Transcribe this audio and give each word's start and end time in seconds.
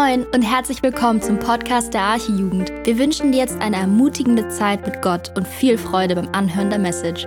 Moin 0.00 0.24
und 0.26 0.42
herzlich 0.42 0.80
willkommen 0.84 1.20
zum 1.20 1.40
Podcast 1.40 1.92
der 1.92 2.02
Archijugend. 2.02 2.70
Wir 2.84 3.00
wünschen 3.00 3.32
dir 3.32 3.38
jetzt 3.38 3.60
eine 3.60 3.78
ermutigende 3.78 4.48
Zeit 4.48 4.86
mit 4.86 5.02
Gott 5.02 5.36
und 5.36 5.44
viel 5.44 5.76
Freude 5.76 6.14
beim 6.14 6.28
Anhören 6.28 6.70
der 6.70 6.78
Message. 6.78 7.24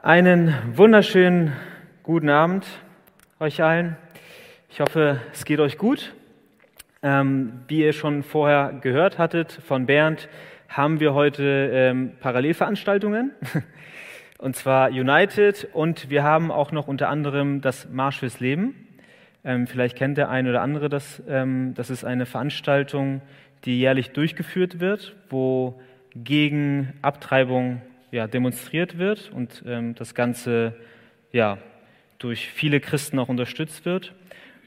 Einen 0.00 0.52
wunderschönen 0.76 1.52
guten 2.02 2.28
Abend 2.28 2.66
euch 3.38 3.62
allen. 3.62 3.96
Ich 4.68 4.80
hoffe, 4.80 5.20
es 5.32 5.44
geht 5.44 5.60
euch 5.60 5.78
gut. 5.78 6.12
Ähm, 7.04 7.62
wie 7.68 7.84
ihr 7.84 7.92
schon 7.92 8.24
vorher 8.24 8.78
gehört 8.80 9.18
hattet 9.18 9.52
von 9.52 9.86
Bernd, 9.86 10.28
haben 10.72 11.00
wir 11.00 11.12
heute 11.14 11.70
ähm, 11.72 12.12
Parallelveranstaltungen. 12.20 13.32
Und 14.38 14.56
zwar 14.56 14.90
United 14.90 15.68
und 15.72 16.10
wir 16.10 16.24
haben 16.24 16.50
auch 16.50 16.72
noch 16.72 16.88
unter 16.88 17.08
anderem 17.08 17.60
das 17.60 17.88
Marsch 17.88 18.18
fürs 18.18 18.40
Leben. 18.40 18.88
Ähm, 19.44 19.68
vielleicht 19.68 19.96
kennt 19.96 20.18
der 20.18 20.30
eine 20.30 20.50
oder 20.50 20.62
andere 20.62 20.88
das. 20.88 21.22
Ähm, 21.28 21.74
das 21.74 21.90
ist 21.90 22.04
eine 22.04 22.26
Veranstaltung, 22.26 23.22
die 23.64 23.78
jährlich 23.78 24.10
durchgeführt 24.10 24.80
wird, 24.80 25.14
wo 25.30 25.80
gegen 26.16 26.92
Abtreibung 27.02 27.82
ja, 28.10 28.26
demonstriert 28.26 28.98
wird 28.98 29.30
und 29.32 29.62
ähm, 29.64 29.94
das 29.94 30.12
Ganze 30.16 30.74
ja, 31.30 31.58
durch 32.18 32.48
viele 32.48 32.80
Christen 32.80 33.20
auch 33.20 33.28
unterstützt 33.28 33.84
wird. 33.84 34.12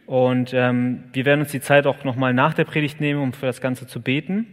Und 0.06 0.53
ähm, 0.53 1.03
wir 1.12 1.26
werden 1.26 1.42
uns 1.42 1.52
die 1.52 1.59
Zeit 1.59 1.86
auch 1.86 2.06
nochmal 2.06 2.34
nach 2.34 2.53
der 2.53 2.64
Predigt 2.64 3.02
nehmen, 3.02 3.22
um 3.22 3.34
für 3.34 3.48
das 3.48 3.59
Ganze 3.59 3.88
zu 3.88 4.02
beten. 4.02 4.48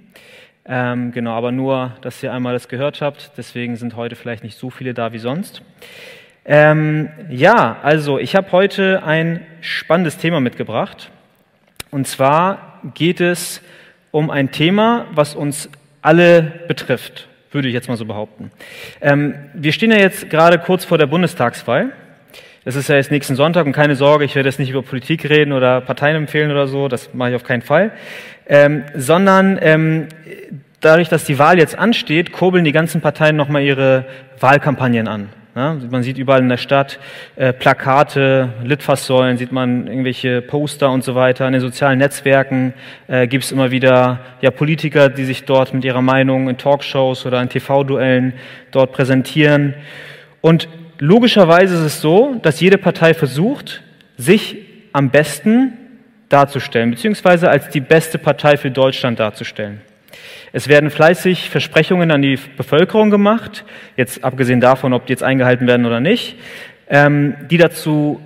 Ähm, 0.64 1.12
genau, 1.12 1.32
aber 1.32 1.50
nur, 1.50 1.96
dass 2.02 2.22
ihr 2.22 2.32
einmal 2.32 2.52
das 2.52 2.68
gehört 2.68 3.00
habt. 3.00 3.32
Deswegen 3.36 3.76
sind 3.76 3.96
heute 3.96 4.14
vielleicht 4.14 4.44
nicht 4.44 4.56
so 4.56 4.70
viele 4.70 4.94
da 4.94 5.12
wie 5.12 5.18
sonst. 5.18 5.62
Ähm, 6.44 7.08
ja, 7.30 7.78
also 7.82 8.18
ich 8.18 8.34
habe 8.34 8.50
heute 8.52 9.02
ein 9.04 9.46
spannendes 9.60 10.18
Thema 10.18 10.40
mitgebracht. 10.40 11.10
Und 11.90 12.06
zwar 12.06 12.80
geht 12.94 13.20
es 13.20 13.60
um 14.10 14.30
ein 14.30 14.50
Thema, 14.50 15.06
was 15.12 15.34
uns 15.34 15.68
alle 16.00 16.42
betrifft, 16.68 17.28
würde 17.52 17.68
ich 17.68 17.74
jetzt 17.74 17.88
mal 17.88 17.96
so 17.96 18.04
behaupten. 18.04 18.50
Ähm, 19.00 19.34
wir 19.54 19.72
stehen 19.72 19.90
ja 19.90 19.98
jetzt 19.98 20.30
gerade 20.30 20.58
kurz 20.58 20.84
vor 20.84 20.98
der 20.98 21.06
Bundestagswahl. 21.06 21.92
Das 22.64 22.76
ist 22.76 22.88
ja 22.88 22.94
jetzt 22.96 23.10
nächsten 23.10 23.34
Sonntag 23.34 23.66
und 23.66 23.72
keine 23.72 23.96
Sorge, 23.96 24.24
ich 24.24 24.36
werde 24.36 24.48
jetzt 24.48 24.60
nicht 24.60 24.70
über 24.70 24.82
Politik 24.82 25.28
reden 25.28 25.52
oder 25.52 25.80
Parteien 25.80 26.16
empfehlen 26.16 26.50
oder 26.50 26.68
so, 26.68 26.86
das 26.86 27.12
mache 27.12 27.30
ich 27.30 27.36
auf 27.36 27.44
keinen 27.44 27.62
Fall 27.62 27.92
ähm, 28.46 28.84
sondern 28.94 29.58
ähm, 29.62 30.08
dadurch, 30.80 31.08
dass 31.08 31.24
die 31.24 31.38
Wahl 31.38 31.58
jetzt 31.58 31.78
ansteht, 31.78 32.32
kurbeln 32.32 32.64
die 32.64 32.72
ganzen 32.72 33.00
Parteien 33.00 33.36
nochmal 33.36 33.62
ihre 33.62 34.04
Wahlkampagnen 34.40 35.08
an. 35.08 35.28
Ja, 35.54 35.76
man 35.90 36.02
sieht 36.02 36.16
überall 36.16 36.40
in 36.40 36.48
der 36.48 36.56
Stadt 36.56 36.98
äh, 37.36 37.52
Plakate, 37.52 38.48
Litfaßsäulen, 38.64 39.36
sieht 39.36 39.52
man 39.52 39.86
irgendwelche 39.86 40.40
Poster 40.40 40.90
und 40.90 41.04
so 41.04 41.14
weiter. 41.14 41.46
In 41.46 41.52
den 41.52 41.60
sozialen 41.60 41.98
Netzwerken 41.98 42.72
äh, 43.06 43.26
gibt 43.26 43.44
es 43.44 43.52
immer 43.52 43.70
wieder 43.70 44.20
ja, 44.40 44.50
Politiker, 44.50 45.10
die 45.10 45.24
sich 45.24 45.44
dort 45.44 45.74
mit 45.74 45.84
ihrer 45.84 46.00
Meinung 46.00 46.48
in 46.48 46.56
Talkshows 46.56 47.26
oder 47.26 47.42
in 47.42 47.50
TV-Duellen 47.50 48.32
dort 48.70 48.92
präsentieren. 48.92 49.74
Und 50.40 50.68
logischerweise 51.02 51.74
ist 51.74 51.80
es 51.80 52.00
so, 52.00 52.36
dass 52.42 52.60
jede 52.60 52.78
Partei 52.78 53.12
versucht, 53.12 53.82
sich 54.16 54.56
am 54.92 55.10
besten 55.10 55.72
darzustellen, 56.28 56.92
beziehungsweise 56.92 57.50
als 57.50 57.68
die 57.70 57.80
beste 57.80 58.18
Partei 58.18 58.56
für 58.56 58.70
Deutschland 58.70 59.18
darzustellen. 59.18 59.80
Es 60.52 60.68
werden 60.68 60.90
fleißig 60.90 61.50
Versprechungen 61.50 62.12
an 62.12 62.22
die 62.22 62.38
Bevölkerung 62.56 63.10
gemacht, 63.10 63.64
jetzt 63.96 64.22
abgesehen 64.22 64.60
davon, 64.60 64.92
ob 64.92 65.06
die 65.06 65.12
jetzt 65.12 65.24
eingehalten 65.24 65.66
werden 65.66 65.86
oder 65.86 65.98
nicht, 65.98 66.36
ähm, 66.88 67.34
die 67.50 67.58
dazu 67.58 68.20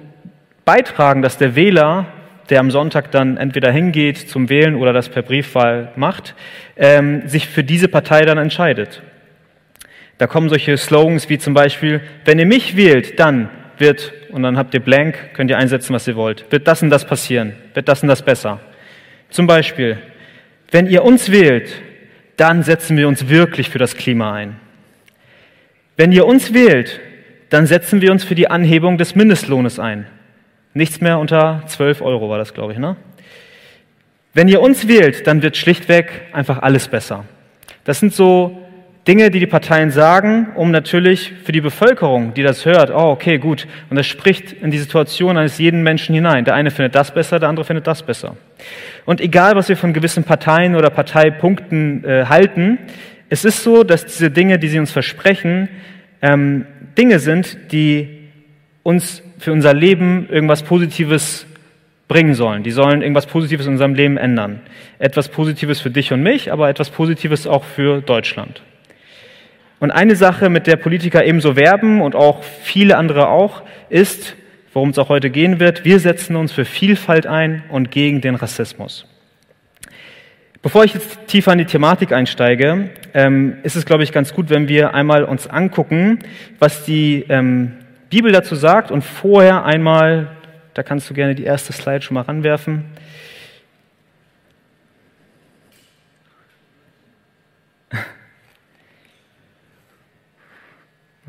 beitragen, 0.66 1.22
dass 1.22 1.38
der 1.38 1.56
Wähler, 1.56 2.04
der 2.50 2.60
am 2.60 2.70
Sonntag 2.70 3.10
dann 3.10 3.38
entweder 3.38 3.72
hingeht 3.72 4.18
zum 4.18 4.50
Wählen 4.50 4.74
oder 4.74 4.92
das 4.92 5.08
per 5.08 5.22
Briefwahl 5.22 5.92
macht, 5.96 6.34
ähm, 6.76 7.26
sich 7.26 7.48
für 7.48 7.64
diese 7.64 7.88
Partei 7.88 8.26
dann 8.26 8.36
entscheidet. 8.36 9.00
Da 10.18 10.26
kommen 10.26 10.48
solche 10.48 10.76
Slogans 10.76 11.28
wie 11.28 11.38
zum 11.38 11.54
Beispiel, 11.54 12.00
wenn 12.24 12.38
ihr 12.38 12.46
mich 12.46 12.76
wählt, 12.76 13.18
dann 13.20 13.50
wird, 13.78 14.12
und 14.30 14.42
dann 14.42 14.56
habt 14.56 14.72
ihr 14.74 14.80
blank, 14.80 15.34
könnt 15.34 15.50
ihr 15.50 15.58
einsetzen, 15.58 15.92
was 15.94 16.08
ihr 16.08 16.16
wollt, 16.16 16.50
wird 16.50 16.66
das 16.66 16.82
und 16.82 16.90
das 16.90 17.06
passieren, 17.06 17.54
wird 17.74 17.88
das 17.88 18.02
und 18.02 18.08
das 18.08 18.22
besser. 18.22 18.60
Zum 19.28 19.46
Beispiel, 19.46 19.98
wenn 20.70 20.86
ihr 20.86 21.04
uns 21.04 21.30
wählt, 21.30 21.70
dann 22.36 22.62
setzen 22.62 22.96
wir 22.96 23.08
uns 23.08 23.28
wirklich 23.28 23.70
für 23.70 23.78
das 23.78 23.96
Klima 23.96 24.32
ein. 24.32 24.56
Wenn 25.96 26.12
ihr 26.12 26.26
uns 26.26 26.52
wählt, 26.52 27.00
dann 27.50 27.66
setzen 27.66 28.00
wir 28.00 28.12
uns 28.12 28.24
für 28.24 28.34
die 28.34 28.48
Anhebung 28.48 28.98
des 28.98 29.14
Mindestlohnes 29.14 29.78
ein. 29.78 30.06
Nichts 30.74 31.00
mehr 31.00 31.18
unter 31.18 31.62
12 31.66 32.02
Euro 32.02 32.28
war 32.28 32.38
das, 32.38 32.52
glaube 32.52 32.72
ich. 32.72 32.78
Ne? 32.78 32.96
Wenn 34.34 34.48
ihr 34.48 34.60
uns 34.60 34.88
wählt, 34.88 35.26
dann 35.26 35.42
wird 35.42 35.56
schlichtweg 35.56 36.26
einfach 36.32 36.58
alles 36.58 36.88
besser. 36.88 37.24
Das 37.84 38.00
sind 38.00 38.12
so 38.12 38.65
Dinge, 39.06 39.30
die 39.30 39.38
die 39.38 39.46
Parteien 39.46 39.92
sagen, 39.92 40.48
um 40.56 40.72
natürlich 40.72 41.32
für 41.44 41.52
die 41.52 41.60
Bevölkerung, 41.60 42.34
die 42.34 42.42
das 42.42 42.66
hört, 42.66 42.90
oh, 42.90 43.10
okay, 43.10 43.38
gut, 43.38 43.68
und 43.88 43.96
das 43.96 44.06
spricht 44.06 44.52
in 44.52 44.72
die 44.72 44.78
Situation 44.78 45.36
eines 45.36 45.58
jeden 45.58 45.84
Menschen 45.84 46.12
hinein. 46.12 46.44
Der 46.44 46.54
eine 46.54 46.72
findet 46.72 46.96
das 46.96 47.14
besser, 47.14 47.38
der 47.38 47.48
andere 47.48 47.64
findet 47.64 47.86
das 47.86 48.02
besser. 48.02 48.36
Und 49.04 49.20
egal, 49.20 49.54
was 49.54 49.68
wir 49.68 49.76
von 49.76 49.92
gewissen 49.92 50.24
Parteien 50.24 50.74
oder 50.74 50.90
Parteipunkten 50.90 52.04
äh, 52.04 52.24
halten, 52.26 52.78
es 53.28 53.44
ist 53.44 53.62
so, 53.62 53.84
dass 53.84 54.06
diese 54.06 54.30
Dinge, 54.30 54.58
die 54.58 54.68
sie 54.68 54.78
uns 54.80 54.90
versprechen, 54.90 55.68
ähm, 56.20 56.66
Dinge 56.98 57.20
sind, 57.20 57.58
die 57.70 58.08
uns 58.82 59.22
für 59.38 59.52
unser 59.52 59.72
Leben 59.72 60.28
irgendwas 60.28 60.64
Positives 60.64 61.46
bringen 62.08 62.34
sollen. 62.34 62.64
Die 62.64 62.70
sollen 62.72 63.02
irgendwas 63.02 63.26
Positives 63.26 63.66
in 63.66 63.72
unserem 63.72 63.94
Leben 63.94 64.16
ändern. 64.16 64.60
Etwas 64.98 65.28
Positives 65.28 65.80
für 65.80 65.90
dich 65.90 66.12
und 66.12 66.22
mich, 66.22 66.50
aber 66.50 66.68
etwas 66.68 66.90
Positives 66.90 67.46
auch 67.46 67.64
für 67.64 68.00
Deutschland. 68.00 68.62
Und 69.78 69.90
eine 69.90 70.16
Sache, 70.16 70.48
mit 70.48 70.66
der 70.66 70.76
Politiker 70.76 71.24
ebenso 71.24 71.54
werben 71.56 72.00
und 72.00 72.14
auch 72.14 72.42
viele 72.42 72.96
andere 72.96 73.28
auch, 73.28 73.62
ist, 73.90 74.34
worum 74.72 74.90
es 74.90 74.98
auch 74.98 75.08
heute 75.08 75.30
gehen 75.30 75.60
wird, 75.60 75.84
wir 75.84 76.00
setzen 76.00 76.36
uns 76.36 76.52
für 76.52 76.64
Vielfalt 76.64 77.26
ein 77.26 77.62
und 77.68 77.90
gegen 77.90 78.20
den 78.20 78.34
Rassismus. 78.34 79.06
Bevor 80.62 80.84
ich 80.84 80.94
jetzt 80.94 81.26
tiefer 81.28 81.52
in 81.52 81.58
die 81.58 81.64
Thematik 81.64 82.12
einsteige, 82.12 82.90
ähm, 83.14 83.58
ist 83.62 83.76
es, 83.76 83.86
glaube 83.86 84.02
ich, 84.02 84.12
ganz 84.12 84.34
gut, 84.34 84.50
wenn 84.50 84.68
wir 84.68 84.94
einmal 84.94 85.24
uns 85.24 85.46
angucken, 85.46 86.18
was 86.58 86.84
die 86.84 87.24
ähm, 87.28 87.72
Bibel 88.10 88.32
dazu 88.32 88.54
sagt 88.54 88.90
und 88.90 89.02
vorher 89.02 89.64
einmal, 89.64 90.28
da 90.74 90.82
kannst 90.82 91.08
du 91.08 91.14
gerne 91.14 91.34
die 91.34 91.44
erste 91.44 91.72
Slide 91.72 92.02
schon 92.02 92.14
mal 92.14 92.22
ranwerfen, 92.22 92.84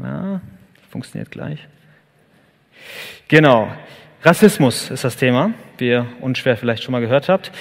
Ja, 0.01 0.41
funktioniert 0.89 1.31
gleich. 1.31 1.67
Genau. 3.27 3.71
Rassismus 4.23 4.89
ist 4.89 5.03
das 5.03 5.15
Thema, 5.15 5.51
wie 5.77 5.89
ihr 5.89 6.05
unschwer 6.21 6.57
vielleicht 6.57 6.83
schon 6.83 6.91
mal 6.91 7.01
gehört 7.01 7.29
habt. 7.29 7.51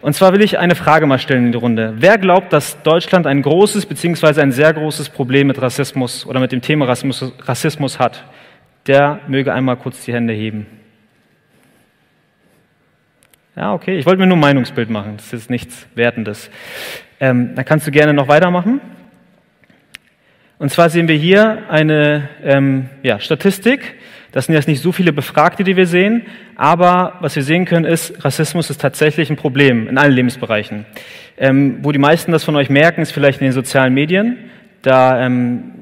Und 0.00 0.14
zwar 0.14 0.32
will 0.32 0.42
ich 0.42 0.58
eine 0.58 0.74
Frage 0.74 1.06
mal 1.06 1.18
stellen 1.18 1.46
in 1.46 1.52
die 1.52 1.58
Runde. 1.58 1.94
Wer 1.98 2.18
glaubt, 2.18 2.52
dass 2.52 2.82
Deutschland 2.82 3.26
ein 3.26 3.42
großes 3.42 3.86
bzw. 3.86 4.40
ein 4.40 4.52
sehr 4.52 4.72
großes 4.72 5.10
Problem 5.10 5.46
mit 5.46 5.60
Rassismus 5.60 6.26
oder 6.26 6.40
mit 6.40 6.52
dem 6.52 6.62
Thema 6.62 6.86
Rassismus, 6.86 7.32
Rassismus 7.40 7.98
hat? 7.98 8.24
Der 8.86 9.20
möge 9.26 9.52
einmal 9.52 9.76
kurz 9.76 10.04
die 10.04 10.12
Hände 10.12 10.32
heben. 10.32 10.66
Ja, 13.56 13.72
okay. 13.72 13.98
Ich 13.98 14.06
wollte 14.06 14.20
mir 14.20 14.26
nur 14.26 14.36
ein 14.36 14.40
Meinungsbild 14.40 14.90
machen. 14.90 15.16
Das 15.16 15.32
ist 15.32 15.50
nichts 15.50 15.86
Wertendes. 15.94 16.50
Ähm, 17.20 17.54
dann 17.54 17.64
kannst 17.64 17.86
du 17.86 17.90
gerne 17.90 18.12
noch 18.12 18.28
weitermachen. 18.28 18.80
Und 20.58 20.70
zwar 20.70 20.88
sehen 20.88 21.06
wir 21.06 21.16
hier 21.16 21.64
eine 21.68 22.30
ähm, 22.42 22.88
ja, 23.02 23.20
Statistik. 23.20 23.94
Das 24.32 24.46
sind 24.46 24.54
jetzt 24.54 24.68
nicht 24.68 24.82
so 24.82 24.90
viele 24.90 25.12
Befragte, 25.12 25.64
die 25.64 25.76
wir 25.76 25.86
sehen, 25.86 26.22
aber 26.56 27.14
was 27.20 27.36
wir 27.36 27.42
sehen 27.42 27.66
können, 27.66 27.84
ist, 27.84 28.24
Rassismus 28.24 28.70
ist 28.70 28.80
tatsächlich 28.80 29.28
ein 29.28 29.36
Problem 29.36 29.86
in 29.88 29.98
allen 29.98 30.12
Lebensbereichen. 30.12 30.86
Ähm, 31.36 31.78
wo 31.82 31.92
die 31.92 31.98
meisten 31.98 32.32
das 32.32 32.44
von 32.44 32.56
euch 32.56 32.70
merken, 32.70 33.02
ist 33.02 33.12
vielleicht 33.12 33.40
in 33.40 33.46
den 33.46 33.52
sozialen 33.52 33.92
Medien. 33.92 34.38
Da 34.80 35.24
ähm, 35.24 35.72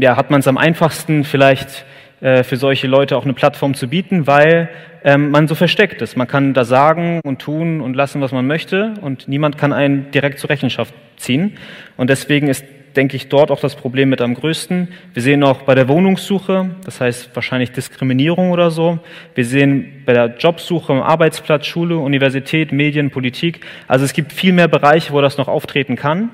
ja, 0.00 0.16
hat 0.16 0.30
man 0.30 0.40
es 0.40 0.48
am 0.48 0.56
einfachsten, 0.56 1.24
vielleicht 1.24 1.84
äh, 2.22 2.42
für 2.42 2.56
solche 2.56 2.86
Leute 2.86 3.16
auch 3.18 3.24
eine 3.24 3.34
Plattform 3.34 3.74
zu 3.74 3.88
bieten, 3.88 4.26
weil 4.26 4.70
ähm, 5.04 5.30
man 5.30 5.46
so 5.46 5.54
versteckt 5.54 6.00
ist. 6.00 6.16
Man 6.16 6.26
kann 6.26 6.54
da 6.54 6.64
sagen 6.64 7.20
und 7.24 7.40
tun 7.40 7.82
und 7.82 7.94
lassen, 7.94 8.22
was 8.22 8.32
man 8.32 8.46
möchte 8.46 8.94
und 9.02 9.28
niemand 9.28 9.58
kann 9.58 9.74
einen 9.74 10.10
direkt 10.10 10.38
zur 10.38 10.48
Rechenschaft 10.48 10.94
ziehen. 11.16 11.58
Und 11.96 12.08
deswegen 12.08 12.48
ist 12.48 12.64
denke 12.96 13.16
ich, 13.16 13.28
dort 13.28 13.50
auch 13.50 13.60
das 13.60 13.74
Problem 13.74 14.08
mit 14.08 14.20
am 14.20 14.34
größten. 14.34 14.88
Wir 15.14 15.22
sehen 15.22 15.42
auch 15.42 15.62
bei 15.62 15.74
der 15.74 15.88
Wohnungssuche, 15.88 16.70
das 16.84 17.00
heißt 17.00 17.30
wahrscheinlich 17.34 17.72
Diskriminierung 17.72 18.50
oder 18.50 18.70
so. 18.70 18.98
Wir 19.34 19.44
sehen 19.44 20.02
bei 20.04 20.12
der 20.12 20.36
Jobsuche, 20.38 20.92
Arbeitsplatz, 20.92 21.66
Schule, 21.66 21.98
Universität, 21.98 22.72
Medien, 22.72 23.10
Politik. 23.10 23.60
Also 23.88 24.04
es 24.04 24.12
gibt 24.12 24.32
viel 24.32 24.52
mehr 24.52 24.68
Bereiche, 24.68 25.12
wo 25.12 25.20
das 25.20 25.38
noch 25.38 25.48
auftreten 25.48 25.96
kann. 25.96 26.30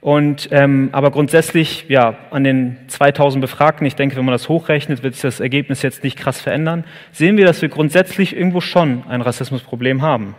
Und, 0.00 0.48
ähm, 0.52 0.90
aber 0.92 1.10
grundsätzlich, 1.10 1.86
ja, 1.88 2.16
an 2.30 2.44
den 2.44 2.76
2000 2.86 3.40
Befragten, 3.40 3.86
ich 3.86 3.96
denke, 3.96 4.16
wenn 4.16 4.24
man 4.24 4.32
das 4.32 4.48
hochrechnet, 4.48 5.02
wird 5.02 5.14
sich 5.14 5.22
das 5.22 5.40
Ergebnis 5.40 5.82
jetzt 5.82 6.04
nicht 6.04 6.16
krass 6.16 6.40
verändern, 6.40 6.84
sehen 7.10 7.36
wir, 7.36 7.46
dass 7.46 7.60
wir 7.62 7.68
grundsätzlich 7.68 8.36
irgendwo 8.36 8.60
schon 8.60 9.02
ein 9.08 9.22
Rassismusproblem 9.22 10.02
haben. 10.02 10.36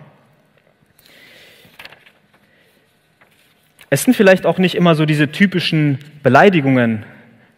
Es 3.90 4.04
sind 4.04 4.14
vielleicht 4.14 4.46
auch 4.46 4.60
nicht 4.60 4.76
immer 4.76 4.94
so 4.96 5.06
diese 5.06 5.32
typischen 5.32 5.98
Beleidigungen, 6.22 7.06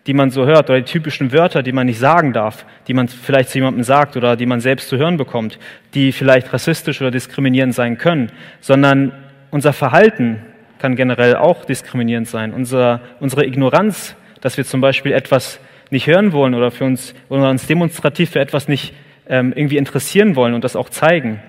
die 0.07 0.13
man 0.13 0.31
so 0.31 0.45
hört, 0.45 0.69
oder 0.69 0.79
die 0.79 0.91
typischen 0.91 1.31
Wörter, 1.31 1.61
die 1.61 1.73
man 1.73 1.85
nicht 1.85 1.99
sagen 1.99 2.33
darf, 2.33 2.65
die 2.87 2.93
man 2.93 3.07
vielleicht 3.07 3.49
zu 3.49 3.57
jemandem 3.57 3.83
sagt 3.83 4.17
oder 4.17 4.35
die 4.35 4.45
man 4.45 4.61
selbst 4.61 4.89
zu 4.89 4.97
hören 4.97 5.17
bekommt, 5.17 5.59
die 5.93 6.11
vielleicht 6.11 6.51
rassistisch 6.53 7.01
oder 7.01 7.11
diskriminierend 7.11 7.75
sein 7.75 7.97
können, 7.97 8.31
sondern 8.61 9.11
unser 9.51 9.73
Verhalten 9.73 10.41
kann 10.79 10.95
generell 10.95 11.35
auch 11.35 11.65
diskriminierend 11.65 12.27
sein. 12.27 12.53
Unser, 12.53 13.01
unsere 13.19 13.45
Ignoranz, 13.45 14.15
dass 14.39 14.57
wir 14.57 14.65
zum 14.65 14.81
Beispiel 14.81 15.11
etwas 15.11 15.59
nicht 15.91 16.07
hören 16.07 16.31
wollen 16.31 16.55
oder, 16.55 16.71
für 16.71 16.85
uns, 16.85 17.13
oder 17.29 17.49
uns 17.49 17.67
demonstrativ 17.67 18.31
für 18.31 18.39
etwas 18.39 18.67
nicht 18.67 18.93
ähm, 19.27 19.53
irgendwie 19.55 19.77
interessieren 19.77 20.35
wollen 20.35 20.53
und 20.53 20.63
das 20.63 20.75
auch 20.75 20.89
zeigen. 20.89 21.41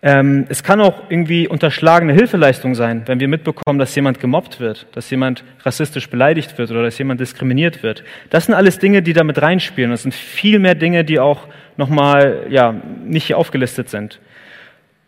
Ähm, 0.00 0.46
es 0.48 0.62
kann 0.62 0.80
auch 0.80 1.10
irgendwie 1.10 1.48
unterschlagene 1.48 2.12
Hilfeleistung 2.12 2.76
sein, 2.76 3.02
wenn 3.06 3.18
wir 3.18 3.26
mitbekommen, 3.26 3.80
dass 3.80 3.94
jemand 3.96 4.20
gemobbt 4.20 4.60
wird, 4.60 4.86
dass 4.92 5.10
jemand 5.10 5.42
rassistisch 5.64 6.08
beleidigt 6.08 6.56
wird 6.56 6.70
oder 6.70 6.84
dass 6.84 6.98
jemand 6.98 7.20
diskriminiert 7.20 7.82
wird. 7.82 8.04
Das 8.30 8.46
sind 8.46 8.54
alles 8.54 8.78
Dinge, 8.78 9.02
die 9.02 9.12
damit 9.12 9.42
reinspielen. 9.42 9.90
Das 9.90 10.02
sind 10.02 10.14
viel 10.14 10.60
mehr 10.60 10.76
Dinge, 10.76 11.04
die 11.04 11.18
auch 11.18 11.48
nochmal 11.76 12.46
ja, 12.48 12.74
nicht 13.04 13.26
hier 13.26 13.38
aufgelistet 13.38 13.88
sind. 13.88 14.20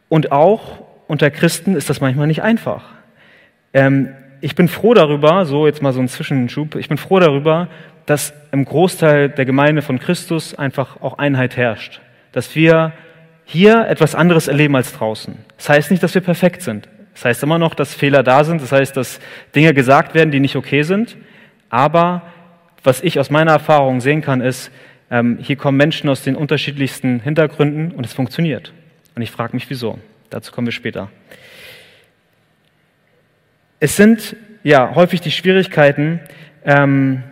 Und 0.08 0.32
auch 0.32 0.82
unter 1.06 1.30
Christen 1.30 1.76
ist 1.76 1.88
das 1.88 2.00
manchmal 2.00 2.26
nicht 2.26 2.42
einfach. 2.42 2.84
Ähm, 3.72 4.08
ich 4.40 4.56
bin 4.56 4.66
froh 4.66 4.94
darüber, 4.94 5.44
so 5.44 5.66
jetzt 5.66 5.82
mal 5.82 5.92
so 5.92 6.00
ein 6.00 6.08
Zwischenschub, 6.08 6.74
ich 6.74 6.88
bin 6.88 6.98
froh 6.98 7.20
darüber, 7.20 7.68
dass 8.06 8.32
im 8.50 8.64
Großteil 8.64 9.28
der 9.28 9.44
Gemeinde 9.44 9.82
von 9.82 10.00
Christus 10.00 10.58
einfach 10.58 11.00
auch 11.00 11.18
Einheit 11.18 11.56
herrscht. 11.56 12.00
Dass 12.32 12.56
wir 12.56 12.92
hier 13.52 13.88
etwas 13.88 14.14
anderes 14.14 14.46
erleben 14.46 14.76
als 14.76 14.92
draußen. 14.92 15.36
Das 15.56 15.68
heißt 15.68 15.90
nicht, 15.90 16.02
dass 16.04 16.14
wir 16.14 16.22
perfekt 16.22 16.62
sind. 16.62 16.88
Das 17.14 17.24
heißt 17.24 17.42
immer 17.42 17.58
noch, 17.58 17.74
dass 17.74 17.92
Fehler 17.92 18.22
da 18.22 18.44
sind. 18.44 18.62
Das 18.62 18.70
heißt, 18.70 18.96
dass 18.96 19.18
Dinge 19.56 19.74
gesagt 19.74 20.14
werden, 20.14 20.30
die 20.30 20.38
nicht 20.38 20.54
okay 20.54 20.82
sind. 20.82 21.16
Aber 21.68 22.22
was 22.84 23.02
ich 23.02 23.18
aus 23.18 23.28
meiner 23.28 23.50
Erfahrung 23.50 24.00
sehen 24.00 24.22
kann, 24.22 24.40
ist, 24.40 24.70
ähm, 25.10 25.38
hier 25.42 25.56
kommen 25.56 25.76
Menschen 25.76 26.08
aus 26.08 26.22
den 26.22 26.36
unterschiedlichsten 26.36 27.18
Hintergründen 27.18 27.90
und 27.90 28.06
es 28.06 28.12
funktioniert. 28.12 28.72
Und 29.16 29.22
ich 29.22 29.32
frage 29.32 29.54
mich, 29.54 29.68
wieso. 29.68 29.98
Dazu 30.30 30.52
kommen 30.52 30.68
wir 30.68 30.72
später. 30.72 31.10
Es 33.80 33.96
sind 33.96 34.36
ja 34.62 34.94
häufig 34.94 35.20
die 35.20 35.32
Schwierigkeiten, 35.32 36.20
ähm, 36.64 37.24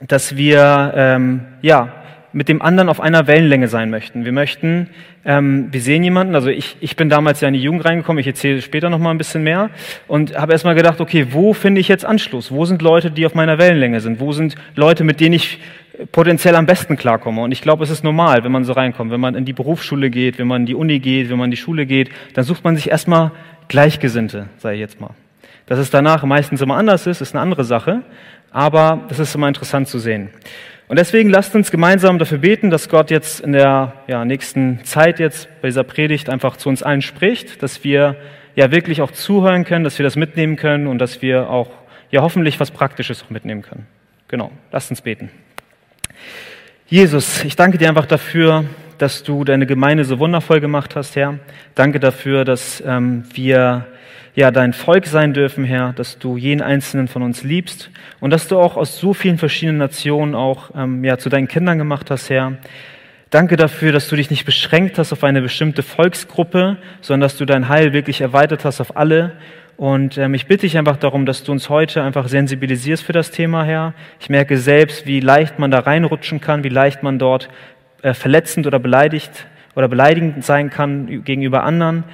dass 0.00 0.36
wir 0.36 0.92
ähm, 0.94 1.46
ja 1.62 1.97
mit 2.32 2.48
dem 2.48 2.60
anderen 2.60 2.88
auf 2.88 3.00
einer 3.00 3.26
Wellenlänge 3.26 3.68
sein 3.68 3.90
möchten. 3.90 4.24
Wir 4.24 4.32
möchten, 4.32 4.90
ähm, 5.24 5.68
wir 5.70 5.80
sehen 5.80 6.02
jemanden, 6.04 6.34
also 6.34 6.48
ich, 6.48 6.76
ich 6.80 6.96
bin 6.96 7.08
damals 7.08 7.40
ja 7.40 7.48
in 7.48 7.54
die 7.54 7.62
Jugend 7.62 7.84
reingekommen, 7.84 8.20
ich 8.20 8.26
erzähle 8.26 8.60
später 8.60 8.90
noch 8.90 8.98
mal 8.98 9.10
ein 9.10 9.18
bisschen 9.18 9.42
mehr 9.42 9.70
und 10.06 10.36
habe 10.36 10.52
erstmal 10.52 10.74
gedacht, 10.74 11.00
okay, 11.00 11.28
wo 11.30 11.54
finde 11.54 11.80
ich 11.80 11.88
jetzt 11.88 12.04
Anschluss? 12.04 12.50
Wo 12.50 12.64
sind 12.64 12.82
Leute, 12.82 13.10
die 13.10 13.24
auf 13.24 13.34
meiner 13.34 13.58
Wellenlänge 13.58 14.00
sind? 14.00 14.20
Wo 14.20 14.32
sind 14.32 14.56
Leute, 14.74 15.04
mit 15.04 15.20
denen 15.20 15.34
ich 15.34 15.58
potenziell 16.12 16.54
am 16.54 16.66
besten 16.66 16.96
klarkomme? 16.96 17.42
Und 17.42 17.52
ich 17.52 17.62
glaube, 17.62 17.82
es 17.84 17.90
ist 17.90 18.04
normal, 18.04 18.44
wenn 18.44 18.52
man 18.52 18.64
so 18.64 18.72
reinkommt, 18.72 19.10
wenn 19.10 19.20
man 19.20 19.34
in 19.34 19.44
die 19.44 19.54
Berufsschule 19.54 20.10
geht, 20.10 20.38
wenn 20.38 20.46
man 20.46 20.62
in 20.62 20.66
die 20.66 20.74
Uni 20.74 20.98
geht, 20.98 21.30
wenn 21.30 21.38
man 21.38 21.46
in 21.46 21.52
die 21.52 21.56
Schule 21.56 21.86
geht, 21.86 22.10
dann 22.34 22.44
sucht 22.44 22.62
man 22.64 22.76
sich 22.76 22.90
erstmal 22.90 23.32
Gleichgesinnte, 23.68 24.48
sage 24.58 24.74
ich 24.74 24.80
jetzt 24.80 25.00
mal. 25.00 25.10
Dass 25.66 25.78
es 25.78 25.90
danach 25.90 26.24
meistens 26.24 26.60
immer 26.62 26.76
anders 26.76 27.06
ist, 27.06 27.20
ist 27.20 27.34
eine 27.34 27.42
andere 27.42 27.64
Sache, 27.64 28.02
aber 28.50 29.04
das 29.08 29.18
ist 29.18 29.34
immer 29.34 29.48
interessant 29.48 29.88
zu 29.88 29.98
sehen. 29.98 30.30
Und 30.88 30.98
deswegen 30.98 31.28
lasst 31.28 31.54
uns 31.54 31.70
gemeinsam 31.70 32.18
dafür 32.18 32.38
beten, 32.38 32.70
dass 32.70 32.88
Gott 32.88 33.10
jetzt 33.10 33.40
in 33.40 33.52
der 33.52 33.92
ja, 34.06 34.24
nächsten 34.24 34.82
Zeit 34.84 35.18
jetzt 35.20 35.46
bei 35.60 35.68
dieser 35.68 35.84
Predigt 35.84 36.30
einfach 36.30 36.56
zu 36.56 36.70
uns 36.70 36.82
allen 36.82 37.02
spricht, 37.02 37.62
dass 37.62 37.84
wir 37.84 38.16
ja 38.56 38.72
wirklich 38.72 39.02
auch 39.02 39.10
zuhören 39.10 39.64
können, 39.64 39.84
dass 39.84 39.98
wir 39.98 40.04
das 40.04 40.16
mitnehmen 40.16 40.56
können 40.56 40.86
und 40.86 40.98
dass 40.98 41.20
wir 41.20 41.50
auch 41.50 41.70
ja 42.10 42.22
hoffentlich 42.22 42.58
was 42.58 42.70
Praktisches 42.70 43.22
auch 43.22 43.28
mitnehmen 43.28 43.60
können. 43.60 43.86
Genau, 44.28 44.50
lasst 44.72 44.90
uns 44.90 45.02
beten. 45.02 45.30
Jesus, 46.86 47.44
ich 47.44 47.54
danke 47.54 47.76
dir 47.76 47.90
einfach 47.90 48.06
dafür, 48.06 48.64
dass 48.96 49.22
du 49.22 49.44
deine 49.44 49.66
Gemeinde 49.66 50.04
so 50.04 50.18
wundervoll 50.18 50.60
gemacht 50.60 50.96
hast, 50.96 51.16
Herr. 51.16 51.38
Danke 51.74 52.00
dafür, 52.00 52.46
dass 52.46 52.82
ähm, 52.84 53.24
wir 53.34 53.86
ja, 54.34 54.50
dein 54.50 54.72
Volk 54.72 55.06
sein 55.06 55.34
dürfen, 55.34 55.64
Herr, 55.64 55.92
dass 55.92 56.18
du 56.18 56.36
jeden 56.36 56.62
einzelnen 56.62 57.08
von 57.08 57.22
uns 57.22 57.42
liebst 57.42 57.90
und 58.20 58.30
dass 58.30 58.48
du 58.48 58.58
auch 58.58 58.76
aus 58.76 58.98
so 58.98 59.14
vielen 59.14 59.38
verschiedenen 59.38 59.78
Nationen 59.78 60.34
auch 60.34 60.70
ähm, 60.76 61.04
ja, 61.04 61.18
zu 61.18 61.28
deinen 61.28 61.48
Kindern 61.48 61.78
gemacht 61.78 62.10
hast, 62.10 62.30
Herr. 62.30 62.58
Danke 63.30 63.56
dafür, 63.56 63.92
dass 63.92 64.08
du 64.08 64.16
dich 64.16 64.30
nicht 64.30 64.46
beschränkt 64.46 64.98
hast 64.98 65.12
auf 65.12 65.22
eine 65.22 65.42
bestimmte 65.42 65.82
Volksgruppe, 65.82 66.78
sondern 67.02 67.20
dass 67.20 67.36
du 67.36 67.44
dein 67.44 67.68
Heil 67.68 67.92
wirklich 67.92 68.20
erweitert 68.22 68.64
hast 68.64 68.80
auf 68.80 68.96
alle. 68.96 69.32
Und 69.76 70.18
ähm, 70.18 70.34
ich 70.34 70.46
bitte 70.46 70.62
dich 70.62 70.78
einfach 70.78 70.96
darum, 70.96 71.26
dass 71.26 71.44
du 71.44 71.52
uns 71.52 71.68
heute 71.68 72.02
einfach 72.02 72.26
sensibilisierst 72.28 73.04
für 73.04 73.12
das 73.12 73.30
Thema, 73.30 73.64
Herr. 73.64 73.92
Ich 74.18 74.30
merke 74.30 74.56
selbst, 74.56 75.06
wie 75.06 75.20
leicht 75.20 75.58
man 75.58 75.70
da 75.70 75.80
reinrutschen 75.80 76.40
kann, 76.40 76.64
wie 76.64 76.68
leicht 76.68 77.02
man 77.02 77.18
dort 77.18 77.48
äh, 78.02 78.14
verletzend 78.14 78.66
oder 78.66 78.78
beleidigt 78.78 79.46
oder 79.76 79.88
beleidigend 79.88 80.44
sein 80.44 80.70
kann 80.70 81.22
gegenüber 81.22 81.64
anderen. 81.64 82.04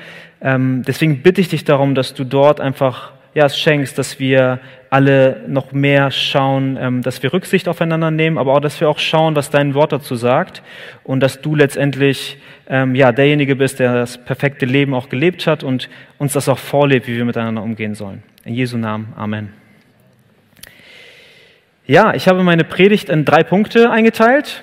Ähm, 0.45 0.83
deswegen 0.87 1.23
bitte 1.23 1.41
ich 1.41 1.49
dich 1.49 1.65
darum, 1.65 1.95
dass 1.97 2.15
du 2.15 2.23
dort 2.23 2.61
einfach 2.61 3.13
ja, 3.35 3.47
es 3.47 3.59
schenkst, 3.59 3.99
dass 3.99 4.21
wir 4.21 4.61
alle 4.91 5.43
noch 5.49 5.73
mehr 5.73 6.13
schauen, 6.13 6.79
ähm, 6.81 7.03
dass 7.03 7.23
wir 7.23 7.33
Rücksicht 7.33 7.67
aufeinander 7.67 8.13
nehmen, 8.13 8.39
aber 8.39 8.55
auch, 8.55 8.61
dass 8.61 8.81
wir 8.81 8.89
auch 8.89 9.01
schauen, 9.01 9.35
was 9.35 9.51
dein 9.51 9.75
Wort 9.75 9.91
dazu 9.91 10.15
sagt 10.15 10.63
und 11.03 11.21
dass 11.21 11.41
du 11.41 11.57
letztendlich 11.57 12.39
ähm, 12.69 12.95
ja, 12.95 13.11
derjenige 13.11 13.57
bist, 13.57 13.81
der 13.81 13.93
das 13.93 14.19
perfekte 14.19 14.67
Leben 14.67 14.95
auch 14.95 15.09
gelebt 15.09 15.49
hat 15.49 15.65
und 15.65 15.89
uns 16.19 16.35
das 16.35 16.49
auch 16.49 16.59
vorlebt, 16.59 17.09
wie 17.09 17.17
wir 17.17 17.25
miteinander 17.25 17.63
umgehen 17.63 17.97
sollen. 17.97 18.23
In 18.45 18.55
Jesu 18.55 18.79
Namen. 18.79 19.13
Amen. 19.17 19.53
Ja, 21.87 22.15
ich 22.15 22.29
habe 22.29 22.43
meine 22.45 22.65
Predigt 22.65 23.09
in 23.09 23.25
drei 23.25 23.43
Punkte 23.43 23.91
eingeteilt. 23.91 24.63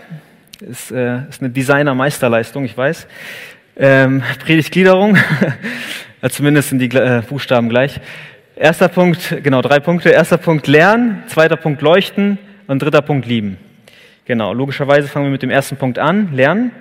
Ist, 0.62 0.92
äh, 0.92 1.28
ist 1.28 1.42
eine 1.42 1.50
Designer-Meisterleistung, 1.50 2.64
ich 2.66 2.78
weiß. 2.78 3.08
Ähm, 3.78 4.22
Predigtgliederung, 4.44 5.18
zumindest 6.30 6.70
sind 6.70 6.80
die 6.80 6.90
äh, 6.96 7.22
Buchstaben 7.28 7.70
gleich. 7.70 8.02
Erster 8.56 8.90
Punkt, 8.90 9.38
genau, 9.44 9.62
drei 9.62 9.80
Punkte. 9.80 10.10
Erster 10.10 10.38
Punkt 10.38 10.68
Lernen, 10.68 11.24
zweiter 11.28 11.56
Punkt 11.56 11.82
Leuchten 11.82 12.38
und 12.68 12.82
dritter 12.82 13.02
Punkt 13.02 13.26
Lieben. 13.26 13.58
Genau, 14.26 14.54
logischerweise 14.54 15.08
fangen 15.08 15.28
wir 15.28 15.32
mit 15.32 15.42
dem 15.42 15.50
ersten 15.50 15.78
Punkt 15.78 16.00
an, 16.00 16.34
Lernen. 16.34 16.72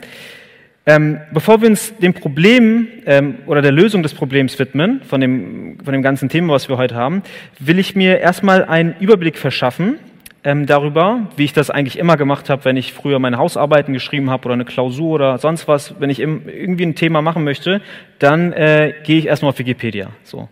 Ähm, 0.85 1.20
bevor 1.32 1.61
wir 1.61 1.68
uns 1.68 1.97
dem 1.99 2.12
Problem 2.12 2.88
ähm, 3.06 3.38
oder 3.47 3.62
der 3.62 3.70
Lösung 3.70 4.02
des 4.02 4.12
Problems 4.12 4.59
widmen, 4.59 5.00
von 5.09 5.20
dem, 5.20 5.78
von 5.85 5.92
dem 5.92 6.02
ganzen 6.02 6.28
Thema, 6.28 6.54
was 6.54 6.68
wir 6.68 6.76
heute 6.76 6.97
haben, 6.97 7.23
will 7.61 7.78
ich 7.78 7.94
mir 7.94 8.18
erstmal 8.18 8.64
einen 8.64 8.97
Überblick 8.99 9.38
verschaffen 9.38 9.99
ähm, 10.42 10.66
darüber, 10.66 11.26
wie 11.37 11.44
ich 11.44 11.52
das 11.52 11.70
eigentlich 11.70 11.99
immer 11.99 12.16
gemacht 12.16 12.49
habe, 12.49 12.64
wenn 12.64 12.76
ich 12.76 12.92
früher 12.92 13.18
meine 13.18 13.38
Hausarbeiten 13.38 13.92
geschrieben 13.92 14.30
habe 14.30 14.47
oder 14.47 14.54
eine 14.54 14.64
Klausur 14.64 15.12
oder 15.12 15.38
sonst 15.38 15.68
was. 15.68 16.00
Wenn 16.00 16.11
ich 16.11 16.20
im, 16.20 16.49
irgendwie 16.49 16.87
ein 16.87 16.94
Thema 16.94 17.20
machen 17.23 17.44
möchte, 17.44 17.82
dann 18.18 18.52
äh, 18.52 18.94
gehe 19.04 19.18
ich 19.18 19.26
erstmal 19.26 19.50
auf 19.50 19.59
Wikipedia. 19.59 20.09
So. 20.25 20.49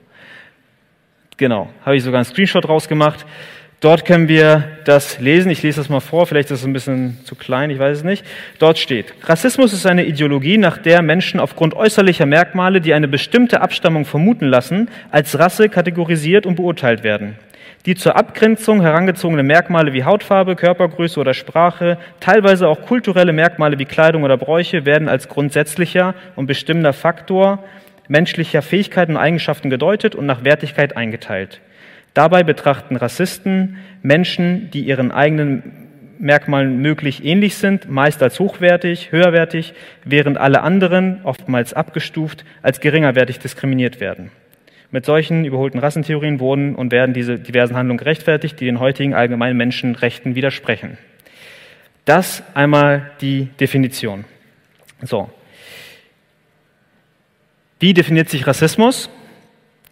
Genau, 1.36 1.70
habe 1.84 1.96
ich 1.96 2.02
sogar 2.02 2.18
einen 2.18 2.26
Screenshot 2.26 2.68
rausgemacht. 2.68 3.24
Dort 3.80 4.04
können 4.04 4.26
wir 4.26 4.64
das 4.84 5.20
lesen. 5.20 5.52
Ich 5.52 5.62
lese 5.62 5.80
das 5.80 5.88
mal 5.88 6.00
vor, 6.00 6.26
vielleicht 6.26 6.50
ist 6.50 6.60
es 6.60 6.66
ein 6.66 6.72
bisschen 6.72 7.18
zu 7.24 7.36
klein, 7.36 7.70
ich 7.70 7.78
weiß 7.78 7.98
es 7.98 8.04
nicht. 8.04 8.26
Dort 8.58 8.76
steht, 8.76 9.14
Rassismus 9.22 9.72
ist 9.72 9.86
eine 9.86 10.04
Ideologie, 10.04 10.58
nach 10.58 10.78
der 10.78 11.00
Menschen 11.00 11.38
aufgrund 11.38 11.74
äußerlicher 11.74 12.26
Merkmale, 12.26 12.80
die 12.80 12.92
eine 12.92 13.06
bestimmte 13.06 13.60
Abstammung 13.60 14.04
vermuten 14.04 14.46
lassen, 14.46 14.90
als 15.12 15.38
Rasse 15.38 15.68
kategorisiert 15.68 16.44
und 16.44 16.56
beurteilt 16.56 17.04
werden 17.04 17.36
die 17.88 17.94
zur 17.94 18.16
Abgrenzung 18.16 18.82
herangezogene 18.82 19.42
Merkmale 19.42 19.94
wie 19.94 20.04
Hautfarbe, 20.04 20.56
Körpergröße 20.56 21.18
oder 21.18 21.32
Sprache, 21.32 21.96
teilweise 22.20 22.68
auch 22.68 22.82
kulturelle 22.82 23.32
Merkmale 23.32 23.78
wie 23.78 23.86
Kleidung 23.86 24.24
oder 24.24 24.36
Bräuche 24.36 24.84
werden 24.84 25.08
als 25.08 25.26
grundsätzlicher 25.28 26.14
und 26.36 26.46
bestimmender 26.46 26.92
Faktor 26.92 27.64
menschlicher 28.06 28.60
Fähigkeiten 28.60 29.12
und 29.12 29.16
Eigenschaften 29.16 29.70
gedeutet 29.70 30.14
und 30.14 30.26
nach 30.26 30.44
Wertigkeit 30.44 30.98
eingeteilt. 30.98 31.62
Dabei 32.12 32.42
betrachten 32.42 32.94
Rassisten 32.94 33.78
Menschen, 34.02 34.70
die 34.70 34.82
ihren 34.82 35.10
eigenen 35.10 35.88
Merkmalen 36.18 36.82
möglich 36.82 37.24
ähnlich 37.24 37.56
sind, 37.56 37.90
meist 37.90 38.22
als 38.22 38.38
hochwertig, 38.38 39.12
höherwertig, 39.12 39.72
während 40.04 40.36
alle 40.36 40.60
anderen, 40.60 41.20
oftmals 41.24 41.72
abgestuft, 41.72 42.44
als 42.60 42.80
geringerwertig 42.80 43.38
diskriminiert 43.38 43.98
werden. 43.98 44.30
Mit 44.90 45.04
solchen 45.04 45.44
überholten 45.44 45.78
Rassentheorien 45.78 46.40
wurden 46.40 46.74
und 46.74 46.92
werden 46.92 47.12
diese 47.12 47.38
diversen 47.38 47.76
Handlungen 47.76 47.98
gerechtfertigt, 47.98 48.58
die 48.58 48.64
den 48.64 48.80
heutigen 48.80 49.12
allgemeinen 49.12 49.56
Menschenrechten 49.56 50.34
widersprechen. 50.34 50.96
Das 52.06 52.42
einmal 52.54 53.10
die 53.20 53.48
Definition. 53.60 54.24
So. 55.02 55.28
Wie 57.80 57.92
definiert 57.92 58.30
sich 58.30 58.46
Rassismus? 58.46 59.10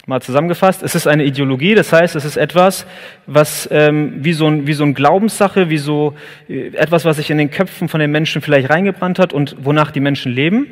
Mal 0.09 0.23
zusammengefasst, 0.23 0.85
es 0.85 0.95
ist 0.95 1.09
eine 1.09 1.25
Ideologie, 1.25 1.75
das 1.75 1.93
heißt, 1.93 2.15
es 2.15 2.25
ist 2.25 2.37
etwas, 2.37 2.87
was 3.27 3.69
ähm, 3.73 4.25
wie, 4.25 4.35
so 4.35 4.47
ein, 4.47 4.69
wie 4.69 4.73
so 4.73 4.85
ein 4.85 4.95
Glaubenssache, 4.95 5.69
wie 5.69 5.79
so 5.79 6.15
äh, 6.49 6.69
etwas, 6.69 7.05
was 7.05 7.17
sich 7.17 7.29
in 7.29 7.39
den 7.39 7.51
Köpfen 7.51 7.89
von 7.89 7.99
den 7.99 8.13
Menschen 8.13 8.41
vielleicht 8.41 8.71
reingebrannt 8.71 9.19
hat 9.19 9.33
und 9.33 9.57
wonach 9.59 9.91
die 9.91 9.99
Menschen 9.99 10.33
leben. 10.33 10.69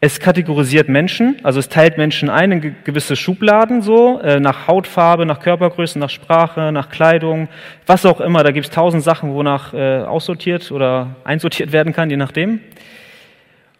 Es 0.00 0.20
kategorisiert 0.20 0.88
Menschen, 0.88 1.40
also 1.42 1.58
es 1.58 1.68
teilt 1.68 1.98
Menschen 1.98 2.30
ein 2.30 2.52
in 2.52 2.76
gewisse 2.84 3.16
Schubladen, 3.16 3.82
so 3.82 4.20
äh, 4.20 4.38
nach 4.38 4.68
Hautfarbe, 4.68 5.26
nach 5.26 5.40
Körpergröße, 5.40 5.98
nach 5.98 6.10
Sprache, 6.10 6.70
nach 6.70 6.88
Kleidung, 6.88 7.48
was 7.84 8.06
auch 8.06 8.20
immer. 8.20 8.44
Da 8.44 8.52
gibt 8.52 8.66
es 8.66 8.70
tausend 8.70 9.02
Sachen, 9.02 9.34
wonach 9.34 9.74
äh, 9.74 10.02
aussortiert 10.02 10.70
oder 10.70 11.16
einsortiert 11.24 11.72
werden 11.72 11.92
kann, 11.92 12.10
je 12.10 12.16
nachdem. 12.16 12.60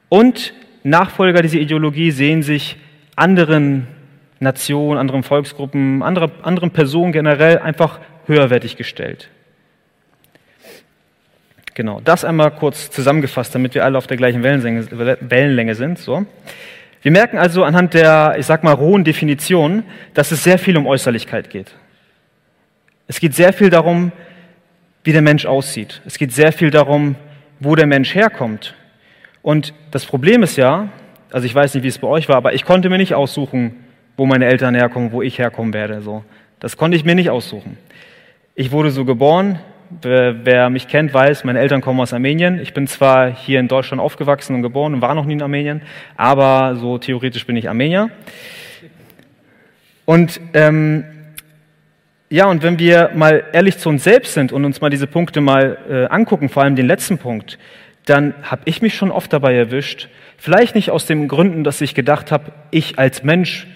Und 0.08 0.54
Nachfolger 0.82 1.40
dieser 1.40 1.58
Ideologie 1.58 2.10
sehen 2.10 2.42
sich 2.42 2.76
anderen 3.14 3.86
Nationen, 4.40 4.98
anderen 4.98 5.22
Volksgruppen, 5.22 6.02
andere, 6.02 6.32
anderen 6.42 6.72
Personen 6.72 7.12
generell 7.12 7.58
einfach 7.58 8.00
höherwertig 8.26 8.76
gestellt. 8.76 9.30
Genau, 11.78 12.00
das 12.00 12.24
einmal 12.24 12.50
kurz 12.50 12.90
zusammengefasst, 12.90 13.54
damit 13.54 13.72
wir 13.76 13.84
alle 13.84 13.96
auf 13.96 14.08
der 14.08 14.16
gleichen 14.16 14.42
Wellenlänge 14.42 15.76
sind. 15.76 16.00
So. 16.00 16.26
Wir 17.02 17.12
merken 17.12 17.38
also 17.38 17.62
anhand 17.62 17.94
der, 17.94 18.34
ich 18.36 18.46
sag 18.46 18.64
mal, 18.64 18.72
rohen 18.72 19.04
Definition, 19.04 19.84
dass 20.12 20.32
es 20.32 20.42
sehr 20.42 20.58
viel 20.58 20.76
um 20.76 20.88
Äußerlichkeit 20.88 21.50
geht. 21.50 21.70
Es 23.06 23.20
geht 23.20 23.32
sehr 23.32 23.52
viel 23.52 23.70
darum, 23.70 24.10
wie 25.04 25.12
der 25.12 25.22
Mensch 25.22 25.46
aussieht. 25.46 26.02
Es 26.04 26.18
geht 26.18 26.32
sehr 26.32 26.50
viel 26.50 26.72
darum, 26.72 27.14
wo 27.60 27.76
der 27.76 27.86
Mensch 27.86 28.12
herkommt. 28.12 28.74
Und 29.40 29.72
das 29.92 30.04
Problem 30.04 30.42
ist 30.42 30.56
ja, 30.56 30.88
also 31.30 31.46
ich 31.46 31.54
weiß 31.54 31.74
nicht, 31.74 31.84
wie 31.84 31.88
es 31.88 31.98
bei 31.98 32.08
euch 32.08 32.28
war, 32.28 32.34
aber 32.34 32.54
ich 32.54 32.64
konnte 32.64 32.90
mir 32.90 32.98
nicht 32.98 33.14
aussuchen, 33.14 33.84
wo 34.16 34.26
meine 34.26 34.46
Eltern 34.46 34.74
herkommen, 34.74 35.12
wo 35.12 35.22
ich 35.22 35.38
herkommen 35.38 35.72
werde. 35.72 36.02
So. 36.02 36.24
Das 36.58 36.76
konnte 36.76 36.96
ich 36.96 37.04
mir 37.04 37.14
nicht 37.14 37.30
aussuchen. 37.30 37.78
Ich 38.56 38.72
wurde 38.72 38.90
so 38.90 39.04
geboren. 39.04 39.60
Wer 39.90 40.68
mich 40.68 40.86
kennt, 40.86 41.14
weiß, 41.14 41.44
meine 41.44 41.60
Eltern 41.60 41.80
kommen 41.80 41.98
aus 42.00 42.12
Armenien. 42.12 42.60
Ich 42.60 42.74
bin 42.74 42.86
zwar 42.86 43.34
hier 43.34 43.58
in 43.58 43.68
Deutschland 43.68 44.02
aufgewachsen 44.02 44.54
und 44.54 44.62
geboren 44.62 44.92
und 44.92 45.00
war 45.00 45.14
noch 45.14 45.24
nie 45.24 45.32
in 45.32 45.42
Armenien, 45.42 45.80
aber 46.14 46.76
so 46.76 46.98
theoretisch 46.98 47.46
bin 47.46 47.56
ich 47.56 47.70
Armenier. 47.70 48.10
Und 50.04 50.40
ähm, 50.52 51.04
ja, 52.28 52.46
und 52.46 52.62
wenn 52.62 52.78
wir 52.78 53.12
mal 53.14 53.44
ehrlich 53.54 53.78
zu 53.78 53.88
uns 53.88 54.04
selbst 54.04 54.34
sind 54.34 54.52
und 54.52 54.66
uns 54.66 54.82
mal 54.82 54.90
diese 54.90 55.06
Punkte 55.06 55.40
mal 55.40 55.78
äh, 55.88 56.04
angucken, 56.12 56.50
vor 56.50 56.64
allem 56.64 56.76
den 56.76 56.86
letzten 56.86 57.16
Punkt, 57.16 57.58
dann 58.04 58.34
habe 58.42 58.62
ich 58.66 58.82
mich 58.82 58.94
schon 58.94 59.10
oft 59.10 59.32
dabei 59.32 59.54
erwischt, 59.54 60.10
vielleicht 60.36 60.74
nicht 60.74 60.90
aus 60.90 61.06
den 61.06 61.28
Gründen, 61.28 61.64
dass 61.64 61.80
ich 61.80 61.94
gedacht 61.94 62.30
habe, 62.30 62.52
ich 62.70 62.98
als 62.98 63.22
Mensch 63.22 63.66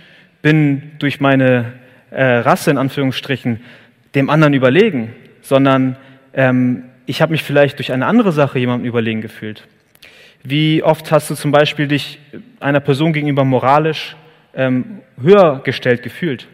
bin 0.43 0.93
durch 0.99 1.21
meine 1.21 1.73
äh, 2.11 2.23
Rasse 2.23 2.71
in 2.71 2.77
Anführungsstrichen 2.77 3.61
dem 4.15 4.29
anderen 4.29 4.53
überlegen, 4.53 5.15
sondern 5.43 5.97
ähm, 6.33 6.85
ich 7.07 7.21
habe 7.21 7.33
mich 7.33 7.43
vielleicht 7.43 7.79
durch 7.79 7.93
eine 7.93 8.07
andere 8.07 8.33
Sache 8.33 8.59
jemandem 8.59 8.89
überlegen 8.89 9.21
gefühlt. 9.21 9.67
Wie 10.43 10.83
oft 10.83 11.13
hast 11.13 11.31
du 11.31 11.35
zum 11.35 11.53
Beispiel 11.53 11.87
dich 11.87 12.19
einer 12.59 12.81
Person 12.81 13.13
gegenüber 13.13 13.45
moralisch 13.45 14.17
ähm, 14.55 15.01
höher 15.21 15.61
gestellt 15.63 16.03
gefühlt? 16.03 16.49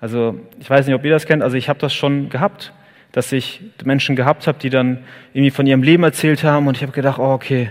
Also 0.00 0.40
ich 0.60 0.68
weiß 0.68 0.86
nicht, 0.86 0.94
ob 0.94 1.04
ihr 1.04 1.10
das 1.10 1.26
kennt, 1.26 1.42
also 1.42 1.56
ich 1.56 1.68
habe 1.68 1.78
das 1.78 1.94
schon 1.94 2.28
gehabt, 2.28 2.72
dass 3.12 3.30
ich 3.32 3.60
Menschen 3.84 4.16
gehabt 4.16 4.46
habe, 4.46 4.58
die 4.58 4.70
dann 4.70 5.04
irgendwie 5.32 5.50
von 5.50 5.66
ihrem 5.66 5.82
Leben 5.82 6.02
erzählt 6.02 6.42
haben 6.42 6.66
und 6.66 6.76
ich 6.76 6.82
habe 6.82 6.92
gedacht, 6.92 7.18
oh 7.18 7.32
okay, 7.32 7.70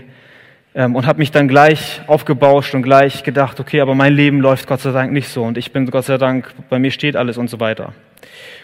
ähm, 0.74 0.96
und 0.96 1.06
habe 1.06 1.18
mich 1.18 1.30
dann 1.30 1.48
gleich 1.48 2.00
aufgebauscht 2.06 2.74
und 2.74 2.82
gleich 2.82 3.24
gedacht, 3.24 3.60
okay, 3.60 3.80
aber 3.80 3.94
mein 3.94 4.14
Leben 4.14 4.40
läuft 4.40 4.66
Gott 4.66 4.80
sei 4.80 4.92
Dank 4.92 5.12
nicht 5.12 5.28
so 5.28 5.42
und 5.42 5.58
ich 5.58 5.72
bin 5.72 5.90
Gott 5.90 6.06
sei 6.06 6.16
Dank, 6.16 6.54
bei 6.70 6.78
mir 6.78 6.90
steht 6.90 7.16
alles 7.16 7.36
und 7.36 7.50
so 7.50 7.60
weiter. 7.60 7.92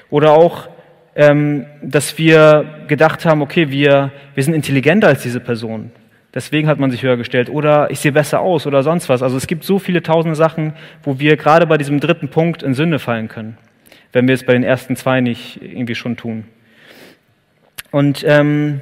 Oder 0.08 0.32
auch, 0.32 0.68
ähm, 1.18 1.66
dass 1.82 2.16
wir 2.16 2.84
gedacht 2.86 3.24
haben, 3.24 3.42
okay, 3.42 3.70
wir, 3.70 4.12
wir 4.34 4.44
sind 4.44 4.54
intelligenter 4.54 5.08
als 5.08 5.20
diese 5.22 5.40
Person. 5.40 5.90
Deswegen 6.32 6.68
hat 6.68 6.78
man 6.78 6.92
sich 6.92 7.02
höher 7.02 7.16
gestellt. 7.16 7.50
Oder 7.50 7.90
ich 7.90 7.98
sehe 7.98 8.12
besser 8.12 8.38
aus 8.38 8.68
oder 8.68 8.84
sonst 8.84 9.08
was. 9.08 9.20
Also 9.20 9.36
es 9.36 9.48
gibt 9.48 9.64
so 9.64 9.80
viele 9.80 10.00
tausende 10.00 10.36
Sachen, 10.36 10.74
wo 11.02 11.18
wir 11.18 11.36
gerade 11.36 11.66
bei 11.66 11.76
diesem 11.76 11.98
dritten 11.98 12.28
Punkt 12.28 12.62
in 12.62 12.72
Sünde 12.72 13.00
fallen 13.00 13.26
können, 13.26 13.58
wenn 14.12 14.28
wir 14.28 14.34
es 14.34 14.44
bei 14.44 14.52
den 14.52 14.62
ersten 14.62 14.94
zwei 14.94 15.20
nicht 15.20 15.60
irgendwie 15.60 15.96
schon 15.96 16.16
tun. 16.16 16.44
Und 17.90 18.24
ähm, 18.24 18.80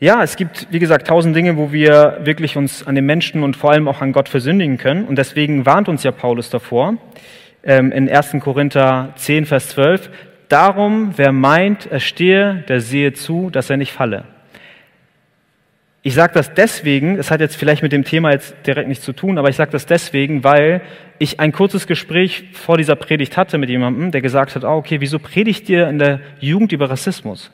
ja, 0.00 0.24
es 0.24 0.34
gibt, 0.34 0.66
wie 0.72 0.80
gesagt, 0.80 1.06
tausend 1.06 1.36
Dinge, 1.36 1.56
wo 1.56 1.70
wir 1.70 2.18
wirklich 2.24 2.56
uns 2.56 2.84
an 2.84 2.96
den 2.96 3.06
Menschen 3.06 3.44
und 3.44 3.56
vor 3.56 3.70
allem 3.70 3.86
auch 3.86 4.00
an 4.00 4.10
Gott 4.10 4.28
versündigen 4.28 4.76
können. 4.76 5.04
Und 5.04 5.18
deswegen 5.18 5.66
warnt 5.66 5.88
uns 5.88 6.02
ja 6.02 6.10
Paulus 6.10 6.50
davor 6.50 6.96
ähm, 7.62 7.92
in 7.92 8.08
1. 8.08 8.36
Korinther 8.40 9.12
10, 9.16 9.46
Vers 9.46 9.68
12. 9.68 10.10
Darum, 10.48 11.12
wer 11.16 11.32
meint, 11.32 11.86
er 11.86 12.00
stehe, 12.00 12.64
der 12.68 12.80
sehe 12.80 13.12
zu, 13.12 13.50
dass 13.50 13.70
er 13.70 13.76
nicht 13.76 13.92
falle. 13.92 14.24
Ich 16.02 16.14
sage 16.14 16.32
das 16.32 16.54
deswegen, 16.54 17.18
es 17.18 17.30
hat 17.30 17.40
jetzt 17.40 17.56
vielleicht 17.56 17.82
mit 17.82 17.92
dem 17.92 18.04
Thema 18.04 18.30
jetzt 18.30 18.54
direkt 18.66 18.88
nichts 18.88 19.04
zu 19.04 19.12
tun, 19.12 19.36
aber 19.36 19.50
ich 19.50 19.56
sage 19.56 19.72
das 19.72 19.84
deswegen, 19.84 20.44
weil 20.44 20.80
ich 21.18 21.40
ein 21.40 21.52
kurzes 21.52 21.86
Gespräch 21.86 22.44
vor 22.52 22.78
dieser 22.78 22.96
Predigt 22.96 23.36
hatte 23.36 23.58
mit 23.58 23.68
jemandem, 23.68 24.10
der 24.10 24.22
gesagt 24.22 24.54
hat, 24.54 24.64
oh, 24.64 24.76
okay, 24.76 25.00
wieso 25.00 25.18
predigt 25.18 25.68
ihr 25.68 25.88
in 25.88 25.98
der 25.98 26.20
Jugend 26.40 26.72
über 26.72 26.88
Rassismus? 26.88 27.50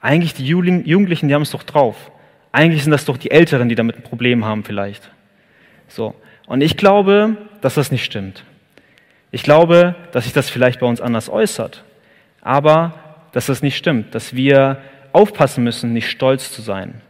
Eigentlich 0.00 0.32
die 0.32 0.46
Jugendlichen, 0.46 1.28
die 1.28 1.34
haben 1.34 1.42
es 1.42 1.50
doch 1.50 1.64
drauf. 1.64 2.10
Eigentlich 2.52 2.82
sind 2.82 2.92
das 2.92 3.04
doch 3.04 3.16
die 3.16 3.30
Älteren, 3.30 3.68
die 3.68 3.74
damit 3.74 3.96
ein 3.96 4.02
Problem 4.02 4.44
haben 4.44 4.64
vielleicht. 4.64 5.10
So. 5.88 6.14
Und 6.46 6.62
ich 6.62 6.76
glaube, 6.76 7.36
dass 7.60 7.74
das 7.74 7.90
nicht 7.90 8.04
stimmt. 8.04 8.44
Ich 9.32 9.42
glaube, 9.42 9.96
dass 10.12 10.24
sich 10.24 10.32
das 10.32 10.48
vielleicht 10.48 10.80
bei 10.80 10.86
uns 10.86 11.00
anders 11.00 11.28
äußert. 11.28 11.84
Aber, 12.48 12.94
dass 13.32 13.44
das 13.44 13.60
nicht 13.60 13.76
stimmt. 13.76 14.14
Dass 14.14 14.34
wir 14.34 14.78
aufpassen 15.12 15.64
müssen, 15.64 15.92
nicht 15.92 16.08
stolz 16.08 16.50
zu 16.50 16.62
sein. 16.62 17.02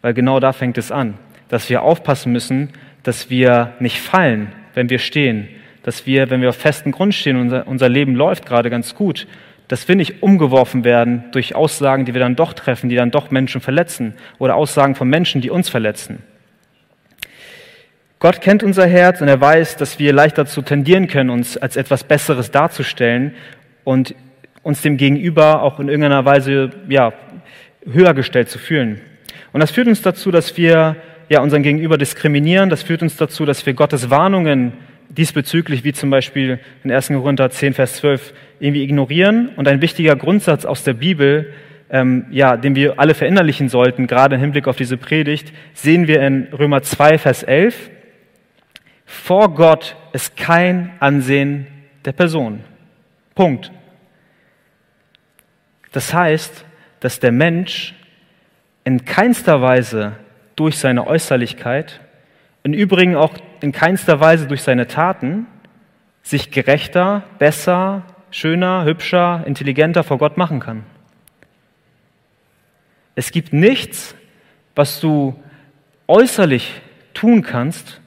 Weil 0.00 0.12
genau 0.12 0.40
da 0.40 0.52
fängt 0.52 0.76
es 0.76 0.90
an. 0.90 1.14
Dass 1.46 1.70
wir 1.70 1.82
aufpassen 1.82 2.32
müssen, 2.32 2.70
dass 3.04 3.30
wir 3.30 3.74
nicht 3.78 4.00
fallen, 4.00 4.50
wenn 4.74 4.90
wir 4.90 4.98
stehen. 4.98 5.48
Dass 5.84 6.04
wir, 6.04 6.30
wenn 6.30 6.40
wir 6.40 6.48
auf 6.48 6.56
festem 6.56 6.90
Grund 6.90 7.14
stehen, 7.14 7.36
unser, 7.36 7.68
unser 7.68 7.88
Leben 7.88 8.16
läuft 8.16 8.44
gerade 8.44 8.70
ganz 8.70 8.96
gut, 8.96 9.28
dass 9.68 9.86
wir 9.86 9.94
nicht 9.94 10.20
umgeworfen 10.20 10.82
werden 10.82 11.26
durch 11.30 11.54
Aussagen, 11.54 12.04
die 12.04 12.12
wir 12.12 12.20
dann 12.20 12.34
doch 12.34 12.52
treffen, 12.52 12.88
die 12.88 12.96
dann 12.96 13.12
doch 13.12 13.30
Menschen 13.30 13.60
verletzen 13.60 14.14
oder 14.40 14.56
Aussagen 14.56 14.96
von 14.96 15.08
Menschen, 15.08 15.40
die 15.40 15.50
uns 15.50 15.68
verletzen. 15.68 16.24
Gott 18.18 18.40
kennt 18.40 18.64
unser 18.64 18.88
Herz 18.88 19.20
und 19.20 19.28
er 19.28 19.40
weiß, 19.40 19.76
dass 19.76 20.00
wir 20.00 20.12
leicht 20.12 20.38
dazu 20.38 20.60
tendieren 20.60 21.06
können, 21.06 21.30
uns 21.30 21.56
als 21.56 21.76
etwas 21.76 22.02
Besseres 22.02 22.50
darzustellen 22.50 23.36
und 23.84 24.16
uns 24.62 24.82
dem 24.82 24.96
Gegenüber 24.96 25.62
auch 25.62 25.80
in 25.80 25.88
irgendeiner 25.88 26.24
Weise 26.24 26.70
ja, 26.88 27.12
höher 27.90 28.14
gestellt 28.14 28.48
zu 28.48 28.58
fühlen. 28.58 29.00
Und 29.52 29.60
das 29.60 29.70
führt 29.70 29.88
uns 29.88 30.02
dazu, 30.02 30.30
dass 30.30 30.56
wir 30.56 30.96
ja, 31.28 31.40
unseren 31.40 31.62
Gegenüber 31.62 31.98
diskriminieren. 31.98 32.70
Das 32.70 32.82
führt 32.82 33.02
uns 33.02 33.16
dazu, 33.16 33.44
dass 33.44 33.64
wir 33.66 33.74
Gottes 33.74 34.10
Warnungen 34.10 34.72
diesbezüglich, 35.08 35.84
wie 35.84 35.92
zum 35.92 36.10
Beispiel 36.10 36.58
in 36.84 36.90
1. 36.90 37.08
Korinther 37.08 37.50
10, 37.50 37.74
Vers 37.74 37.94
12, 37.96 38.32
irgendwie 38.60 38.82
ignorieren. 38.82 39.50
Und 39.56 39.68
ein 39.68 39.82
wichtiger 39.82 40.16
Grundsatz 40.16 40.64
aus 40.64 40.84
der 40.84 40.94
Bibel, 40.94 41.52
ähm, 41.90 42.26
ja, 42.30 42.56
den 42.56 42.74
wir 42.74 42.98
alle 42.98 43.14
verinnerlichen 43.14 43.68
sollten, 43.68 44.06
gerade 44.06 44.36
im 44.36 44.40
Hinblick 44.40 44.68
auf 44.68 44.76
diese 44.76 44.96
Predigt, 44.96 45.52
sehen 45.74 46.06
wir 46.06 46.22
in 46.22 46.48
Römer 46.52 46.82
2, 46.82 47.18
Vers 47.18 47.42
11. 47.42 47.90
Vor 49.04 49.54
Gott 49.54 49.96
ist 50.12 50.36
kein 50.36 50.92
Ansehen 51.00 51.66
der 52.04 52.12
Person. 52.12 52.60
Punkt. 53.34 53.70
Das 55.92 56.12
heißt, 56.12 56.64
dass 57.00 57.20
der 57.20 57.32
Mensch 57.32 57.94
in 58.84 59.04
keinster 59.04 59.60
Weise 59.62 60.16
durch 60.56 60.78
seine 60.78 61.06
Äußerlichkeit 61.06 62.00
im 62.62 62.72
Übrigen 62.72 63.16
auch 63.16 63.34
in 63.60 63.72
keinster 63.72 64.20
Weise 64.20 64.46
durch 64.46 64.62
seine 64.62 64.86
Taten 64.86 65.46
sich 66.22 66.50
gerechter, 66.50 67.24
besser, 67.38 68.02
schöner, 68.30 68.84
hübscher, 68.84 69.42
intelligenter 69.46 70.04
vor 70.04 70.18
Gott 70.18 70.36
machen 70.36 70.60
kann. 70.60 70.84
Es 73.14 73.30
gibt 73.30 73.52
nichts, 73.52 74.14
was 74.74 75.00
du 75.00 75.40
äußerlich 76.08 76.80
tun 77.14 77.42
kannst, 77.42 78.00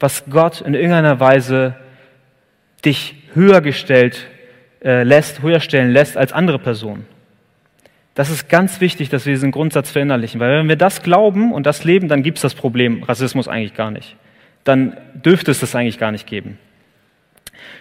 was 0.00 0.24
Gott 0.28 0.60
in 0.60 0.74
irgendeiner 0.74 1.20
Weise 1.20 1.76
dich 2.84 3.14
höher 3.34 3.60
gestellt 3.60 4.26
äh, 4.82 5.02
lässt, 5.02 5.42
höher 5.42 5.60
stellen 5.60 5.90
lässt 5.90 6.16
als 6.16 6.32
andere 6.32 6.58
Personen. 6.58 7.06
Das 8.20 8.28
ist 8.28 8.50
ganz 8.50 8.82
wichtig, 8.82 9.08
dass 9.08 9.24
wir 9.24 9.32
diesen 9.32 9.50
Grundsatz 9.50 9.92
verinnerlichen, 9.92 10.40
weil 10.40 10.58
wenn 10.58 10.68
wir 10.68 10.76
das 10.76 11.02
glauben 11.02 11.54
und 11.54 11.64
das 11.64 11.84
leben, 11.84 12.06
dann 12.06 12.22
gibt 12.22 12.36
es 12.36 12.42
das 12.42 12.52
Problem 12.52 13.02
Rassismus 13.02 13.48
eigentlich 13.48 13.72
gar 13.72 13.90
nicht. 13.90 14.14
Dann 14.62 14.94
dürfte 15.14 15.50
es 15.50 15.60
das 15.60 15.74
eigentlich 15.74 15.96
gar 15.96 16.12
nicht 16.12 16.26
geben. 16.26 16.58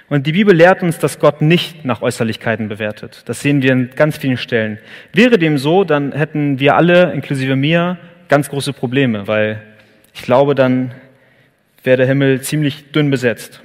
Und 0.08 0.27
die 0.27 0.31
Bibel 0.31 0.55
lehrt 0.55 0.81
uns, 0.81 0.98
dass 0.98 1.19
Gott 1.19 1.41
nicht 1.41 1.84
nach 1.84 2.01
Äußerlichkeiten 2.01 2.69
bewertet. 2.69 3.24
Das 3.25 3.41
sehen 3.41 3.62
wir 3.62 3.74
in 3.74 3.89
ganz 3.98 4.15
vielen 4.15 4.38
Stellen. 4.38 4.79
Wäre 5.12 5.38
dem 5.38 5.58
so, 5.58 5.84
dann 5.84 6.13
hätten 6.13 6.58
wir 6.58 6.77
alle, 6.77 7.12
inklusive 7.12 7.58
mir, 7.58 7.98
ganz 8.29 8.48
große 8.48 8.72
Probleme, 8.72 9.27
weil 9.27 9.62
ich 10.13 10.22
glaube, 10.22 10.55
dann 10.55 10.93
wäre 11.84 11.98
der 11.98 12.08
Himmel 12.08 12.39
ziemlich 12.39 12.93
dünn 12.93 13.12
besetzt. 13.12 13.62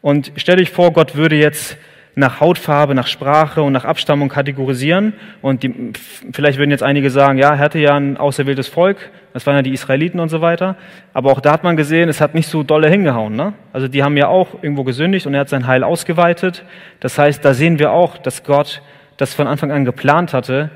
Und 0.00 0.30
stell 0.36 0.58
dich 0.58 0.70
vor, 0.70 0.92
Gott 0.92 1.16
würde 1.16 1.34
jetzt 1.34 1.76
nach 2.18 2.40
Hautfarbe, 2.40 2.94
nach 2.94 3.06
Sprache 3.06 3.62
und 3.62 3.74
nach 3.74 3.84
Abstammung 3.84 4.30
kategorisieren. 4.30 5.12
Und 5.42 5.62
die, 5.62 5.92
vielleicht 6.32 6.58
würden 6.58 6.70
jetzt 6.70 6.82
einige 6.82 7.10
sagen, 7.10 7.38
ja, 7.38 7.50
er 7.50 7.58
hatte 7.58 7.78
ja 7.78 7.94
ein 7.94 8.16
auserwähltes 8.16 8.68
Volk, 8.68 9.10
das 9.34 9.46
waren 9.46 9.56
ja 9.56 9.62
die 9.62 9.74
Israeliten 9.74 10.18
und 10.18 10.30
so 10.30 10.40
weiter. 10.40 10.76
Aber 11.12 11.30
auch 11.30 11.40
da 11.40 11.52
hat 11.52 11.62
man 11.62 11.76
gesehen, 11.76 12.08
es 12.08 12.22
hat 12.22 12.34
nicht 12.34 12.48
so 12.48 12.62
dolle 12.62 12.88
hingehauen. 12.88 13.36
Ne? 13.36 13.52
Also 13.70 13.86
die 13.86 14.02
haben 14.02 14.16
ja 14.16 14.28
auch 14.28 14.62
irgendwo 14.62 14.82
gesündigt 14.82 15.26
und 15.26 15.34
er 15.34 15.40
hat 15.40 15.50
sein 15.50 15.66
Heil 15.66 15.84
ausgeweitet. 15.84 16.64
Das 17.00 17.18
heißt, 17.18 17.44
da 17.44 17.52
sehen 17.52 17.78
wir 17.78 17.92
auch, 17.92 18.16
dass 18.16 18.44
Gott 18.44 18.80
das 19.18 19.34
von 19.34 19.46
Anfang 19.46 19.70
an 19.70 19.84
geplant 19.84 20.32
hatte, 20.32 20.70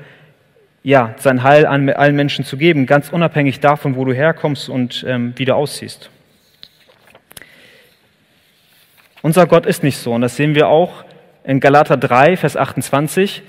ja, 0.83 1.15
sein 1.17 1.41
Heil 1.41 1.65
an 1.65 1.89
allen 1.89 2.15
Menschen 2.15 2.45
zu 2.45 2.55
geben, 2.55 2.85
ganz 2.85 3.09
unabhängig 3.09 3.59
davon, 3.59 3.95
wo 3.95 4.05
du 4.05 4.13
herkommst 4.13 4.69
und 4.69 5.03
ähm, 5.07 5.33
wie 5.37 5.45
du 5.45 5.55
aussiehst. 5.55 6.11
Unser 9.23 9.47
Gott 9.47 9.65
ist 9.65 9.83
nicht 9.83 9.97
so 9.97 10.13
und 10.13 10.21
das 10.21 10.35
sehen 10.35 10.53
wir 10.53 10.67
auch 10.67 11.03
in 11.43 11.59
Galater 11.59 11.97
3, 11.97 12.37
Vers 12.37 12.55
28, 12.55 13.41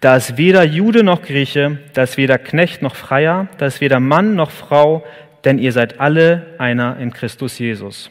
da 0.00 0.16
ist 0.16 0.36
weder 0.36 0.64
Jude 0.64 1.02
noch 1.02 1.22
Grieche, 1.22 1.78
da 1.94 2.02
ist 2.02 2.16
weder 2.16 2.38
Knecht 2.38 2.82
noch 2.82 2.94
Freier, 2.94 3.48
da 3.58 3.66
ist 3.66 3.80
weder 3.80 4.00
Mann 4.00 4.34
noch 4.34 4.50
Frau, 4.50 5.04
denn 5.44 5.58
ihr 5.58 5.72
seid 5.72 6.00
alle 6.00 6.54
einer 6.58 6.98
in 6.98 7.12
Christus 7.12 7.58
Jesus. 7.58 8.10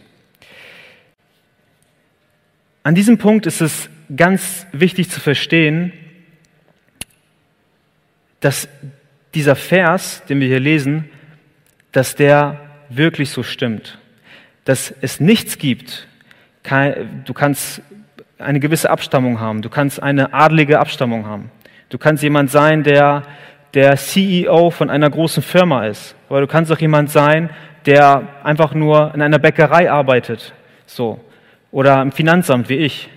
An 2.84 2.96
diesem 2.96 3.18
Punkt 3.18 3.46
ist 3.46 3.62
es 3.62 3.90
ganz 4.16 4.66
wichtig 4.72 5.10
zu 5.10 5.20
verstehen, 5.20 5.92
dass 8.40 8.68
dieser 9.34 9.56
Vers, 9.56 10.24
den 10.30 10.40
wir 10.40 10.48
hier 10.48 10.60
lesen, 10.60 11.10
dass 11.92 12.16
der 12.16 12.60
wirklich 12.90 13.30
so 13.30 13.44
stimmt. 13.44 13.98
Dass 14.64 14.94
es 15.02 15.20
nichts 15.20 15.58
gibt, 15.58 16.08
du 16.64 17.34
kannst 17.34 17.82
eine 18.40 18.60
gewisse 18.60 18.90
Abstammung 18.90 19.40
haben. 19.40 19.62
Du 19.62 19.70
kannst 19.70 20.02
eine 20.02 20.34
adlige 20.34 20.80
Abstammung 20.80 21.26
haben. 21.26 21.52
Du 21.90 21.98
kannst 21.98 22.24
jemand 22.24 22.52
sein, 22.52 22.84
der 22.84 23.24
der 23.74 23.96
CEO 23.96 24.72
von 24.72 24.90
einer 24.90 25.10
großen 25.10 25.44
Firma 25.44 25.86
ist. 25.86 26.16
Aber 26.30 26.42
du 26.42 26.48
kannst 26.48 26.72
auch 26.72 26.80
jemand 26.80 27.12
sein, 27.12 27.50
der 27.86 28.28
einfach 28.44 28.74
nur 28.74 29.14
in 29.14 29.22
einer 29.22 29.40
Bäckerei 29.40 29.92
arbeitet. 29.92 30.54
So. 30.86 31.20
Oder 31.72 32.02
im 32.02 32.12
Finanzamt 32.12 32.70
wie 32.70 32.78
ich. 32.78 33.10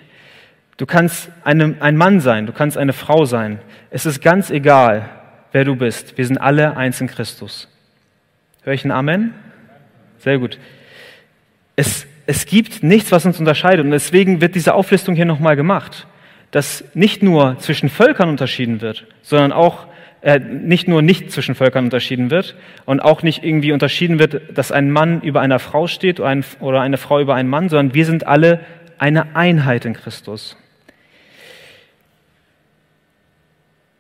Du 0.77 0.87
kannst 0.87 1.31
eine, 1.45 1.77
ein 1.81 1.97
Mann 1.97 2.21
sein, 2.21 2.47
du 2.47 2.53
kannst 2.53 2.79
eine 2.79 2.93
Frau 2.93 3.25
sein. 3.25 3.61
Es 3.91 4.07
ist 4.07 4.23
ganz 4.23 4.51
egal, 4.51 5.09
wer 5.53 5.65
du 5.65 5.77
bist. 5.77 6.17
Wir 6.17 6.27
sind 6.27 6.39
alle 6.39 6.77
eins 6.77 7.01
in 7.01 7.07
Christus. 7.07 7.69
Hör 8.63 8.73
ich 8.73 8.85
ein 8.85 8.91
Amen? 8.91 9.35
Sehr 10.19 10.39
gut. 10.39 10.59
Es 11.77 12.07
es 12.31 12.47
gibt 12.47 12.85
nichts, 12.85 13.11
was 13.11 13.27
uns 13.27 13.41
unterscheidet. 13.41 13.85
Und 13.85 13.91
deswegen 13.91 14.41
wird 14.41 14.55
diese 14.55 14.75
Auflistung 14.75 15.17
hier 15.17 15.25
nochmal 15.25 15.57
gemacht, 15.57 16.07
dass 16.53 16.85
nicht 16.95 17.25
nur 17.25 17.59
zwischen 17.59 17.89
Völkern 17.89 18.29
unterschieden 18.29 18.81
wird, 18.81 19.05
sondern 19.21 19.51
auch 19.51 19.89
äh, 20.21 20.39
nicht 20.39 20.87
nur 20.87 21.03
nicht 21.03 21.33
zwischen 21.33 21.57
Völkern 21.57 21.87
unterschieden 21.87 22.31
wird 22.31 22.55
und 22.85 23.01
auch 23.01 23.25
nicht 23.25 23.43
irgendwie 23.43 23.73
unterschieden 23.73 24.21
wird, 24.21 24.57
dass 24.57 24.71
ein 24.71 24.93
Mann 24.93 25.23
über 25.23 25.41
einer 25.41 25.59
Frau 25.59 25.89
steht 25.89 26.21
oder, 26.21 26.29
ein, 26.29 26.45
oder 26.61 26.81
eine 26.83 26.99
Frau 26.99 27.19
über 27.19 27.35
einen 27.35 27.49
Mann, 27.49 27.69
sondern 27.69 27.95
wir 27.95 28.07
sind 28.07 28.29
alle 28.29 28.61
eine 28.97 29.35
Einheit 29.35 29.85
in 29.85 29.95
Christus. 29.95 30.57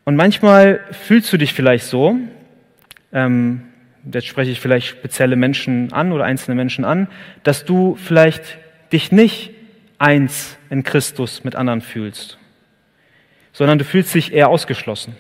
Und 0.04 0.14
manchmal 0.14 0.80
fühlst 0.92 1.32
du 1.32 1.37
dich 1.37 1.52
vielleicht 1.52 1.87
so, 1.87 2.16
ähm, 3.12 3.69
jetzt 4.11 4.26
spreche 4.26 4.50
ich 4.50 4.61
vielleicht 4.61 4.87
spezielle 4.87 5.37
Menschen 5.37 5.92
an 5.92 6.12
oder 6.12 6.25
einzelne 6.25 6.54
Menschen 6.54 6.85
an, 6.85 7.09
dass 7.42 7.64
du 7.64 7.97
vielleicht 7.97 8.59
dich 8.92 9.12
nicht 9.12 9.50
eins 9.99 10.57
in 10.71 10.83
Christus 10.83 11.45
mit 11.45 11.54
anderen 11.57 11.80
fühlst, 11.80 12.38
sondern 13.53 13.79
du 13.79 13.85
fühlst 13.85 14.14
dich 14.14 14.33
eher 14.33 14.48
ausgeschlossen. 14.48 15.14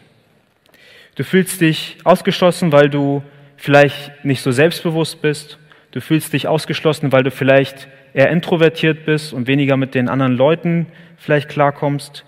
Du 1.16 1.24
fühlst 1.24 1.60
dich 1.60 1.98
ausgeschlossen, 2.04 2.72
weil 2.72 2.88
du 2.88 3.22
vielleicht 3.56 4.24
nicht 4.24 4.40
so 4.40 4.52
selbstbewusst 4.52 5.20
bist. 5.20 5.58
Du 5.90 6.00
fühlst 6.00 6.32
dich 6.32 6.48
ausgeschlossen, 6.48 7.12
weil 7.12 7.22
du 7.22 7.30
vielleicht 7.30 7.88
eher 8.14 8.30
introvertiert 8.30 9.04
bist 9.04 9.32
und 9.32 9.46
weniger 9.46 9.76
mit 9.76 9.94
den 9.94 10.08
anderen 10.08 10.36
Leuten 10.36 10.86
vielleicht 11.18 11.48
klarkommst. 11.48 12.24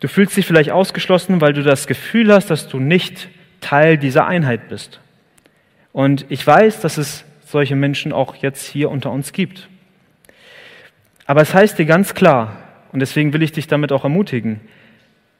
Du 0.00 0.08
fühlst 0.08 0.36
dich 0.36 0.46
vielleicht 0.46 0.70
ausgeschlossen, 0.70 1.40
weil 1.40 1.52
du 1.52 1.62
das 1.62 1.86
Gefühl 1.86 2.32
hast, 2.32 2.50
dass 2.50 2.68
du 2.68 2.78
nicht 2.78 3.28
Teil 3.60 3.98
dieser 3.98 4.26
Einheit 4.26 4.68
bist. 4.68 5.00
Und 5.94 6.26
ich 6.28 6.44
weiß, 6.44 6.80
dass 6.80 6.98
es 6.98 7.24
solche 7.46 7.76
Menschen 7.76 8.12
auch 8.12 8.34
jetzt 8.34 8.66
hier 8.66 8.90
unter 8.90 9.12
uns 9.12 9.32
gibt. 9.32 9.68
Aber 11.24 11.40
es 11.40 11.54
heißt 11.54 11.78
dir 11.78 11.86
ganz 11.86 12.14
klar, 12.14 12.56
und 12.90 12.98
deswegen 12.98 13.32
will 13.32 13.44
ich 13.44 13.52
dich 13.52 13.68
damit 13.68 13.92
auch 13.92 14.02
ermutigen, 14.02 14.60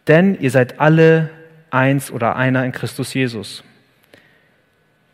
denn 0.07 0.39
ihr 0.41 0.53
seid 0.53 0.79
alle 0.79 1.31
eins 1.71 2.13
oder 2.13 2.37
einer 2.37 2.65
in 2.65 2.71
Christus 2.71 3.13
Jesus. 3.15 3.65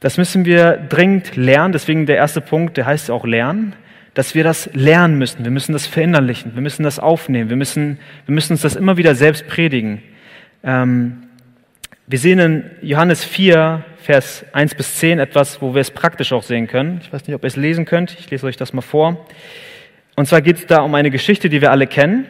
Das 0.00 0.18
müssen 0.18 0.44
wir 0.44 0.76
dringend 0.76 1.36
lernen, 1.36 1.72
deswegen 1.72 2.04
der 2.04 2.16
erste 2.16 2.42
Punkt, 2.42 2.76
der 2.76 2.84
heißt 2.84 3.08
ja 3.08 3.14
auch 3.14 3.24
lernen, 3.24 3.74
dass 4.12 4.34
wir 4.34 4.44
das 4.44 4.68
lernen 4.74 5.16
müssen. 5.16 5.42
Wir 5.42 5.50
müssen 5.50 5.72
das 5.72 5.86
verinnerlichen, 5.86 6.54
wir 6.54 6.60
müssen 6.60 6.82
das 6.82 6.98
aufnehmen, 6.98 7.48
wir 7.48 7.56
müssen, 7.56 7.98
wir 8.26 8.34
müssen 8.34 8.52
uns 8.52 8.60
das 8.60 8.76
immer 8.76 8.98
wieder 8.98 9.14
selbst 9.14 9.48
predigen. 9.48 10.02
Ähm, 10.62 11.29
wir 12.10 12.18
sehen 12.18 12.40
in 12.40 12.70
Johannes 12.82 13.24
4, 13.24 13.84
Vers 14.02 14.44
1 14.52 14.74
bis 14.74 14.96
10 14.96 15.20
etwas, 15.20 15.62
wo 15.62 15.74
wir 15.74 15.80
es 15.80 15.92
praktisch 15.92 16.32
auch 16.32 16.42
sehen 16.42 16.66
können. 16.66 16.98
Ich 17.04 17.12
weiß 17.12 17.24
nicht, 17.24 17.36
ob 17.36 17.44
ihr 17.44 17.46
es 17.46 17.54
lesen 17.54 17.84
könnt. 17.84 18.18
Ich 18.18 18.28
lese 18.32 18.46
euch 18.46 18.56
das 18.56 18.72
mal 18.72 18.82
vor. 18.82 19.28
Und 20.16 20.26
zwar 20.26 20.42
geht 20.42 20.56
es 20.56 20.66
da 20.66 20.80
um 20.80 20.92
eine 20.96 21.12
Geschichte, 21.12 21.48
die 21.48 21.60
wir 21.60 21.70
alle 21.70 21.86
kennen. 21.86 22.26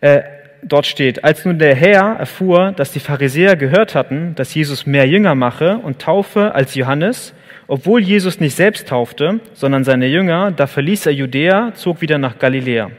Äh, 0.00 0.22
dort 0.62 0.86
steht, 0.86 1.24
als 1.24 1.44
nun 1.44 1.58
der 1.58 1.74
Herr 1.74 2.14
erfuhr, 2.20 2.70
dass 2.70 2.92
die 2.92 3.00
Pharisäer 3.00 3.56
gehört 3.56 3.96
hatten, 3.96 4.36
dass 4.36 4.54
Jesus 4.54 4.86
mehr 4.86 5.08
Jünger 5.08 5.34
mache 5.34 5.78
und 5.78 5.98
taufe 6.00 6.54
als 6.54 6.76
Johannes, 6.76 7.34
obwohl 7.66 8.00
Jesus 8.00 8.38
nicht 8.38 8.54
selbst 8.54 8.86
taufte, 8.86 9.40
sondern 9.54 9.82
seine 9.82 10.06
Jünger, 10.06 10.52
da 10.52 10.68
verließ 10.68 11.06
er 11.06 11.12
Judäa, 11.14 11.72
zog 11.74 12.00
wieder 12.00 12.18
nach 12.18 12.38
Galiläa. 12.38 12.92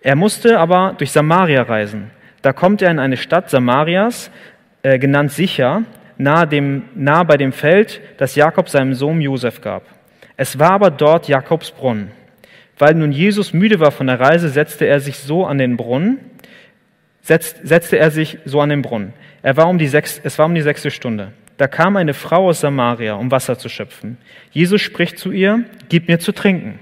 Er 0.00 0.16
musste 0.16 0.58
aber 0.58 0.94
durch 0.96 1.10
Samaria 1.10 1.64
reisen. 1.64 2.12
Da 2.42 2.52
kommt 2.52 2.82
er 2.82 2.90
in 2.90 2.98
eine 2.98 3.16
Stadt 3.16 3.50
Samarias, 3.50 4.30
äh, 4.82 4.98
genannt 4.98 5.32
Sicher, 5.32 5.84
nahe, 6.18 6.46
dem, 6.46 6.84
nahe 6.94 7.24
bei 7.24 7.36
dem 7.36 7.52
Feld, 7.52 8.00
das 8.18 8.34
Jakob 8.34 8.68
seinem 8.68 8.94
Sohn 8.94 9.20
Josef 9.20 9.60
gab. 9.60 9.84
Es 10.36 10.58
war 10.58 10.72
aber 10.72 10.90
dort 10.90 11.28
Jakobs 11.28 11.70
Brunnen. 11.70 12.10
Weil 12.78 12.94
nun 12.94 13.12
Jesus 13.12 13.52
müde 13.52 13.80
war 13.80 13.92
von 13.92 14.06
der 14.06 14.18
Reise, 14.18 14.48
setzte 14.48 14.86
er 14.86 15.00
sich 15.00 15.18
so 15.18 15.46
an 15.46 15.58
den 15.58 15.76
Brunnen, 15.76 16.18
setzt, 17.20 17.60
setzte 17.62 17.98
er 17.98 18.10
sich 18.10 18.38
so 18.44 18.60
an 18.60 18.70
den 18.70 18.82
Brunnen. 18.82 19.12
Er 19.42 19.56
war 19.56 19.68
um 19.68 19.78
die 19.78 19.88
sechs, 19.88 20.20
es 20.22 20.38
war 20.38 20.46
um 20.46 20.54
die 20.54 20.62
sechste 20.62 20.90
Stunde. 20.90 21.32
Da 21.58 21.68
kam 21.68 21.96
eine 21.96 22.14
Frau 22.14 22.48
aus 22.48 22.60
Samaria, 22.60 23.14
um 23.14 23.30
Wasser 23.30 23.58
zu 23.58 23.68
schöpfen. 23.68 24.16
Jesus 24.50 24.80
spricht 24.80 25.18
zu 25.18 25.30
ihr, 25.30 25.64
gib 25.88 26.08
mir 26.08 26.18
zu 26.18 26.32
trinken. 26.32 26.80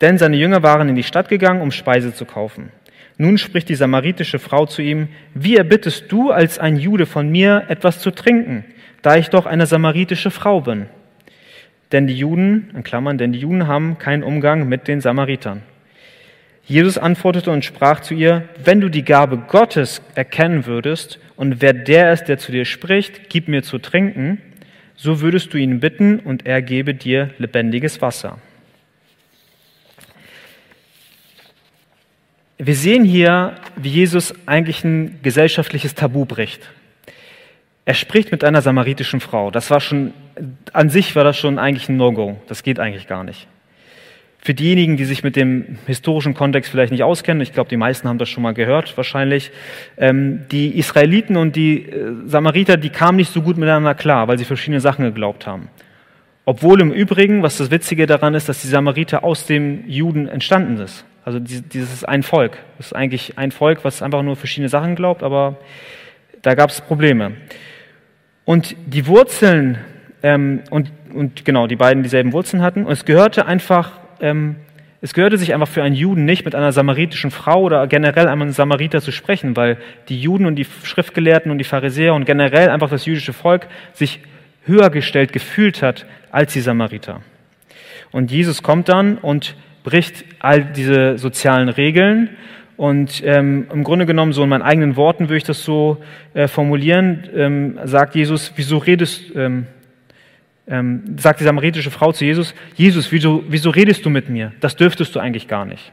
Denn 0.00 0.18
seine 0.18 0.36
Jünger 0.36 0.62
waren 0.62 0.88
in 0.88 0.96
die 0.96 1.02
Stadt 1.02 1.28
gegangen, 1.28 1.62
um 1.62 1.70
Speise 1.70 2.14
zu 2.14 2.24
kaufen. 2.24 2.70
Nun 3.16 3.38
spricht 3.38 3.68
die 3.68 3.76
samaritische 3.76 4.38
Frau 4.38 4.66
zu 4.66 4.82
ihm, 4.82 5.08
wie 5.34 5.56
erbittest 5.56 6.10
du 6.10 6.30
als 6.30 6.58
ein 6.58 6.76
Jude 6.76 7.06
von 7.06 7.28
mir 7.30 7.64
etwas 7.68 8.00
zu 8.00 8.10
trinken, 8.10 8.64
da 9.02 9.16
ich 9.16 9.28
doch 9.28 9.46
eine 9.46 9.66
samaritische 9.66 10.30
Frau 10.30 10.60
bin? 10.60 10.86
Denn 11.92 12.08
die 12.08 12.16
Juden, 12.16 12.70
in 12.74 12.82
Klammern, 12.82 13.18
denn 13.18 13.32
die 13.32 13.38
Juden 13.38 13.68
haben 13.68 13.98
keinen 13.98 14.24
Umgang 14.24 14.68
mit 14.68 14.88
den 14.88 15.00
Samaritern. 15.00 15.62
Jesus 16.66 16.98
antwortete 16.98 17.50
und 17.50 17.64
sprach 17.64 18.00
zu 18.00 18.14
ihr, 18.14 18.48
wenn 18.64 18.80
du 18.80 18.88
die 18.88 19.04
Gabe 19.04 19.36
Gottes 19.36 20.02
erkennen 20.14 20.66
würdest 20.66 21.20
und 21.36 21.60
wer 21.60 21.74
der 21.74 22.12
ist, 22.12 22.24
der 22.24 22.38
zu 22.38 22.52
dir 22.52 22.64
spricht, 22.64 23.28
gib 23.28 23.48
mir 23.48 23.62
zu 23.62 23.78
trinken, 23.78 24.40
so 24.96 25.20
würdest 25.20 25.52
du 25.52 25.58
ihn 25.58 25.78
bitten 25.78 26.18
und 26.18 26.46
er 26.46 26.62
gebe 26.62 26.94
dir 26.94 27.30
lebendiges 27.38 28.00
Wasser. 28.00 28.38
Wir 32.58 32.76
sehen 32.76 33.04
hier, 33.04 33.56
wie 33.74 33.88
Jesus 33.88 34.32
eigentlich 34.46 34.84
ein 34.84 35.18
gesellschaftliches 35.22 35.96
Tabu 35.96 36.24
bricht. 36.24 36.60
Er 37.84 37.94
spricht 37.94 38.30
mit 38.30 38.44
einer 38.44 38.62
samaritischen 38.62 39.18
Frau. 39.18 39.50
Das 39.50 39.70
war 39.70 39.80
schon, 39.80 40.14
an 40.72 40.88
sich 40.88 41.16
war 41.16 41.24
das 41.24 41.36
schon 41.36 41.58
eigentlich 41.58 41.88
ein 41.88 41.96
No-Go. 41.96 42.40
Das 42.46 42.62
geht 42.62 42.78
eigentlich 42.78 43.08
gar 43.08 43.24
nicht. 43.24 43.48
Für 44.38 44.54
diejenigen, 44.54 44.96
die 44.96 45.04
sich 45.04 45.24
mit 45.24 45.36
dem 45.36 45.78
historischen 45.86 46.34
Kontext 46.34 46.70
vielleicht 46.70 46.92
nicht 46.92 47.02
auskennen, 47.02 47.40
ich 47.40 47.52
glaube, 47.52 47.70
die 47.70 47.76
meisten 47.76 48.08
haben 48.08 48.18
das 48.18 48.28
schon 48.28 48.42
mal 48.42 48.54
gehört, 48.54 48.96
wahrscheinlich, 48.96 49.50
ähm, 49.96 50.42
die 50.52 50.78
Israeliten 50.78 51.36
und 51.36 51.56
die 51.56 51.88
äh, 51.88 52.12
Samariter, 52.26 52.76
die 52.76 52.90
kamen 52.90 53.16
nicht 53.16 53.32
so 53.32 53.42
gut 53.42 53.56
miteinander 53.56 53.94
klar, 53.94 54.28
weil 54.28 54.38
sie 54.38 54.44
verschiedene 54.44 54.80
Sachen 54.80 55.04
geglaubt 55.04 55.46
haben. 55.46 55.70
Obwohl 56.44 56.82
im 56.82 56.92
Übrigen, 56.92 57.42
was 57.42 57.56
das 57.56 57.70
Witzige 57.70 58.06
daran 58.06 58.34
ist, 58.34 58.48
dass 58.48 58.60
die 58.60 58.68
Samariter 58.68 59.24
aus 59.24 59.46
dem 59.46 59.88
Juden 59.88 60.28
entstanden 60.28 60.78
ist. 60.78 61.04
Also 61.24 61.38
dieses 61.40 62.04
ein 62.04 62.22
Volk. 62.22 62.58
Das 62.76 62.86
ist 62.86 62.92
eigentlich 62.92 63.38
ein 63.38 63.50
Volk, 63.50 63.84
was 63.84 64.02
einfach 64.02 64.22
nur 64.22 64.36
verschiedene 64.36 64.68
Sachen 64.68 64.94
glaubt, 64.94 65.22
aber 65.22 65.56
da 66.42 66.54
gab 66.54 66.70
es 66.70 66.80
Probleme. 66.80 67.32
Und 68.44 68.76
die 68.86 69.06
Wurzeln, 69.06 69.78
ähm, 70.22 70.60
und, 70.70 70.92
und 71.14 71.44
genau, 71.44 71.66
die 71.66 71.76
beiden 71.76 72.02
dieselben 72.02 72.32
Wurzeln 72.32 72.62
hatten, 72.62 72.84
und 72.84 72.92
es 72.92 73.04
gehörte 73.04 73.46
einfach, 73.46 73.92
ähm, 74.20 74.56
Es 75.00 75.12
gehörte 75.12 75.36
sich 75.36 75.52
einfach 75.52 75.68
für 75.68 75.82
einen 75.82 75.94
Juden 75.94 76.24
nicht, 76.24 76.46
mit 76.46 76.54
einer 76.54 76.72
samaritischen 76.72 77.30
Frau 77.30 77.60
oder 77.60 77.86
generell 77.86 78.26
einem 78.26 78.52
Samariter 78.52 79.02
zu 79.02 79.12
sprechen, 79.12 79.54
weil 79.54 79.76
die 80.08 80.18
Juden 80.18 80.46
und 80.46 80.56
die 80.56 80.66
Schriftgelehrten 80.82 81.50
und 81.50 81.58
die 81.58 81.64
Pharisäer 81.64 82.14
und 82.14 82.24
generell 82.24 82.70
einfach 82.70 82.88
das 82.88 83.04
jüdische 83.04 83.34
Volk 83.34 83.66
sich 83.92 84.20
höher 84.64 84.88
gestellt 84.88 85.34
gefühlt 85.34 85.82
hat 85.82 86.06
als 86.30 86.54
die 86.54 86.62
Samariter. 86.62 87.20
Und 88.12 88.30
Jesus 88.30 88.62
kommt 88.62 88.88
dann 88.88 89.18
und 89.18 89.56
bricht 89.84 90.24
all 90.40 90.64
diese 90.64 91.18
sozialen 91.18 91.68
Regeln. 91.68 92.30
Und 92.76 93.22
ähm, 93.24 93.68
im 93.72 93.84
Grunde 93.84 94.04
genommen, 94.04 94.32
so 94.32 94.42
in 94.42 94.48
meinen 94.48 94.62
eigenen 94.62 94.96
Worten 94.96 95.28
würde 95.28 95.36
ich 95.36 95.44
das 95.44 95.62
so 95.62 96.02
äh, 96.32 96.48
formulieren, 96.48 97.28
ähm, 97.32 97.78
sagt 97.84 98.16
Jesus, 98.16 98.52
wieso 98.56 98.78
redest, 98.78 99.30
ähm, 99.36 99.66
ähm, 100.66 101.16
sagt 101.16 101.38
die 101.38 101.44
samaritische 101.44 101.92
Frau 101.92 102.10
zu 102.10 102.24
Jesus, 102.24 102.52
Jesus, 102.74 103.12
wieso, 103.12 103.44
wieso 103.48 103.70
redest 103.70 104.04
du 104.04 104.10
mit 104.10 104.28
mir? 104.28 104.52
Das 104.58 104.74
dürftest 104.74 105.14
du 105.14 105.20
eigentlich 105.20 105.46
gar 105.46 105.64
nicht. 105.64 105.92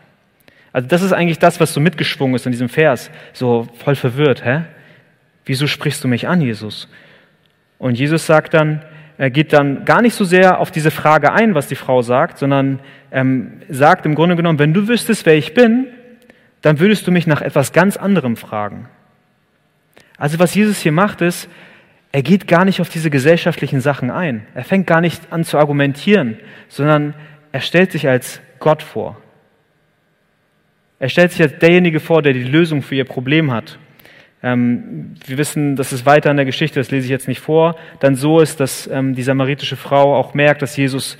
Also 0.73 0.87
das 0.87 1.03
ist 1.03 1.11
eigentlich 1.11 1.37
das, 1.37 1.59
was 1.59 1.73
so 1.73 1.79
mitgeschwungen 1.79 2.35
ist 2.35 2.45
in 2.47 2.51
diesem 2.51 2.69
Vers, 2.69 3.11
so 3.33 3.67
voll 3.83 3.95
verwirrt. 3.95 4.43
Hä? 4.43 4.61
Wieso 5.45 5.67
sprichst 5.67 6.03
du 6.03 6.07
mich 6.07 6.27
an, 6.27 6.41
Jesus? 6.41 6.87
Und 7.77 7.99
Jesus 7.99 8.25
sagt 8.25 8.53
dann, 8.53 8.81
er 9.17 9.29
geht 9.29 9.53
dann 9.53 9.85
gar 9.85 10.01
nicht 10.01 10.15
so 10.15 10.23
sehr 10.23 10.59
auf 10.59 10.71
diese 10.71 10.89
Frage 10.89 11.31
ein, 11.33 11.53
was 11.53 11.67
die 11.67 11.75
Frau 11.75 12.01
sagt, 12.01 12.39
sondern 12.39 12.79
ähm, 13.11 13.61
sagt 13.69 14.05
im 14.05 14.15
Grunde 14.15 14.35
genommen, 14.35 14.59
wenn 14.59 14.73
du 14.73 14.87
wüsstest, 14.87 15.25
wer 15.25 15.35
ich 15.35 15.53
bin, 15.53 15.87
dann 16.61 16.79
würdest 16.79 17.05
du 17.07 17.11
mich 17.11 17.27
nach 17.27 17.41
etwas 17.41 17.73
ganz 17.73 17.97
anderem 17.97 18.37
fragen. 18.37 18.87
Also 20.17 20.39
was 20.39 20.53
Jesus 20.53 20.79
hier 20.79 20.91
macht, 20.91 21.21
ist, 21.21 21.49
er 22.11 22.23
geht 22.23 22.47
gar 22.47 22.65
nicht 22.65 22.81
auf 22.81 22.89
diese 22.89 23.09
gesellschaftlichen 23.09 23.81
Sachen 23.81 24.11
ein. 24.11 24.45
Er 24.53 24.63
fängt 24.63 24.85
gar 24.85 25.01
nicht 25.01 25.31
an 25.31 25.43
zu 25.43 25.57
argumentieren, 25.57 26.37
sondern 26.67 27.13
er 27.51 27.61
stellt 27.61 27.91
sich 27.91 28.07
als 28.07 28.41
Gott 28.59 28.83
vor. 28.83 29.17
Er 30.99 31.09
stellt 31.09 31.31
sich 31.31 31.41
als 31.41 31.57
derjenige 31.57 31.99
vor, 31.99 32.21
der 32.21 32.33
die 32.33 32.43
Lösung 32.43 32.81
für 32.81 32.95
ihr 32.95 33.05
Problem 33.05 33.51
hat. 33.51 33.79
Ähm, 34.43 35.15
wir 35.25 35.37
wissen, 35.37 35.75
dass 35.75 35.91
es 35.91 36.05
weiter 36.05 36.29
in 36.31 36.37
der 36.37 36.45
Geschichte, 36.45 36.79
das 36.79 36.91
lese 36.91 37.05
ich 37.05 37.11
jetzt 37.11 37.27
nicht 37.27 37.39
vor, 37.39 37.75
dann 37.99 38.15
so 38.15 38.39
ist, 38.39 38.59
dass 38.59 38.87
ähm, 38.87 39.15
die 39.15 39.23
samaritische 39.23 39.77
Frau 39.77 40.15
auch 40.15 40.33
merkt, 40.33 40.61
dass 40.61 40.77
Jesus 40.77 41.17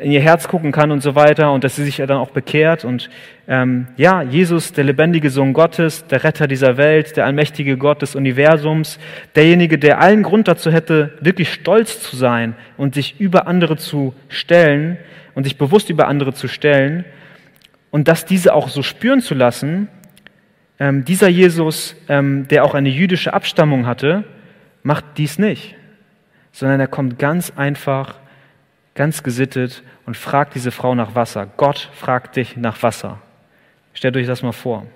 in 0.00 0.12
ihr 0.12 0.20
Herz 0.20 0.48
gucken 0.48 0.72
kann 0.72 0.90
und 0.90 1.02
so 1.02 1.14
weiter 1.14 1.52
und 1.52 1.64
dass 1.64 1.76
sie 1.76 1.84
sich 1.84 1.96
dann 1.96 2.10
auch 2.12 2.30
bekehrt. 2.30 2.84
Und 2.84 3.10
ähm, 3.46 3.88
ja, 3.96 4.22
Jesus, 4.22 4.72
der 4.72 4.84
lebendige 4.84 5.30
Sohn 5.30 5.52
Gottes, 5.52 6.06
der 6.06 6.24
Retter 6.24 6.46
dieser 6.46 6.76
Welt, 6.76 7.16
der 7.16 7.26
allmächtige 7.26 7.76
Gott 7.76 8.02
des 8.02 8.14
Universums, 8.14 8.98
derjenige, 9.34 9.78
der 9.78 10.00
allen 10.00 10.22
Grund 10.22 10.48
dazu 10.48 10.70
hätte, 10.72 11.12
wirklich 11.20 11.52
stolz 11.52 12.00
zu 12.00 12.16
sein 12.16 12.54
und 12.76 12.94
sich 12.94 13.20
über 13.20 13.46
andere 13.46 13.76
zu 13.76 14.14
stellen 14.28 14.96
und 15.34 15.44
sich 15.44 15.58
bewusst 15.58 15.90
über 15.90 16.08
andere 16.08 16.32
zu 16.32 16.48
stellen 16.48 17.04
und 17.90 18.08
das 18.08 18.24
diese 18.24 18.54
auch 18.54 18.68
so 18.68 18.82
spüren 18.82 19.20
zu 19.20 19.34
lassen, 19.34 19.88
ähm, 20.78 21.04
dieser 21.04 21.28
Jesus, 21.28 21.94
ähm, 22.08 22.48
der 22.48 22.64
auch 22.64 22.74
eine 22.74 22.88
jüdische 22.88 23.34
Abstammung 23.34 23.86
hatte, 23.86 24.24
macht 24.82 25.04
dies 25.16 25.38
nicht, 25.38 25.76
sondern 26.50 26.80
er 26.80 26.88
kommt 26.88 27.18
ganz 27.18 27.52
einfach 27.54 28.21
ganz 28.94 29.22
gesittet 29.22 29.82
und 30.06 30.16
fragt 30.16 30.54
diese 30.54 30.70
Frau 30.70 30.94
nach 30.94 31.14
Wasser. 31.14 31.48
Gott 31.56 31.90
fragt 31.94 32.36
dich 32.36 32.56
nach 32.56 32.82
Wasser. 32.82 33.20
Stellt 33.94 34.16
euch 34.16 34.26
das 34.26 34.42
mal 34.42 34.52
vor. 34.52 34.86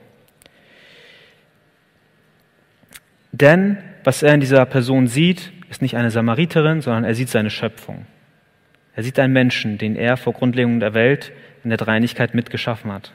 Denn 3.32 3.78
was 4.04 4.22
er 4.22 4.34
in 4.34 4.40
dieser 4.40 4.64
Person 4.66 5.08
sieht, 5.08 5.52
ist 5.68 5.82
nicht 5.82 5.96
eine 5.96 6.10
Samariterin, 6.10 6.80
sondern 6.80 7.04
er 7.04 7.14
sieht 7.14 7.28
seine 7.28 7.50
Schöpfung. 7.50 8.06
Er 8.94 9.02
sieht 9.02 9.18
einen 9.18 9.32
Menschen, 9.32 9.78
den 9.78 9.96
er 9.96 10.16
vor 10.16 10.32
Grundlegung 10.32 10.80
der 10.80 10.94
Welt 10.94 11.32
in 11.64 11.70
der 11.70 11.76
Dreinigkeit 11.76 12.34
mitgeschaffen 12.34 12.92
hat. 12.92 13.12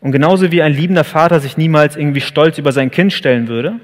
Und 0.00 0.12
genauso 0.12 0.52
wie 0.52 0.62
ein 0.62 0.72
liebender 0.72 1.04
Vater 1.04 1.40
sich 1.40 1.56
niemals 1.56 1.96
irgendwie 1.96 2.20
stolz 2.20 2.56
über 2.56 2.72
sein 2.72 2.90
Kind 2.90 3.12
stellen 3.12 3.48
würde, 3.48 3.80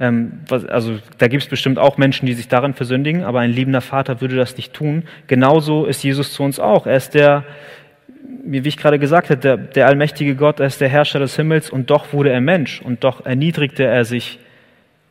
ähm, 0.00 0.40
also 0.50 0.98
da 1.18 1.28
gibt 1.28 1.42
es 1.42 1.48
bestimmt 1.48 1.78
auch 1.78 1.98
Menschen, 1.98 2.26
die 2.26 2.34
sich 2.34 2.48
darin 2.48 2.74
versündigen, 2.74 3.22
aber 3.22 3.40
ein 3.40 3.50
liebender 3.50 3.80
Vater 3.80 4.20
würde 4.20 4.36
das 4.36 4.56
nicht 4.56 4.72
tun. 4.72 5.04
Genauso 5.26 5.86
ist 5.86 6.02
Jesus 6.02 6.32
zu 6.32 6.42
uns 6.42 6.58
auch. 6.58 6.86
Er 6.86 6.96
ist 6.96 7.14
der, 7.14 7.44
wie 8.44 8.66
ich 8.66 8.76
gerade 8.76 8.98
gesagt 8.98 9.30
habe, 9.30 9.40
der, 9.40 9.56
der 9.56 9.86
allmächtige 9.86 10.34
Gott, 10.34 10.60
er 10.60 10.66
ist 10.66 10.80
der 10.80 10.88
Herrscher 10.88 11.20
des 11.20 11.36
Himmels 11.36 11.70
und 11.70 11.90
doch 11.90 12.12
wurde 12.12 12.30
er 12.30 12.40
Mensch 12.40 12.82
und 12.82 13.04
doch 13.04 13.24
erniedrigte 13.24 13.84
er 13.84 14.04
sich 14.04 14.38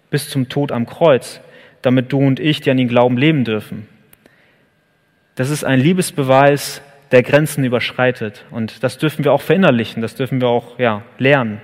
bis 0.10 0.30
zum 0.30 0.50
Tod 0.50 0.72
am 0.72 0.86
Kreuz, 0.86 1.42
damit 1.82 2.12
du 2.12 2.20
und 2.20 2.40
ich, 2.40 2.62
die 2.62 2.70
an 2.70 2.78
ihn 2.78 2.88
glauben, 2.88 3.18
leben 3.18 3.46
dürfen. 3.46 3.88
Das 5.36 5.50
ist 5.50 5.64
ein 5.64 5.80
Liebesbeweis, 5.80 6.82
der 7.12 7.24
Grenzen 7.24 7.64
überschreitet 7.64 8.44
und 8.52 8.84
das 8.84 8.98
dürfen 8.98 9.24
wir 9.24 9.34
auch 9.34 9.42
verinnerlichen, 9.42 10.02
das 10.02 10.16
dürfen 10.16 10.42
wir 10.42 10.50
auch 10.50 10.78
ja, 10.78 11.04
lernen. 11.18 11.62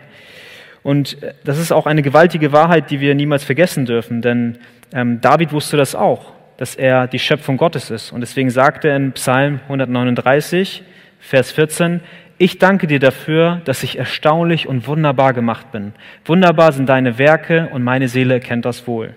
Und 0.84 1.22
äh, 1.24 1.34
das 1.44 1.58
ist 1.58 1.72
auch 1.72 1.86
eine 1.86 2.02
gewaltige 2.02 2.52
Wahrheit, 2.52 2.92
die 2.92 3.00
wir 3.00 3.16
niemals 3.16 3.44
vergessen 3.44 3.86
dürfen, 3.86 4.22
denn 4.22 4.58
ähm, 4.94 5.22
David 5.22 5.52
wusste 5.52 5.78
das 5.78 5.96
auch, 5.96 6.34
dass 6.58 6.76
er 6.76 7.08
die 7.08 7.20
Schöpfung 7.20 7.58
Gottes 7.58 7.90
ist. 7.90 8.12
Und 8.12 8.22
deswegen 8.22 8.50
sagte 8.50 8.90
er 8.90 8.96
in 8.96 9.12
Psalm 9.14 9.60
139, 9.68 10.84
Vers 11.20 11.52
14, 11.52 12.02
ich 12.38 12.58
danke 12.58 12.88
dir 12.88 13.00
dafür, 13.00 13.62
dass 13.66 13.84
ich 13.84 13.98
erstaunlich 14.00 14.68
und 14.68 14.88
wunderbar 14.88 15.34
gemacht 15.34 15.72
bin. 15.72 15.94
Wunderbar 16.24 16.72
sind 16.72 16.88
deine 16.88 17.18
Werke 17.18 17.70
und 17.74 17.84
meine 17.84 18.08
Seele 18.08 18.36
erkennt 18.36 18.66
das 18.66 18.88
wohl. 18.88 19.14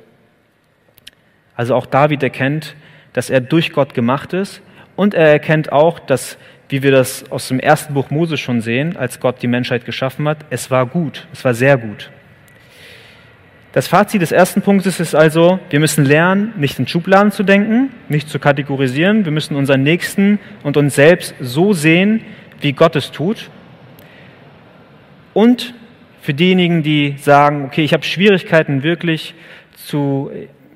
Also 1.55 1.77
auch 1.77 1.87
David 1.87 2.23
erkennt, 2.23 2.75
dass 3.13 3.31
er 3.31 3.41
durch 3.41 3.73
Gott 3.73 3.95
gemacht 3.95 4.33
ist 4.33 4.61
und 4.97 5.15
er 5.15 5.29
erkennt 5.29 5.71
auch, 5.71 6.01
dass 6.01 6.37
wie 6.73 6.83
wir 6.83 6.91
das 6.91 7.31
aus 7.31 7.49
dem 7.49 7.61
ersten 7.61 7.93
Buch 7.93 8.09
Mose 8.09 8.39
schon 8.39 8.63
sehen, 8.63 8.97
als 8.97 9.21
Gott 9.21 9.43
die 9.43 9.47
Menschheit 9.47 9.85
geschaffen 9.85 10.27
hat, 10.27 10.39
es 10.49 10.71
war 10.71 10.87
gut, 10.87 11.29
es 11.31 11.45
war 11.45 11.53
sehr 11.53 11.77
gut. 11.77 12.11
Das 13.73 13.89
Fazit 13.89 14.23
des 14.23 14.33
ersten 14.33 14.63
Punktes 14.63 14.99
ist 14.99 15.15
also, 15.15 15.61
wir 15.69 15.81
müssen 15.81 16.07
lernen, 16.07 16.55
nicht 16.57 16.79
in 16.79 16.87
Schubladen 16.87 17.31
zu 17.31 17.43
denken, 17.43 17.91
nicht 18.09 18.31
zu 18.31 18.39
kategorisieren. 18.39 19.27
Wir 19.27 19.33
müssen 19.33 19.55
unseren 19.55 19.83
Nächsten 19.83 20.39
und 20.63 20.79
uns 20.79 20.95
selbst 20.95 21.35
so 21.41 21.75
sehen, 21.75 22.23
wie 22.63 22.73
Gott 22.73 22.97
es 22.97 23.11
tut. 23.11 23.51
Und 25.35 25.75
für 26.23 26.33
diejenigen, 26.33 26.83
die 26.83 27.17
sagen, 27.19 27.67
okay, 27.67 27.85
ich 27.85 27.93
habe 27.93 28.05
Schwierigkeiten 28.05 28.83
wirklich 28.83 29.35
zu, 29.75 30.31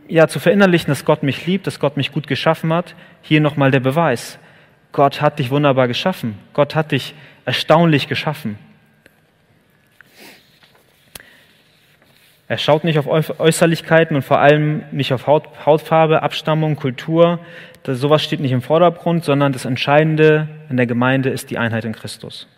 ja, 0.09 0.29
zu 0.29 0.41
verinnerlichen, 0.41 0.89
dass 0.89 1.07
Gott 1.07 1.23
mich 1.23 1.47
liebt, 1.47 1.67
dass 1.67 1.81
Gott 1.81 1.97
mich 1.97 2.13
gut 2.13 2.27
geschaffen 2.27 2.73
hat, 2.73 2.95
hier 3.23 3.41
nochmal 3.41 3.71
der 3.71 3.81
Beweis. 3.81 4.39
Gott 4.97 5.21
hat 5.21 5.39
dich 5.39 5.51
wunderbar 5.51 5.89
geschaffen. 5.89 6.39
Gott 6.55 6.75
hat 6.75 6.91
dich 6.93 7.13
erstaunlich 7.45 8.09
geschaffen. 8.09 8.59
Er 12.49 12.57
schaut 12.57 12.83
nicht 12.83 12.99
auf 12.99 13.07
Äußerlichkeiten 13.39 14.17
und 14.17 14.23
vor 14.23 14.39
allem 14.39 14.85
nicht 14.93 15.13
auf 15.13 15.27
Haut, 15.27 15.67
Hautfarbe, 15.67 16.23
Abstammung, 16.23 16.77
Kultur. 16.77 17.41
Das, 17.83 18.01
sowas 18.01 18.25
steht 18.25 18.41
nicht 18.41 18.53
im 18.53 18.63
Vordergrund, 18.63 19.23
sondern 19.23 19.53
das 19.53 19.67
Entscheidende 19.67 20.49
in 20.71 20.79
der 20.79 20.87
Gemeinde 20.87 21.29
ist 21.29 21.51
die 21.51 21.59
Einheit 21.59 21.85
in 21.85 21.93
Christus. 21.93 22.49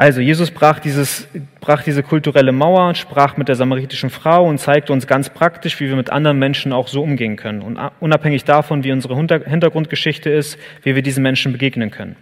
Also 0.00 0.22
Jesus 0.22 0.50
brach, 0.50 0.78
dieses, 0.78 1.28
brach 1.60 1.82
diese 1.82 2.02
kulturelle 2.02 2.52
Mauer, 2.52 2.94
sprach 2.94 3.36
mit 3.36 3.48
der 3.48 3.54
samaritischen 3.54 4.08
Frau 4.08 4.46
und 4.46 4.56
zeigte 4.56 4.94
uns 4.94 5.06
ganz 5.06 5.28
praktisch, 5.28 5.78
wie 5.78 5.90
wir 5.90 5.96
mit 5.96 6.08
anderen 6.08 6.38
Menschen 6.38 6.72
auch 6.72 6.88
so 6.88 7.02
umgehen 7.02 7.36
können. 7.36 7.60
Und 7.60 7.78
unabhängig 8.00 8.44
davon, 8.44 8.82
wie 8.82 8.92
unsere 8.92 9.14
Hintergrundgeschichte 9.14 10.30
ist, 10.30 10.58
wie 10.84 10.94
wir 10.94 11.02
diesen 11.02 11.22
Menschen 11.22 11.52
begegnen 11.52 11.90
können. 11.90 12.16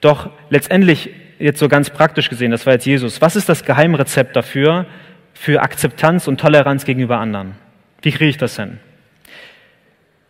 Doch 0.00 0.30
letztendlich, 0.48 1.10
jetzt 1.38 1.58
so 1.58 1.68
ganz 1.68 1.90
praktisch 1.90 2.30
gesehen, 2.30 2.50
das 2.50 2.64
war 2.64 2.72
jetzt 2.72 2.86
Jesus, 2.86 3.20
was 3.20 3.36
ist 3.36 3.50
das 3.50 3.62
Geheimrezept 3.62 4.34
dafür, 4.34 4.86
für 5.34 5.60
Akzeptanz 5.60 6.28
und 6.28 6.40
Toleranz 6.40 6.86
gegenüber 6.86 7.18
anderen? 7.18 7.56
Wie 8.00 8.10
kriege 8.10 8.30
ich 8.30 8.38
das 8.38 8.56
hin? 8.56 8.78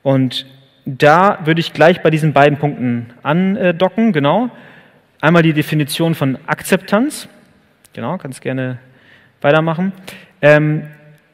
Und 0.02 0.46
da 0.84 1.38
würde 1.44 1.60
ich 1.60 1.72
gleich 1.72 2.02
bei 2.02 2.10
diesen 2.10 2.32
beiden 2.32 2.58
Punkten 2.58 3.10
andocken, 3.22 4.12
genau. 4.12 4.50
Einmal 5.20 5.42
die 5.42 5.52
Definition 5.52 6.14
von 6.14 6.38
Akzeptanz. 6.46 7.28
Genau, 7.92 8.18
kannst 8.18 8.40
gerne 8.40 8.78
weitermachen. 9.40 9.92
Ähm, 10.40 10.86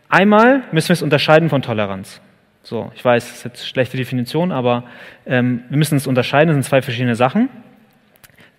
einmal 0.09 0.63
müssen 0.73 0.89
wir 0.89 0.95
es 0.95 1.03
unterscheiden 1.03 1.51
von 1.51 1.61
Toleranz. 1.61 2.23
So, 2.63 2.91
ich 2.95 3.05
weiß, 3.05 3.29
das 3.29 3.37
ist 3.37 3.45
jetzt 3.45 3.61
eine 3.61 3.69
schlechte 3.69 3.99
Definition, 3.99 4.53
aber 4.53 4.85
ähm, 5.27 5.65
wir 5.69 5.77
müssen 5.77 5.97
es 5.97 6.07
unterscheiden, 6.07 6.49
das 6.49 6.55
sind 6.55 6.65
zwei 6.65 6.81
verschiedene 6.81 7.15
Sachen. 7.15 7.51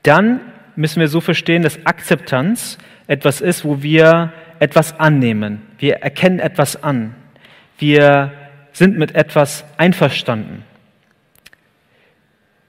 Dann 0.04 0.42
müssen 0.76 1.00
wir 1.00 1.08
so 1.08 1.22
verstehen, 1.22 1.64
dass 1.64 1.84
Akzeptanz 1.88 2.78
etwas 3.08 3.42
ist, 3.42 3.66
wo 3.66 3.82
wir 3.82 4.32
etwas 4.60 5.00
annehmen. 5.00 5.64
Wir 5.80 5.96
erkennen 6.04 6.38
etwas 6.38 6.84
an. 6.84 7.16
Wir 7.80 8.32
sind 8.74 8.96
mit 8.96 9.16
etwas 9.16 9.66
einverstanden. 9.78 10.64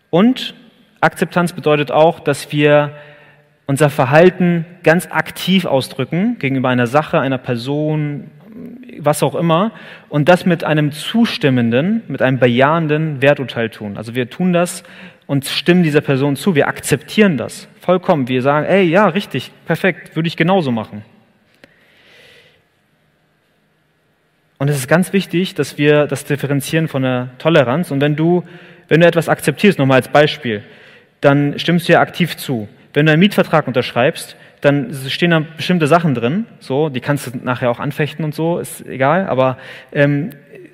Und 0.09 0.55
Akzeptanz 1.01 1.53
bedeutet 1.53 1.91
auch, 1.91 2.21
dass 2.21 2.53
wir 2.53 2.93
unser 3.67 3.91
Verhalten 3.91 4.65
ganz 4.83 5.09
aktiv 5.11 5.65
ausdrücken 5.65 6.39
gegenüber 6.39 6.69
einer 6.69 6.87
Sache, 6.87 7.19
einer 7.21 7.39
Person, 7.39 8.31
was 8.99 9.23
auch 9.23 9.35
immer, 9.35 9.73
und 10.09 10.29
das 10.29 10.47
mit 10.47 10.65
einem 10.65 10.93
zustimmenden, 10.93 12.03
mit 12.09 12.23
einem 12.23 12.39
bejahenden 12.39 13.21
Werturteil 13.21 13.71
tun. 13.71 13.97
Also 13.97 14.15
wir 14.15 14.31
tun 14.31 14.53
das 14.53 14.85
und 15.27 15.45
stimmen 15.45 15.83
dieser 15.83 16.01
Person 16.01 16.37
zu. 16.37 16.55
Wir 16.55 16.69
akzeptieren 16.69 17.37
das 17.37 17.69
vollkommen. 17.81 18.29
Wir 18.29 18.43
sagen, 18.43 18.67
ey, 18.67 18.85
ja, 18.85 19.07
richtig, 19.07 19.51
perfekt, 19.67 20.17
würde 20.17 20.29
ich 20.29 20.37
genauso 20.37 20.71
machen. 20.71 21.03
Und 24.59 24.71
es 24.71 24.77
ist 24.77 24.89
ganz 24.89 25.13
wichtig, 25.13 25.55
dass 25.55 25.77
wir 25.77 26.07
das 26.07 26.25
differenzieren 26.25 26.89
von 26.89 27.03
der 27.03 27.31
Toleranz. 27.39 27.91
Und 27.91 28.01
wenn 28.01 28.17
du, 28.17 28.43
wenn 28.89 29.01
du 29.01 29.07
etwas 29.07 29.29
akzeptierst, 29.29 29.79
nochmal 29.79 29.97
als 29.97 30.09
Beispiel, 30.09 30.63
dann 31.21 31.59
stimmst 31.59 31.89
du 31.89 31.93
ja 31.93 32.01
aktiv 32.01 32.37
zu. 32.37 32.69
Wenn 32.93 33.07
du 33.07 33.13
einen 33.13 33.21
Mietvertrag 33.21 33.67
unterschreibst, 33.67 34.37
dann 34.61 34.93
stehen 35.09 35.31
da 35.31 35.41
bestimmte 35.41 35.87
Sachen 35.87 36.15
drin, 36.15 36.47
so, 36.61 36.89
die 36.89 37.01
kannst 37.01 37.27
du 37.27 37.39
nachher 37.43 37.71
auch 37.71 37.79
anfechten 37.79 38.25
und 38.25 38.35
so, 38.35 38.59
ist 38.59 38.87
egal, 38.87 39.27
aber 39.27 39.59
ähm, 39.93 40.31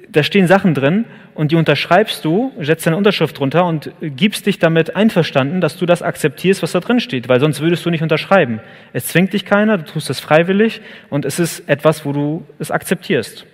da 0.08 0.22
stehen 0.22 0.46
Sachen 0.46 0.74
drin 0.74 1.04
und 1.34 1.52
die 1.52 1.56
unterschreibst 1.56 2.24
du, 2.24 2.52
setzt 2.60 2.86
deine 2.86 2.96
Unterschrift 2.96 3.38
drunter 3.38 3.64
und 3.64 3.90
gibst 4.00 4.46
dich 4.46 4.58
damit 4.58 4.94
einverstanden, 4.94 5.60
dass 5.60 5.78
du 5.78 5.86
das 5.86 6.02
akzeptierst, 6.02 6.62
was 6.62 6.72
da 6.72 6.80
drin 6.80 7.00
steht, 7.00 7.28
weil 7.28 7.40
sonst 7.40 7.60
würdest 7.60 7.84
du 7.84 7.90
nicht 7.90 8.02
unterschreiben. 8.02 8.60
Es 8.92 9.06
zwingt 9.06 9.32
dich 9.32 9.44
keiner, 9.44 9.78
du 9.78 9.84
tust 9.84 10.10
es 10.10 10.20
freiwillig 10.20 10.82
und 11.08 11.24
es 11.24 11.38
ist 11.38 11.68
etwas, 11.68 12.04
wo 12.04 12.12
du 12.12 12.46
es 12.58 12.70
akzeptierst. 12.70 13.46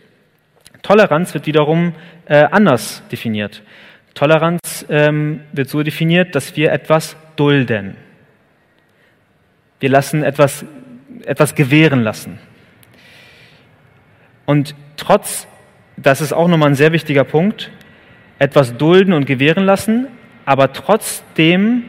Toleranz 0.83 1.35
wird 1.35 1.46
wiederum 1.46 1.94
äh, 2.27 2.44
anders 2.51 3.03
definiert. 3.11 3.62
Toleranz 4.14 4.86
ähm, 4.88 5.40
wird 5.52 5.68
so 5.68 5.82
definiert, 5.82 6.34
dass 6.34 6.56
wir 6.56 6.72
etwas 6.72 7.16
dulden. 7.36 7.96
Wir 9.80 9.90
lassen 9.90 10.22
etwas, 10.22 10.64
etwas 11.24 11.54
gewähren 11.54 12.02
lassen. 12.02 12.38
Und 14.44 14.74
trotz, 14.96 15.46
das 15.96 16.20
ist 16.20 16.32
auch 16.32 16.48
nochmal 16.48 16.70
ein 16.70 16.74
sehr 16.74 16.92
wichtiger 16.92 17.24
Punkt, 17.24 17.70
etwas 18.38 18.76
dulden 18.76 19.12
und 19.12 19.26
gewähren 19.26 19.64
lassen, 19.64 20.08
aber 20.44 20.72
trotzdem, 20.72 21.84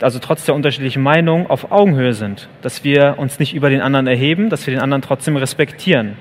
also 0.00 0.18
trotz 0.18 0.44
der 0.44 0.54
unterschiedlichen 0.54 1.02
Meinung, 1.02 1.48
auf 1.48 1.70
Augenhöhe 1.70 2.12
sind. 2.12 2.48
Dass 2.62 2.82
wir 2.82 3.14
uns 3.18 3.38
nicht 3.38 3.54
über 3.54 3.70
den 3.70 3.80
anderen 3.80 4.06
erheben, 4.08 4.50
dass 4.50 4.66
wir 4.66 4.74
den 4.74 4.82
anderen 4.82 5.02
trotzdem 5.02 5.36
respektieren. 5.36 6.16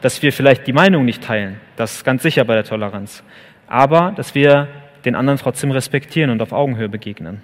Dass 0.00 0.22
wir 0.22 0.32
vielleicht 0.32 0.66
die 0.66 0.72
Meinung 0.72 1.04
nicht 1.04 1.22
teilen. 1.22 1.60
Das 1.76 1.96
ist 1.96 2.04
ganz 2.04 2.22
sicher 2.22 2.44
bei 2.44 2.54
der 2.54 2.64
Toleranz. 2.64 3.22
Aber 3.70 4.12
dass 4.14 4.34
wir 4.34 4.68
den 5.06 5.14
anderen 5.14 5.38
trotzdem 5.38 5.70
respektieren 5.70 6.30
und 6.30 6.42
auf 6.42 6.52
Augenhöhe 6.52 6.88
begegnen. 6.88 7.40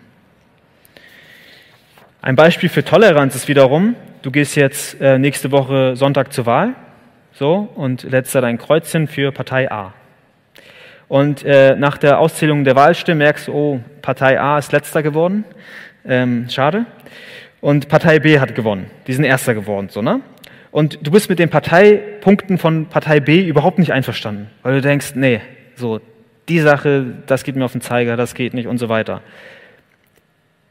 Ein 2.20 2.36
Beispiel 2.36 2.68
für 2.68 2.84
Toleranz 2.84 3.36
ist 3.36 3.48
wiederum, 3.48 3.94
du 4.22 4.30
gehst 4.30 4.56
jetzt 4.56 5.00
äh, 5.00 5.18
nächste 5.18 5.52
Woche 5.52 5.94
Sonntag 5.94 6.32
zur 6.32 6.44
Wahl 6.44 6.74
so, 7.32 7.68
und 7.76 8.02
lädst 8.02 8.34
da 8.34 8.40
dein 8.40 8.58
Kreuzchen 8.58 9.06
für 9.06 9.30
Partei 9.30 9.70
A. 9.70 9.94
Und 11.06 11.44
äh, 11.44 11.76
nach 11.76 11.98
der 11.98 12.18
Auszählung 12.18 12.64
der 12.64 12.74
Wahlstimme 12.74 13.18
merkst 13.18 13.46
du, 13.46 13.52
oh, 13.52 13.80
Partei 14.02 14.40
A 14.40 14.58
ist 14.58 14.72
letzter 14.72 15.04
geworden, 15.04 15.44
ähm, 16.04 16.48
schade. 16.50 16.86
Und 17.60 17.88
Partei 17.88 18.18
B 18.18 18.40
hat 18.40 18.56
gewonnen, 18.56 18.90
die 19.06 19.12
sind 19.12 19.24
erster 19.24 19.54
geworden, 19.54 19.88
so, 19.90 20.02
ne? 20.02 20.20
Und 20.72 20.98
du 21.06 21.10
bist 21.10 21.30
mit 21.30 21.38
den 21.38 21.48
Parteipunkten 21.48 22.58
von 22.58 22.86
Partei 22.86 23.20
B 23.20 23.46
überhaupt 23.46 23.78
nicht 23.78 23.92
einverstanden, 23.92 24.50
weil 24.62 24.74
du 24.74 24.80
denkst, 24.80 25.12
nee, 25.14 25.40
so, 25.76 26.00
die 26.48 26.60
Sache, 26.60 27.06
das 27.26 27.44
geht 27.44 27.56
mir 27.56 27.64
auf 27.64 27.72
den 27.72 27.80
Zeiger, 27.80 28.16
das 28.16 28.34
geht 28.34 28.54
nicht 28.54 28.66
und 28.66 28.78
so 28.78 28.88
weiter. 28.88 29.22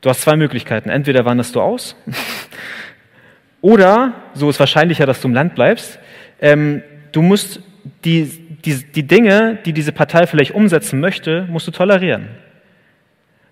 Du 0.01 0.09
hast 0.09 0.21
zwei 0.21 0.35
Möglichkeiten. 0.35 0.89
Entweder 0.89 1.25
wanderst 1.25 1.55
du 1.55 1.61
aus 1.61 1.95
oder, 3.61 4.13
so 4.33 4.49
ist 4.49 4.59
wahrscheinlicher, 4.59 5.05
dass 5.05 5.21
du 5.21 5.27
im 5.27 5.33
Land 5.33 5.55
bleibst, 5.55 5.99
ähm, 6.39 6.83
du 7.11 7.21
musst 7.21 7.61
die, 8.03 8.25
die, 8.63 8.83
die 8.83 9.03
Dinge, 9.03 9.57
die 9.65 9.73
diese 9.73 9.91
Partei 9.91 10.27
vielleicht 10.27 10.51
umsetzen 10.51 10.99
möchte, 10.99 11.47
musst 11.49 11.67
du 11.67 11.71
tolerieren. 11.71 12.27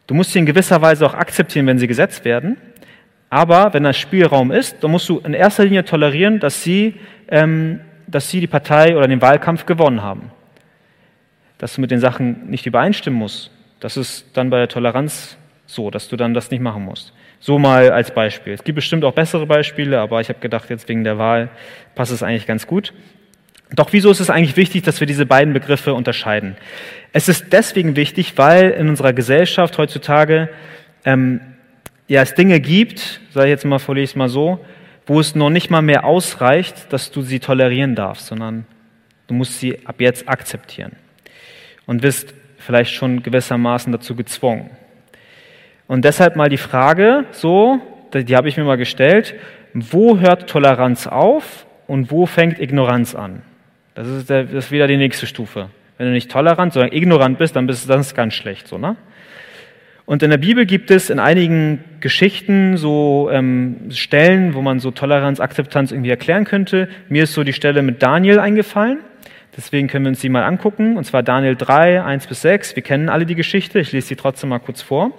Du 0.07 0.13
musst 0.13 0.31
sie 0.31 0.39
in 0.39 0.45
gewisser 0.45 0.81
Weise 0.81 1.05
auch 1.05 1.13
akzeptieren, 1.13 1.65
wenn 1.67 1.79
sie 1.79 1.87
gesetzt 1.87 2.25
werden. 2.25 2.57
Aber 3.29 3.73
wenn 3.73 3.83
das 3.83 3.97
Spielraum 3.97 4.51
ist, 4.51 4.83
dann 4.83 4.91
musst 4.91 5.09
du 5.09 5.19
in 5.19 5.33
erster 5.33 5.63
Linie 5.63 5.85
tolerieren, 5.85 6.39
dass 6.39 6.61
sie, 6.61 6.95
ähm, 7.29 7.79
dass 8.05 8.29
sie 8.29 8.39
die 8.39 8.47
Partei 8.47 8.95
oder 8.95 9.07
den 9.07 9.21
Wahlkampf 9.21 9.65
gewonnen 9.65 10.03
haben. 10.03 10.29
Dass 11.63 11.75
du 11.75 11.79
mit 11.79 11.91
den 11.91 12.01
Sachen 12.01 12.49
nicht 12.49 12.65
übereinstimmen 12.65 13.17
musst. 13.17 13.49
Das 13.79 13.95
ist 13.95 14.25
dann 14.33 14.49
bei 14.49 14.57
der 14.57 14.67
Toleranz 14.67 15.37
so, 15.65 15.91
dass 15.91 16.09
du 16.09 16.17
dann 16.17 16.33
das 16.33 16.51
nicht 16.51 16.59
machen 16.59 16.83
musst. 16.83 17.13
So 17.39 17.57
mal 17.57 17.89
als 17.89 18.13
Beispiel. 18.13 18.51
Es 18.51 18.65
gibt 18.65 18.75
bestimmt 18.75 19.05
auch 19.05 19.13
bessere 19.13 19.45
Beispiele, 19.45 20.01
aber 20.01 20.19
ich 20.19 20.27
habe 20.27 20.39
gedacht, 20.39 20.69
jetzt 20.69 20.89
wegen 20.89 21.05
der 21.05 21.17
Wahl 21.17 21.47
passt 21.95 22.11
es 22.11 22.21
eigentlich 22.21 22.47
ganz 22.47 22.67
gut. 22.67 22.91
Doch 23.73 23.93
wieso 23.93 24.11
ist 24.11 24.19
es 24.19 24.29
eigentlich 24.29 24.57
wichtig, 24.57 24.83
dass 24.83 24.99
wir 24.99 25.07
diese 25.07 25.25
beiden 25.25 25.53
Begriffe 25.53 25.93
unterscheiden? 25.93 26.57
Es 27.13 27.29
ist 27.29 27.53
deswegen 27.53 27.95
wichtig, 27.95 28.37
weil 28.37 28.71
in 28.71 28.89
unserer 28.89 29.13
Gesellschaft 29.13 29.77
heutzutage 29.77 30.49
ähm, 31.05 31.39
ja, 32.09 32.23
es 32.23 32.33
Dinge 32.33 32.59
gibt, 32.59 33.21
sage 33.29 33.47
ich 33.47 33.51
jetzt 33.51 33.63
mal, 33.63 33.79
vorlese 33.79 34.11
es 34.11 34.15
mal 34.17 34.27
so, 34.27 34.59
wo 35.05 35.17
es 35.17 35.33
noch 35.33 35.49
nicht 35.49 35.69
mal 35.69 35.81
mehr 35.81 36.03
ausreicht, 36.03 36.91
dass 36.91 37.09
du 37.09 37.21
sie 37.21 37.39
tolerieren 37.39 37.95
darfst, 37.95 38.27
sondern 38.27 38.65
du 39.27 39.33
musst 39.33 39.61
sie 39.61 39.87
ab 39.87 40.01
jetzt 40.01 40.27
akzeptieren 40.27 40.97
und 41.85 42.01
bist 42.01 42.33
vielleicht 42.57 42.93
schon 42.93 43.23
gewissermaßen 43.23 43.91
dazu 43.91 44.15
gezwungen. 44.15 44.69
Und 45.87 46.05
deshalb 46.05 46.35
mal 46.35 46.49
die 46.49 46.57
Frage, 46.57 47.25
so, 47.31 47.79
die 48.13 48.35
habe 48.35 48.47
ich 48.47 48.57
mir 48.57 48.63
mal 48.63 48.77
gestellt, 48.77 49.35
wo 49.73 50.19
hört 50.19 50.49
Toleranz 50.49 51.07
auf 51.07 51.65
und 51.87 52.11
wo 52.11 52.25
fängt 52.25 52.59
Ignoranz 52.59 53.15
an? 53.15 53.41
Das 53.95 54.07
ist, 54.07 54.29
der, 54.29 54.45
das 54.45 54.65
ist 54.65 54.71
wieder 54.71 54.87
die 54.87 54.97
nächste 54.97 55.27
Stufe. 55.27 55.69
Wenn 55.97 56.07
du 56.07 56.13
nicht 56.13 56.31
tolerant, 56.31 56.73
sondern 56.73 56.91
ignorant 56.91 57.37
bist, 57.37 57.55
dann 57.55 57.67
bist 57.67 57.85
du 57.85 57.93
das 57.93 58.15
ganz 58.15 58.33
schlecht, 58.33 58.67
so, 58.67 58.77
ne? 58.77 58.95
Und 60.05 60.21
in 60.21 60.29
der 60.29 60.37
Bibel 60.37 60.65
gibt 60.65 60.91
es 60.91 61.09
in 61.09 61.17
einigen 61.17 61.81
Geschichten 62.01 62.75
so 62.75 63.29
ähm, 63.31 63.89
Stellen, 63.89 64.53
wo 64.53 64.61
man 64.61 64.79
so 64.79 64.91
Toleranz, 64.91 65.39
Akzeptanz 65.39 65.93
irgendwie 65.93 66.09
erklären 66.09 66.43
könnte. 66.43 66.89
Mir 67.07 67.23
ist 67.23 67.33
so 67.33 67.45
die 67.45 67.53
Stelle 67.53 67.81
mit 67.83 68.03
Daniel 68.03 68.39
eingefallen. 68.39 68.99
Deswegen 69.55 69.87
können 69.87 70.05
wir 70.05 70.09
uns 70.09 70.21
die 70.21 70.29
mal 70.29 70.43
angucken. 70.43 70.97
Und 70.97 71.03
zwar 71.03 71.23
Daniel 71.23 71.55
3, 71.55 72.03
1 72.03 72.27
bis 72.27 72.41
6. 72.41 72.75
Wir 72.75 72.83
kennen 72.83 73.09
alle 73.09 73.25
die 73.25 73.35
Geschichte. 73.35 73.79
Ich 73.79 73.91
lese 73.91 74.07
sie 74.07 74.15
trotzdem 74.15 74.49
mal 74.49 74.59
kurz 74.59 74.81
vor. 74.81 75.11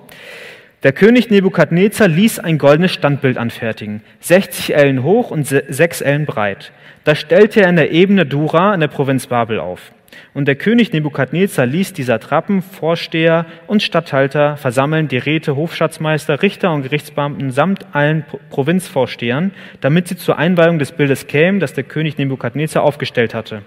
Der 0.85 0.93
König 0.93 1.31
Nebukadnezar 1.31 2.09
ließ 2.09 2.41
ein 2.41 2.59
goldenes 2.59 2.93
Standbild 2.93 3.39
anfertigen, 3.39 4.03
60 4.21 4.75
Ellen 4.75 5.03
hoch 5.03 5.31
und 5.31 5.47
6 5.47 6.03
Ellen 6.03 6.27
breit. 6.27 6.73
Das 7.05 7.19
stellte 7.19 7.63
er 7.63 7.71
in 7.71 7.77
der 7.77 7.91
Ebene 7.91 8.27
Dura 8.27 8.75
in 8.75 8.81
der 8.81 8.89
Provinz 8.89 9.27
Babel 9.29 9.61
auf. 9.61 9.93
Und 10.35 10.47
der 10.47 10.57
König 10.57 10.93
Nebukadnezar 10.93 11.65
ließ 11.65 11.95
die 11.95 12.03
Satrapen, 12.03 12.61
Vorsteher 12.61 13.47
und 13.67 13.83
Statthalter 13.83 14.57
versammeln, 14.57 15.09
die 15.09 15.17
Räte, 15.17 15.57
Hofschatzmeister, 15.57 16.43
Richter 16.43 16.73
und 16.73 16.83
Gerichtsbeamten 16.83 17.51
samt 17.51 17.87
allen 17.93 18.25
Provinzvorstehern, 18.51 19.53
damit 19.81 20.09
sie 20.09 20.17
zur 20.17 20.39
Einweihung 20.39 20.79
des 20.79 20.93
Bildes 20.93 21.27
kämen, 21.27 21.61
das 21.61 21.73
der 21.73 21.85
König 21.85 22.19
Nebukadnezar 22.19 22.83
aufgestellt 22.83 23.33
hatte. 23.33 23.63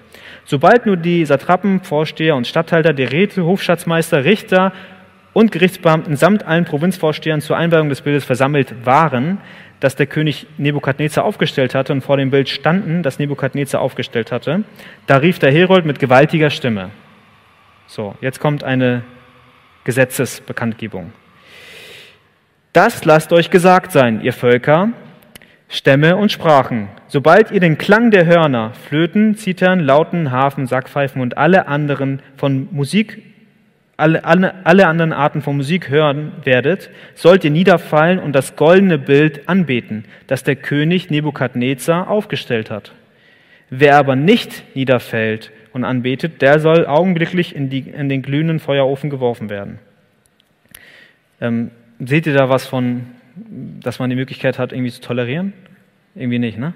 Sobald 0.50 0.86
nur 0.86 0.96
die 0.96 1.26
Satrapen, 1.26 1.82
Vorsteher 1.82 2.38
und 2.38 2.48
Statthalter, 2.48 2.94
die 2.94 3.04
Räte, 3.04 3.44
Hofschatzmeister, 3.44 4.24
Richter 4.24 4.72
und 5.34 5.52
Gerichtsbeamten 5.52 6.16
samt 6.16 6.48
allen 6.48 6.64
Provinzvorstehern 6.64 7.42
zur 7.42 7.58
Einweihung 7.58 7.90
des 7.90 8.00
Bildes 8.00 8.24
versammelt 8.24 8.86
waren, 8.86 9.40
das 9.82 9.98
der 9.98 10.08
König 10.08 10.48
Nebukadnezar 10.58 11.26
aufgestellt 11.26 11.76
hatte 11.76 11.92
und 11.92 12.00
vor 12.00 12.16
dem 12.16 12.32
Bild 12.32 12.48
standen, 12.48 13.04
das 13.04 13.20
Nebukadnezar 13.20 13.82
aufgestellt 13.82 14.32
hatte, 14.32 14.64
da 15.06 15.18
rief 15.18 15.38
der 15.38 15.52
Herold 15.52 15.86
mit 15.86 16.00
gewaltiger 16.00 16.50
Stimme. 16.50 16.92
So, 17.86 18.16
jetzt 18.22 18.40
kommt 18.40 18.64
eine 18.64 19.04
Gesetzesbekanntgebung. 19.84 21.12
Das 22.72 23.04
lasst 23.04 23.34
euch 23.34 23.50
gesagt 23.50 23.92
sein, 23.92 24.22
ihr 24.22 24.34
Völker, 24.34 24.94
Stämme 25.70 26.16
und 26.16 26.32
Sprachen. 26.32 26.88
Sobald 27.08 27.52
ihr 27.52 27.60
den 27.60 27.78
Klang 27.78 28.12
der 28.12 28.26
Hörner, 28.26 28.74
Flöten, 28.88 29.36
Zitern, 29.36 29.80
Lauten, 29.80 30.32
Hafen, 30.32 30.66
Sackpfeifen 30.66 31.22
und 31.22 31.38
alle 31.38 31.68
anderen 31.68 32.22
von 32.38 32.68
Musik 32.72 33.22
alle, 33.98 34.24
alle, 34.24 34.54
alle 34.64 34.88
anderen 34.88 35.12
Arten 35.12 35.42
von 35.42 35.58
Musik 35.58 35.90
hören 35.90 36.32
werdet, 36.44 36.92
sollt 37.16 37.44
ihr 37.44 37.52
niederfallen 37.52 38.20
und 38.20 38.34
das 38.34 38.56
goldene 38.56 39.00
Bild 39.00 39.50
anbeten, 39.50 40.06
das 40.28 40.44
der 40.44 40.56
König 40.56 41.10
Nebukadnezar 41.10 42.08
aufgestellt 42.08 42.70
hat. 42.70 42.94
Wer 43.72 43.98
aber 43.98 44.16
nicht 44.16 44.76
niederfällt 44.76 45.52
und 45.74 45.84
anbetet, 45.84 46.42
der 46.44 46.60
soll 46.60 46.86
augenblicklich 46.86 47.56
in, 47.56 47.70
die, 47.70 47.80
in 47.80 48.08
den 48.08 48.22
glühenden 48.22 48.60
Feuerofen 48.60 49.10
geworfen 49.10 49.50
werden. 49.50 49.80
Ähm, 51.42 51.72
seht 52.00 52.28
ihr 52.28 52.34
da 52.34 52.50
was 52.50 52.68
von, 52.68 53.08
dass 53.80 54.00
man 54.00 54.10
die 54.10 54.16
Möglichkeit 54.16 54.60
hat, 54.60 54.72
irgendwie 54.72 54.92
zu 54.92 55.02
tolerieren? 55.02 55.54
Irgendwie 56.16 56.40
nicht, 56.40 56.58
ne? 56.58 56.74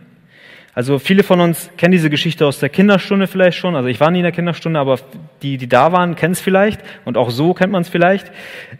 Also 0.73 0.99
viele 0.99 1.23
von 1.23 1.41
uns 1.41 1.69
kennen 1.75 1.91
diese 1.91 2.09
Geschichte 2.09 2.45
aus 2.45 2.59
der 2.59 2.69
Kinderstunde 2.69 3.27
vielleicht 3.27 3.57
schon. 3.57 3.75
Also 3.75 3.89
ich 3.89 3.99
war 3.99 4.09
nie 4.09 4.19
in 4.19 4.23
der 4.23 4.31
Kinderstunde, 4.31 4.79
aber 4.79 4.99
die, 5.41 5.57
die 5.57 5.67
da 5.67 5.91
waren, 5.91 6.15
kennen 6.15 6.31
es 6.31 6.39
vielleicht. 6.39 6.79
Und 7.03 7.17
auch 7.17 7.29
so 7.29 7.53
kennt 7.53 7.73
man 7.73 7.81
es 7.81 7.89
vielleicht. 7.89 8.31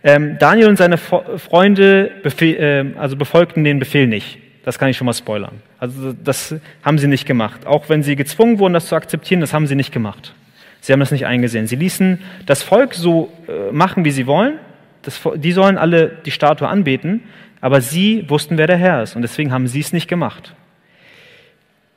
Ähm, 0.04 0.38
Daniel 0.40 0.70
und 0.70 0.78
seine 0.78 0.98
Freunde 0.98 2.12
äh, 2.24 2.86
also 2.98 3.18
befolgten 3.18 3.66
den 3.66 3.80
Befehl 3.80 4.08
nicht. 4.08 4.38
Das 4.64 4.80
kann 4.80 4.90
ich 4.90 4.96
schon 4.96 5.06
mal 5.06 5.14
spoilern. 5.14 5.62
Also 5.80 6.14
das 6.14 6.56
haben 6.84 6.98
sie 6.98 7.08
nicht 7.08 7.26
gemacht. 7.26 7.66
Auch 7.66 7.90
wenn 7.90 8.04
sie 8.04 8.16
gezwungen 8.16 8.60
wurden, 8.60 8.74
das 8.74 8.86
zu 8.86 8.96
akzeptieren, 8.96 9.42
das 9.42 9.54
haben 9.54 9.68
sie 9.68 9.76
nicht 9.76 9.92
gemacht. 9.92 10.34
Sie 10.80 10.94
haben 10.94 11.00
das 11.02 11.12
nicht 11.12 11.26
eingesehen. 11.26 11.68
Sie 11.68 11.76
ließen 11.76 12.20
das 12.46 12.64
Volk 12.64 12.94
so 12.94 13.34
äh, 13.48 13.72
machen, 13.72 14.06
wie 14.06 14.12
sie 14.12 14.28
wollen. 14.28 14.60
Das, 15.02 15.20
die 15.36 15.52
sollen 15.52 15.78
alle 15.78 16.20
die 16.26 16.32
Statue 16.32 16.68
anbeten, 16.68 17.24
aber 17.62 17.80
sie 17.80 18.30
wussten, 18.30 18.58
wer 18.58 18.68
der 18.68 18.78
Herr 18.78 19.04
ist 19.04 19.16
und 19.16 19.22
deswegen 19.22 19.52
haben 19.52 19.68
sie 19.68 19.80
es 19.80 19.94
nicht 19.94 20.08
gemacht. 20.08 20.56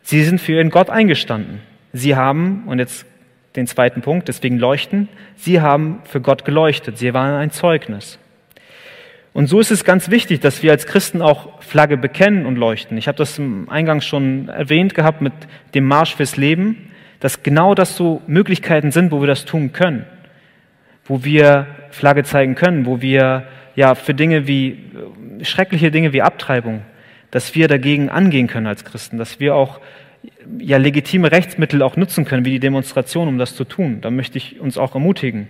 Sie 0.02 0.22
sind 0.22 0.40
für 0.40 0.52
ihren 0.52 0.70
Gott 0.70 0.90
eingestanden. 0.90 1.60
Sie 1.92 2.14
haben, 2.14 2.64
und 2.66 2.78
jetzt 2.78 3.06
den 3.56 3.66
zweiten 3.66 4.02
Punkt, 4.02 4.28
deswegen 4.28 4.58
leuchten, 4.58 5.08
sie 5.36 5.60
haben 5.60 6.00
für 6.04 6.20
Gott 6.20 6.44
geleuchtet. 6.44 6.98
Sie 6.98 7.14
waren 7.14 7.34
ein 7.34 7.50
Zeugnis. 7.50 8.18
Und 9.32 9.46
so 9.46 9.58
ist 9.60 9.70
es 9.70 9.84
ganz 9.84 10.10
wichtig, 10.10 10.40
dass 10.40 10.62
wir 10.62 10.70
als 10.70 10.86
Christen 10.86 11.22
auch 11.22 11.60
Flagge 11.62 11.96
bekennen 11.96 12.46
und 12.46 12.56
leuchten. 12.56 12.96
Ich 12.98 13.08
habe 13.08 13.18
das 13.18 13.38
im 13.38 13.68
Eingang 13.68 14.00
schon 14.00 14.48
erwähnt 14.48 14.94
gehabt 14.94 15.22
mit 15.22 15.32
dem 15.74 15.84
Marsch 15.84 16.14
fürs 16.14 16.36
Leben, 16.36 16.90
dass 17.20 17.42
genau 17.42 17.74
das 17.74 17.96
so 17.96 18.22
Möglichkeiten 18.26 18.92
sind, 18.92 19.10
wo 19.10 19.20
wir 19.20 19.26
das 19.26 19.44
tun 19.44 19.72
können, 19.72 20.04
wo 21.06 21.24
wir 21.24 21.66
Flagge 21.90 22.22
zeigen 22.22 22.54
können, 22.54 22.86
wo 22.86 23.00
wir 23.00 23.48
ja 23.76 23.94
für 23.94 24.14
Dinge 24.14 24.46
wie 24.46 24.78
schreckliche 25.42 25.90
Dinge 25.90 26.12
wie 26.12 26.22
Abtreibung, 26.22 26.82
dass 27.30 27.54
wir 27.54 27.68
dagegen 27.68 28.08
angehen 28.08 28.46
können 28.46 28.66
als 28.66 28.84
Christen, 28.84 29.18
dass 29.18 29.40
wir 29.40 29.54
auch 29.54 29.80
ja 30.58 30.78
legitime 30.78 31.32
Rechtsmittel 31.32 31.82
auch 31.82 31.96
nutzen 31.96 32.24
können, 32.24 32.44
wie 32.44 32.50
die 32.50 32.60
Demonstration, 32.60 33.28
um 33.28 33.38
das 33.38 33.54
zu 33.54 33.64
tun. 33.64 34.00
Da 34.00 34.10
möchte 34.10 34.38
ich 34.38 34.60
uns 34.60 34.78
auch 34.78 34.94
ermutigen. 34.94 35.48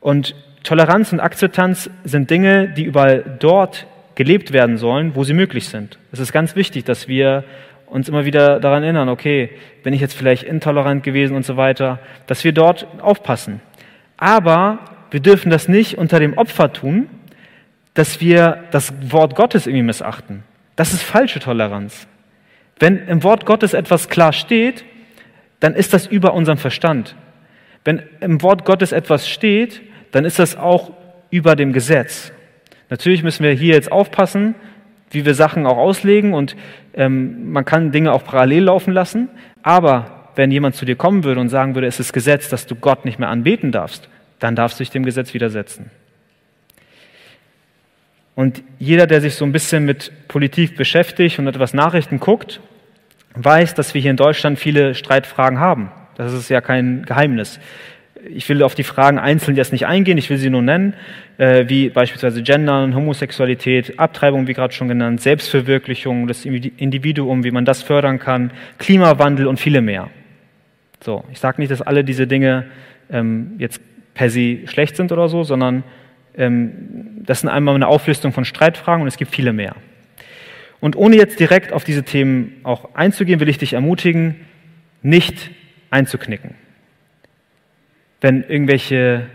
Und 0.00 0.34
Toleranz 0.62 1.12
und 1.12 1.20
Akzeptanz 1.20 1.90
sind 2.04 2.30
Dinge, 2.30 2.68
die 2.68 2.84
überall 2.84 3.36
dort 3.40 3.86
gelebt 4.14 4.52
werden 4.52 4.76
sollen, 4.76 5.14
wo 5.14 5.24
sie 5.24 5.34
möglich 5.34 5.68
sind. 5.68 5.98
Es 6.12 6.20
ist 6.20 6.32
ganz 6.32 6.54
wichtig, 6.54 6.84
dass 6.84 7.08
wir 7.08 7.44
uns 7.86 8.08
immer 8.08 8.24
wieder 8.24 8.60
daran 8.60 8.82
erinnern, 8.82 9.08
okay, 9.08 9.50
bin 9.82 9.92
ich 9.92 10.00
jetzt 10.00 10.14
vielleicht 10.14 10.44
intolerant 10.44 11.02
gewesen 11.02 11.36
und 11.36 11.44
so 11.44 11.56
weiter, 11.56 11.98
dass 12.26 12.44
wir 12.44 12.52
dort 12.52 12.86
aufpassen. 13.00 13.60
Aber 14.16 14.78
wir 15.10 15.20
dürfen 15.20 15.50
das 15.50 15.68
nicht 15.68 15.98
unter 15.98 16.18
dem 16.18 16.38
Opfer 16.38 16.72
tun, 16.72 17.08
dass 17.94 18.20
wir 18.20 18.64
das 18.70 18.92
Wort 19.10 19.34
Gottes 19.34 19.66
irgendwie 19.66 19.84
missachten. 19.84 20.44
Das 20.76 20.92
ist 20.92 21.02
falsche 21.02 21.40
Toleranz. 21.40 22.06
Wenn 22.78 23.06
im 23.06 23.22
Wort 23.22 23.46
Gottes 23.46 23.74
etwas 23.74 24.08
klar 24.08 24.32
steht, 24.32 24.84
dann 25.60 25.74
ist 25.74 25.92
das 25.92 26.06
über 26.06 26.34
unserem 26.34 26.58
Verstand. 26.58 27.14
Wenn 27.84 28.02
im 28.20 28.42
Wort 28.42 28.64
Gottes 28.64 28.92
etwas 28.92 29.28
steht, 29.28 29.82
dann 30.10 30.24
ist 30.24 30.38
das 30.38 30.56
auch 30.56 30.92
über 31.30 31.56
dem 31.56 31.72
Gesetz. 31.72 32.32
Natürlich 32.90 33.22
müssen 33.22 33.44
wir 33.44 33.52
hier 33.52 33.74
jetzt 33.74 33.92
aufpassen, 33.92 34.54
wie 35.10 35.24
wir 35.24 35.34
Sachen 35.34 35.66
auch 35.66 35.76
auslegen 35.76 36.34
und 36.34 36.56
ähm, 36.94 37.52
man 37.52 37.64
kann 37.64 37.92
Dinge 37.92 38.12
auch 38.12 38.24
parallel 38.24 38.64
laufen 38.64 38.92
lassen. 38.92 39.28
Aber 39.62 40.30
wenn 40.34 40.50
jemand 40.50 40.74
zu 40.74 40.84
dir 40.84 40.96
kommen 40.96 41.24
würde 41.24 41.40
und 41.40 41.48
sagen 41.48 41.74
würde, 41.74 41.86
es 41.86 42.00
ist 42.00 42.12
Gesetz, 42.12 42.48
dass 42.48 42.66
du 42.66 42.74
Gott 42.74 43.04
nicht 43.04 43.18
mehr 43.18 43.28
anbeten 43.28 43.72
darfst, 43.72 44.08
dann 44.38 44.56
darfst 44.56 44.80
du 44.80 44.84
dich 44.84 44.90
dem 44.90 45.04
Gesetz 45.04 45.34
widersetzen. 45.34 45.90
Und 48.34 48.62
jeder, 48.78 49.06
der 49.06 49.20
sich 49.20 49.34
so 49.34 49.44
ein 49.44 49.52
bisschen 49.52 49.84
mit 49.84 50.10
Politik 50.28 50.76
beschäftigt 50.76 51.38
und 51.38 51.46
etwas 51.46 51.74
Nachrichten 51.74 52.18
guckt, 52.18 52.60
weiß, 53.34 53.74
dass 53.74 53.94
wir 53.94 54.00
hier 54.00 54.10
in 54.10 54.16
Deutschland 54.16 54.58
viele 54.58 54.94
Streitfragen 54.94 55.58
haben. 55.58 55.90
Das 56.16 56.32
ist 56.32 56.48
ja 56.48 56.60
kein 56.60 57.04
Geheimnis 57.04 57.60
ich 58.28 58.48
will 58.48 58.62
auf 58.62 58.74
die 58.74 58.84
Fragen 58.84 59.18
einzeln 59.18 59.56
jetzt 59.56 59.72
nicht 59.72 59.86
eingehen, 59.86 60.18
ich 60.18 60.30
will 60.30 60.36
sie 60.36 60.50
nur 60.50 60.62
nennen, 60.62 60.94
äh, 61.38 61.64
wie 61.68 61.88
beispielsweise 61.88 62.42
Gendern, 62.42 62.94
Homosexualität, 62.94 63.98
Abtreibung, 63.98 64.46
wie 64.46 64.54
gerade 64.54 64.72
schon 64.72 64.88
genannt, 64.88 65.20
Selbstverwirklichung, 65.20 66.26
das 66.26 66.44
Individuum, 66.44 67.44
wie 67.44 67.50
man 67.50 67.64
das 67.64 67.82
fördern 67.82 68.18
kann, 68.18 68.52
Klimawandel 68.78 69.46
und 69.46 69.58
viele 69.58 69.80
mehr. 69.80 70.08
So, 71.00 71.24
ich 71.32 71.40
sage 71.40 71.60
nicht, 71.60 71.70
dass 71.70 71.82
alle 71.82 72.04
diese 72.04 72.26
Dinge 72.26 72.66
ähm, 73.10 73.52
jetzt 73.58 73.80
per 74.14 74.30
se 74.30 74.66
schlecht 74.66 74.96
sind 74.96 75.10
oder 75.10 75.28
so, 75.28 75.42
sondern 75.42 75.82
das 76.34 77.40
sind 77.40 77.48
einmal 77.50 77.74
eine 77.74 77.88
Auflistung 77.88 78.32
von 78.32 78.44
Streitfragen 78.44 79.02
und 79.02 79.08
es 79.08 79.16
gibt 79.16 79.34
viele 79.34 79.52
mehr. 79.52 79.76
Und 80.80 80.96
ohne 80.96 81.16
jetzt 81.16 81.38
direkt 81.38 81.72
auf 81.72 81.84
diese 81.84 82.02
Themen 82.02 82.54
auch 82.64 82.94
einzugehen, 82.94 83.38
will 83.38 83.48
ich 83.48 83.58
dich 83.58 83.74
ermutigen, 83.74 84.36
nicht 85.02 85.50
einzuknicken 85.90 86.54
wenn 88.22 88.44
irgendwelche 88.44 89.26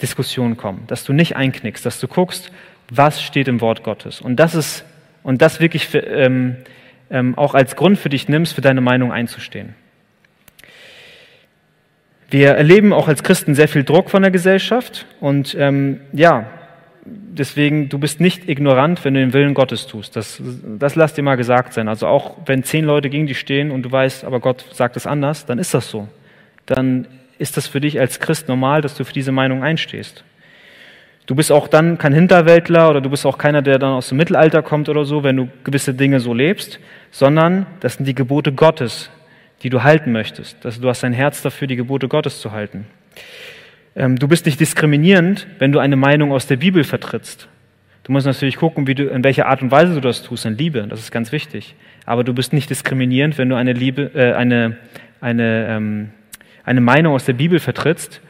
Diskussionen 0.00 0.56
kommen, 0.56 0.84
dass 0.86 1.04
du 1.04 1.12
nicht 1.12 1.36
einknickst, 1.36 1.84
dass 1.84 2.00
du 2.00 2.08
guckst, 2.08 2.50
was 2.90 3.20
steht 3.20 3.48
im 3.48 3.60
Wort 3.60 3.82
Gottes. 3.82 4.20
Und 4.20 4.36
das 4.36 4.54
ist, 4.54 4.84
und 5.22 5.42
das 5.42 5.60
wirklich 5.60 5.86
für, 5.86 5.98
ähm, 5.98 6.56
ähm, 7.10 7.36
auch 7.36 7.54
als 7.54 7.76
Grund 7.76 7.98
für 7.98 8.08
dich 8.08 8.28
nimmst, 8.28 8.54
für 8.54 8.60
deine 8.60 8.80
Meinung 8.80 9.12
einzustehen. 9.12 9.74
Wir 12.28 12.50
erleben 12.50 12.92
auch 12.92 13.08
als 13.08 13.22
Christen 13.22 13.54
sehr 13.54 13.68
viel 13.68 13.84
Druck 13.84 14.10
von 14.10 14.22
der 14.22 14.30
Gesellschaft 14.30 15.06
und 15.20 15.56
ähm, 15.58 16.00
ja, 16.12 16.46
deswegen, 17.04 17.88
du 17.88 17.98
bist 17.98 18.20
nicht 18.20 18.48
ignorant, 18.48 19.04
wenn 19.04 19.14
du 19.14 19.20
den 19.20 19.32
Willen 19.32 19.54
Gottes 19.54 19.86
tust. 19.86 20.16
Das, 20.16 20.42
das 20.78 20.96
lass 20.96 21.14
dir 21.14 21.22
mal 21.22 21.36
gesagt 21.36 21.72
sein. 21.72 21.88
Also 21.88 22.06
auch 22.06 22.36
wenn 22.46 22.64
zehn 22.64 22.84
Leute 22.84 23.10
gegen 23.10 23.26
dich 23.26 23.38
stehen 23.38 23.70
und 23.70 23.82
du 23.82 23.92
weißt, 23.92 24.24
aber 24.24 24.40
Gott 24.40 24.64
sagt 24.72 24.96
es 24.96 25.06
anders, 25.06 25.46
dann 25.46 25.58
ist 25.58 25.72
das 25.74 25.90
so. 25.90 26.08
Dann 26.66 27.06
ist 27.38 27.56
das 27.56 27.66
für 27.66 27.80
dich 27.80 28.00
als 28.00 28.18
Christ 28.18 28.48
normal, 28.48 28.80
dass 28.80 28.94
du 28.94 29.04
für 29.04 29.12
diese 29.12 29.32
Meinung 29.32 29.62
einstehst. 29.62 30.24
Du 31.26 31.34
bist 31.34 31.50
auch 31.50 31.66
dann 31.68 31.98
kein 31.98 32.12
Hinterwäldler 32.12 32.88
oder 32.88 33.00
du 33.00 33.10
bist 33.10 33.26
auch 33.26 33.36
keiner, 33.36 33.60
der 33.60 33.78
dann 33.78 33.92
aus 33.92 34.08
dem 34.08 34.18
Mittelalter 34.18 34.62
kommt 34.62 34.88
oder 34.88 35.04
so, 35.04 35.24
wenn 35.24 35.36
du 35.36 35.48
gewisse 35.64 35.92
Dinge 35.92 36.20
so 36.20 36.32
lebst, 36.32 36.78
sondern 37.10 37.66
das 37.80 37.94
sind 37.94 38.06
die 38.06 38.14
Gebote 38.14 38.52
Gottes, 38.52 39.10
die 39.62 39.70
du 39.70 39.82
halten 39.82 40.12
möchtest. 40.12 40.56
Das, 40.64 40.80
du 40.80 40.88
hast 40.88 41.04
ein 41.04 41.12
Herz 41.12 41.42
dafür, 41.42 41.66
die 41.66 41.76
Gebote 41.76 42.08
Gottes 42.08 42.40
zu 42.40 42.52
halten. 42.52 42.86
Ähm, 43.94 44.16
du 44.16 44.28
bist 44.28 44.46
nicht 44.46 44.60
diskriminierend, 44.60 45.46
wenn 45.58 45.72
du 45.72 45.78
eine 45.78 45.96
Meinung 45.96 46.32
aus 46.32 46.46
der 46.46 46.56
Bibel 46.56 46.84
vertrittst. 46.84 47.48
Du 48.04 48.12
musst 48.12 48.26
natürlich 48.26 48.56
gucken, 48.56 48.86
wie 48.86 48.94
du, 48.94 49.08
in 49.08 49.24
welcher 49.24 49.46
Art 49.46 49.62
und 49.62 49.70
Weise 49.70 49.94
du 49.94 50.00
das 50.00 50.22
tust, 50.22 50.44
in 50.44 50.56
Liebe, 50.56 50.86
das 50.88 51.00
ist 51.00 51.10
ganz 51.10 51.32
wichtig. 51.32 51.74
Aber 52.04 52.22
du 52.22 52.34
bist 52.34 52.52
nicht 52.52 52.70
diskriminierend, 52.70 53.38
wenn 53.38 53.48
du 53.48 53.56
eine 53.56 53.72
Liebe, 53.72 54.12
äh, 54.14 54.32
eine, 54.34 54.76
eine 55.20 55.66
ähm, 55.68 56.10
eine 56.66 56.80
Meinung 56.80 57.14
aus 57.14 57.24
der 57.24 57.32
Bibel 57.32 57.60
vertrittst, 57.60 58.20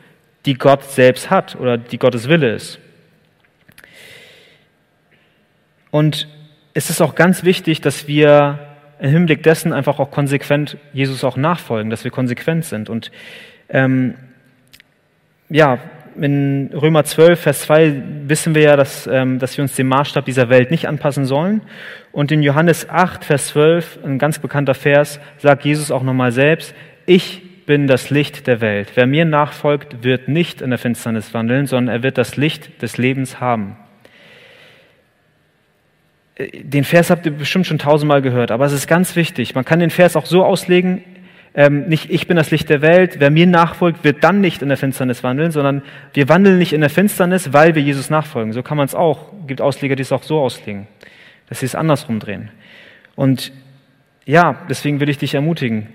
die 0.44 0.54
Gott 0.54 0.84
selbst 0.84 1.30
hat 1.30 1.56
oder 1.56 1.78
die 1.78 1.98
Gottes 1.98 2.28
Wille 2.28 2.54
ist. 2.54 2.78
Und 5.90 6.28
es 6.74 6.90
ist 6.90 7.00
auch 7.00 7.14
ganz 7.14 7.42
wichtig, 7.42 7.80
dass 7.80 8.06
wir 8.06 8.65
im 8.98 9.10
Hinblick 9.10 9.42
dessen 9.42 9.72
einfach 9.72 9.98
auch 9.98 10.10
konsequent 10.10 10.78
Jesus 10.92 11.24
auch 11.24 11.36
nachfolgen, 11.36 11.90
dass 11.90 12.04
wir 12.04 12.10
konsequent 12.10 12.64
sind. 12.64 12.88
Und 12.88 13.10
ähm, 13.68 14.14
ja, 15.48 15.78
in 16.20 16.70
Römer 16.72 17.04
12, 17.04 17.40
Vers 17.40 17.60
2 17.62 18.02
wissen 18.26 18.54
wir 18.54 18.62
ja, 18.62 18.76
dass, 18.76 19.06
ähm, 19.06 19.38
dass 19.38 19.56
wir 19.56 19.62
uns 19.62 19.74
dem 19.74 19.88
Maßstab 19.88 20.24
dieser 20.24 20.48
Welt 20.48 20.70
nicht 20.70 20.88
anpassen 20.88 21.26
sollen. 21.26 21.62
Und 22.12 22.32
in 22.32 22.42
Johannes 22.42 22.88
8, 22.88 23.24
Vers 23.24 23.48
12, 23.48 23.98
ein 24.04 24.18
ganz 24.18 24.38
bekannter 24.38 24.74
Vers, 24.74 25.20
sagt 25.38 25.64
Jesus 25.64 25.90
auch 25.90 26.02
nochmal 26.02 26.32
selbst, 26.32 26.74
ich 27.04 27.42
bin 27.66 27.86
das 27.86 28.10
Licht 28.10 28.46
der 28.46 28.60
Welt. 28.60 28.92
Wer 28.94 29.06
mir 29.06 29.24
nachfolgt, 29.24 30.04
wird 30.04 30.28
nicht 30.28 30.62
in 30.62 30.70
der 30.70 30.78
Finsternis 30.78 31.34
wandeln, 31.34 31.66
sondern 31.66 31.94
er 31.94 32.02
wird 32.02 32.16
das 32.16 32.36
Licht 32.36 32.80
des 32.80 32.96
Lebens 32.96 33.40
haben. 33.40 33.76
Den 36.38 36.84
Vers 36.84 37.10
habt 37.10 37.24
ihr 37.24 37.32
bestimmt 37.32 37.66
schon 37.66 37.78
tausendmal 37.78 38.20
gehört, 38.20 38.50
aber 38.50 38.66
es 38.66 38.72
ist 38.72 38.86
ganz 38.86 39.16
wichtig. 39.16 39.54
Man 39.54 39.64
kann 39.64 39.78
den 39.78 39.90
Vers 39.90 40.16
auch 40.16 40.26
so 40.26 40.44
auslegen, 40.44 41.02
ähm, 41.54 41.88
nicht 41.88 42.10
ich 42.10 42.26
bin 42.26 42.36
das 42.36 42.50
Licht 42.50 42.68
der 42.68 42.82
Welt, 42.82 43.16
wer 43.18 43.30
mir 43.30 43.46
nachfolgt, 43.46 44.04
wird 44.04 44.22
dann 44.22 44.42
nicht 44.42 44.60
in 44.60 44.68
der 44.68 44.76
Finsternis 44.76 45.24
wandeln, 45.24 45.50
sondern 45.50 45.82
wir 46.12 46.28
wandeln 46.28 46.58
nicht 46.58 46.74
in 46.74 46.82
der 46.82 46.90
Finsternis, 46.90 47.54
weil 47.54 47.74
wir 47.74 47.80
Jesus 47.80 48.10
nachfolgen. 48.10 48.52
So 48.52 48.62
kann 48.62 48.76
man 48.76 48.84
es 48.84 48.94
auch. 48.94 49.32
Es 49.40 49.46
gibt 49.46 49.62
Ausleger, 49.62 49.96
die 49.96 50.02
es 50.02 50.12
auch 50.12 50.22
so 50.22 50.38
auslegen, 50.38 50.86
dass 51.48 51.60
sie 51.60 51.66
es 51.66 51.74
andersrum 51.74 52.18
drehen. 52.18 52.50
Und 53.14 53.52
ja, 54.26 54.58
deswegen 54.68 55.00
will 55.00 55.08
ich 55.08 55.16
dich 55.16 55.34
ermutigen, 55.34 55.86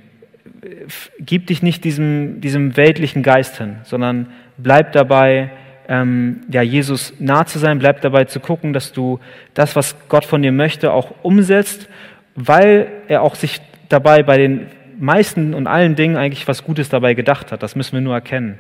gib 1.20 1.46
dich 1.46 1.62
nicht 1.62 1.84
diesem, 1.84 2.42
diesem 2.42 2.76
weltlichen 2.76 3.22
Geist 3.22 3.60
hin, 3.60 3.78
sondern 3.84 4.32
bleib 4.58 4.94
dabei, 4.94 5.52
ähm, 5.88 6.42
ja, 6.50 6.62
Jesus 6.62 7.14
nah 7.20 7.46
zu 7.46 7.60
sein, 7.60 7.80
bleib 7.80 8.02
dabei 8.02 8.26
zu 8.26 8.40
gucken, 8.40 8.74
dass 8.74 8.94
du 8.94 9.20
das, 9.54 9.76
was 9.76 9.96
Gott 10.10 10.26
von 10.26 10.42
dir 10.42 10.52
möchte, 10.52 10.94
auch 10.94 11.14
umsetzt, 11.24 11.90
weil 12.36 12.88
er 13.08 13.22
auch 13.22 13.36
sich 13.36 13.62
dabei 13.90 14.24
bei 14.24 14.38
den 14.38 14.68
meisten 15.00 15.54
und 15.54 15.68
allen 15.68 15.96
Dingen 15.96 16.18
eigentlich 16.18 16.48
was 16.48 16.64
Gutes 16.64 16.90
dabei 16.90 17.14
gedacht 17.14 17.52
hat. 17.52 17.64
Das 17.64 17.76
müssen 17.76 17.94
wir 17.94 18.02
nur 18.02 18.14
erkennen. 18.14 18.60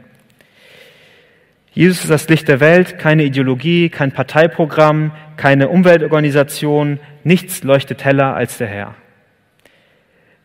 Jesus 1.73 2.01
ist 2.01 2.09
das 2.09 2.27
Licht 2.27 2.49
der 2.49 2.59
Welt, 2.59 2.99
keine 2.99 3.23
Ideologie, 3.23 3.89
kein 3.89 4.11
Parteiprogramm, 4.11 5.13
keine 5.37 5.69
Umweltorganisation, 5.69 6.99
nichts 7.23 7.63
leuchtet 7.63 8.03
heller 8.03 8.35
als 8.35 8.57
der 8.57 8.67
Herr. 8.67 8.95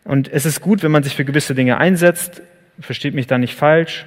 Und 0.05 0.31
es 0.31 0.45
ist 0.45 0.61
gut, 0.61 0.83
wenn 0.83 0.91
man 0.91 1.03
sich 1.03 1.15
für 1.15 1.25
gewisse 1.25 1.53
Dinge 1.53 1.79
einsetzt, 1.79 2.41
versteht 2.79 3.13
mich 3.13 3.27
da 3.27 3.37
nicht 3.37 3.55
falsch, 3.55 4.05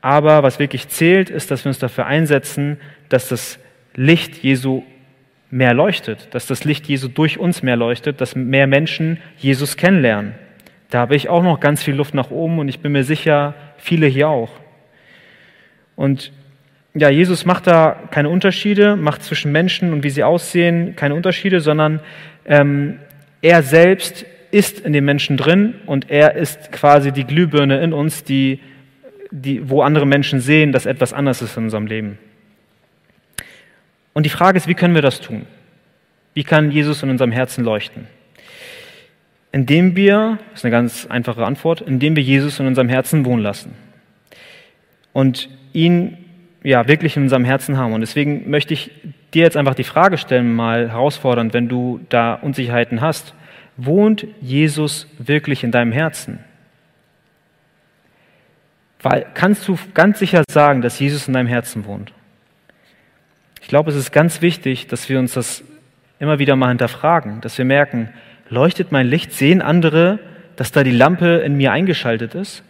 aber 0.00 0.42
was 0.42 0.58
wirklich 0.58 0.88
zählt, 0.88 1.30
ist, 1.30 1.50
dass 1.50 1.64
wir 1.64 1.70
uns 1.70 1.78
dafür 1.78 2.06
einsetzen, 2.06 2.78
dass 3.08 3.28
das 3.28 3.58
Licht 3.94 4.36
Jesu 4.42 4.82
mehr 5.50 5.74
leuchtet, 5.74 6.28
dass 6.32 6.46
das 6.46 6.64
Licht 6.64 6.86
Jesu 6.86 7.08
durch 7.08 7.38
uns 7.38 7.62
mehr 7.62 7.76
leuchtet, 7.76 8.20
dass 8.20 8.36
mehr 8.36 8.66
Menschen 8.66 9.18
Jesus 9.38 9.76
kennenlernen. 9.76 10.34
Da 10.90 11.00
habe 11.00 11.16
ich 11.16 11.28
auch 11.28 11.42
noch 11.42 11.60
ganz 11.60 11.82
viel 11.82 11.94
Luft 11.94 12.14
nach 12.14 12.30
oben 12.30 12.58
und 12.58 12.68
ich 12.68 12.80
bin 12.80 12.92
mir 12.92 13.04
sicher, 13.04 13.54
viele 13.76 14.06
hier 14.06 14.28
auch. 14.28 14.50
Und 15.96 16.32
ja, 16.94 17.10
Jesus 17.10 17.44
macht 17.44 17.66
da 17.66 17.96
keine 18.10 18.28
Unterschiede, 18.28 18.96
macht 18.96 19.22
zwischen 19.22 19.52
Menschen 19.52 19.92
und 19.92 20.02
wie 20.04 20.10
sie 20.10 20.24
aussehen 20.24 20.96
keine 20.96 21.14
Unterschiede, 21.14 21.60
sondern 21.60 22.00
ähm, 22.46 22.98
er 23.42 23.62
selbst 23.62 24.24
ist 24.50 24.80
in 24.80 24.92
den 24.92 25.04
Menschen 25.04 25.36
drin 25.36 25.74
und 25.86 26.10
er 26.10 26.34
ist 26.34 26.72
quasi 26.72 27.12
die 27.12 27.24
Glühbirne 27.24 27.80
in 27.80 27.92
uns, 27.92 28.24
die, 28.24 28.60
die, 29.30 29.68
wo 29.68 29.82
andere 29.82 30.06
Menschen 30.06 30.40
sehen, 30.40 30.72
dass 30.72 30.86
etwas 30.86 31.12
anders 31.12 31.42
ist 31.42 31.56
in 31.56 31.64
unserem 31.64 31.86
Leben. 31.86 32.18
Und 34.12 34.24
die 34.24 34.30
Frage 34.30 34.56
ist, 34.56 34.68
wie 34.68 34.74
können 34.74 34.94
wir 34.94 35.02
das 35.02 35.20
tun? 35.20 35.46
Wie 36.34 36.44
kann 36.44 36.70
Jesus 36.70 37.02
in 37.02 37.10
unserem 37.10 37.32
Herzen 37.32 37.64
leuchten? 37.64 38.06
Indem 39.52 39.96
wir, 39.96 40.38
das 40.50 40.60
ist 40.60 40.64
eine 40.64 40.72
ganz 40.72 41.06
einfache 41.06 41.44
Antwort, 41.44 41.80
indem 41.80 42.16
wir 42.16 42.22
Jesus 42.22 42.60
in 42.60 42.66
unserem 42.66 42.88
Herzen 42.88 43.24
wohnen 43.24 43.42
lassen. 43.42 43.74
Und 45.12 45.48
ihn 45.72 46.16
ja 46.62 46.86
wirklich 46.88 47.16
in 47.16 47.24
unserem 47.24 47.44
Herzen 47.44 47.76
haben. 47.76 47.92
Und 47.92 48.00
deswegen 48.00 48.50
möchte 48.50 48.74
ich 48.74 48.90
dir 49.34 49.42
jetzt 49.42 49.56
einfach 49.56 49.74
die 49.74 49.84
Frage 49.84 50.18
stellen, 50.18 50.54
mal 50.54 50.90
herausfordernd, 50.90 51.54
wenn 51.54 51.68
du 51.68 52.00
da 52.08 52.34
Unsicherheiten 52.34 53.00
hast. 53.00 53.34
Wohnt 53.76 54.26
Jesus 54.40 55.06
wirklich 55.18 55.64
in 55.64 55.70
deinem 55.70 55.92
Herzen? 55.92 56.40
Weil 59.02 59.26
kannst 59.34 59.66
du 59.68 59.78
ganz 59.94 60.18
sicher 60.18 60.42
sagen, 60.50 60.82
dass 60.82 60.98
Jesus 60.98 61.28
in 61.28 61.34
deinem 61.34 61.46
Herzen 61.46 61.84
wohnt? 61.84 62.12
Ich 63.60 63.68
glaube, 63.68 63.90
es 63.90 63.96
ist 63.96 64.12
ganz 64.12 64.42
wichtig, 64.42 64.86
dass 64.86 65.08
wir 65.08 65.18
uns 65.18 65.34
das 65.34 65.62
immer 66.18 66.38
wieder 66.38 66.56
mal 66.56 66.68
hinterfragen, 66.68 67.40
dass 67.40 67.58
wir 67.58 67.64
merken, 67.64 68.10
leuchtet 68.48 68.92
mein 68.92 69.06
Licht, 69.06 69.32
sehen 69.32 69.62
andere, 69.62 70.18
dass 70.56 70.72
da 70.72 70.82
die 70.82 70.90
Lampe 70.90 71.42
in 71.44 71.56
mir 71.56 71.72
eingeschaltet 71.72 72.34
ist? 72.34 72.64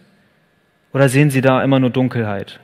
Oder 0.93 1.09
sehen 1.09 1.29
sie 1.29 1.41
da 1.41 1.63
immer 1.63 1.79
nur 1.79 1.89
Dunkelheit? 1.89 2.59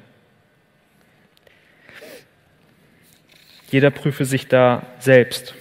Jeder 3.72 3.89
prüfe 3.89 4.26
sich 4.26 4.47
da 4.47 4.84
selbst. 4.99 5.55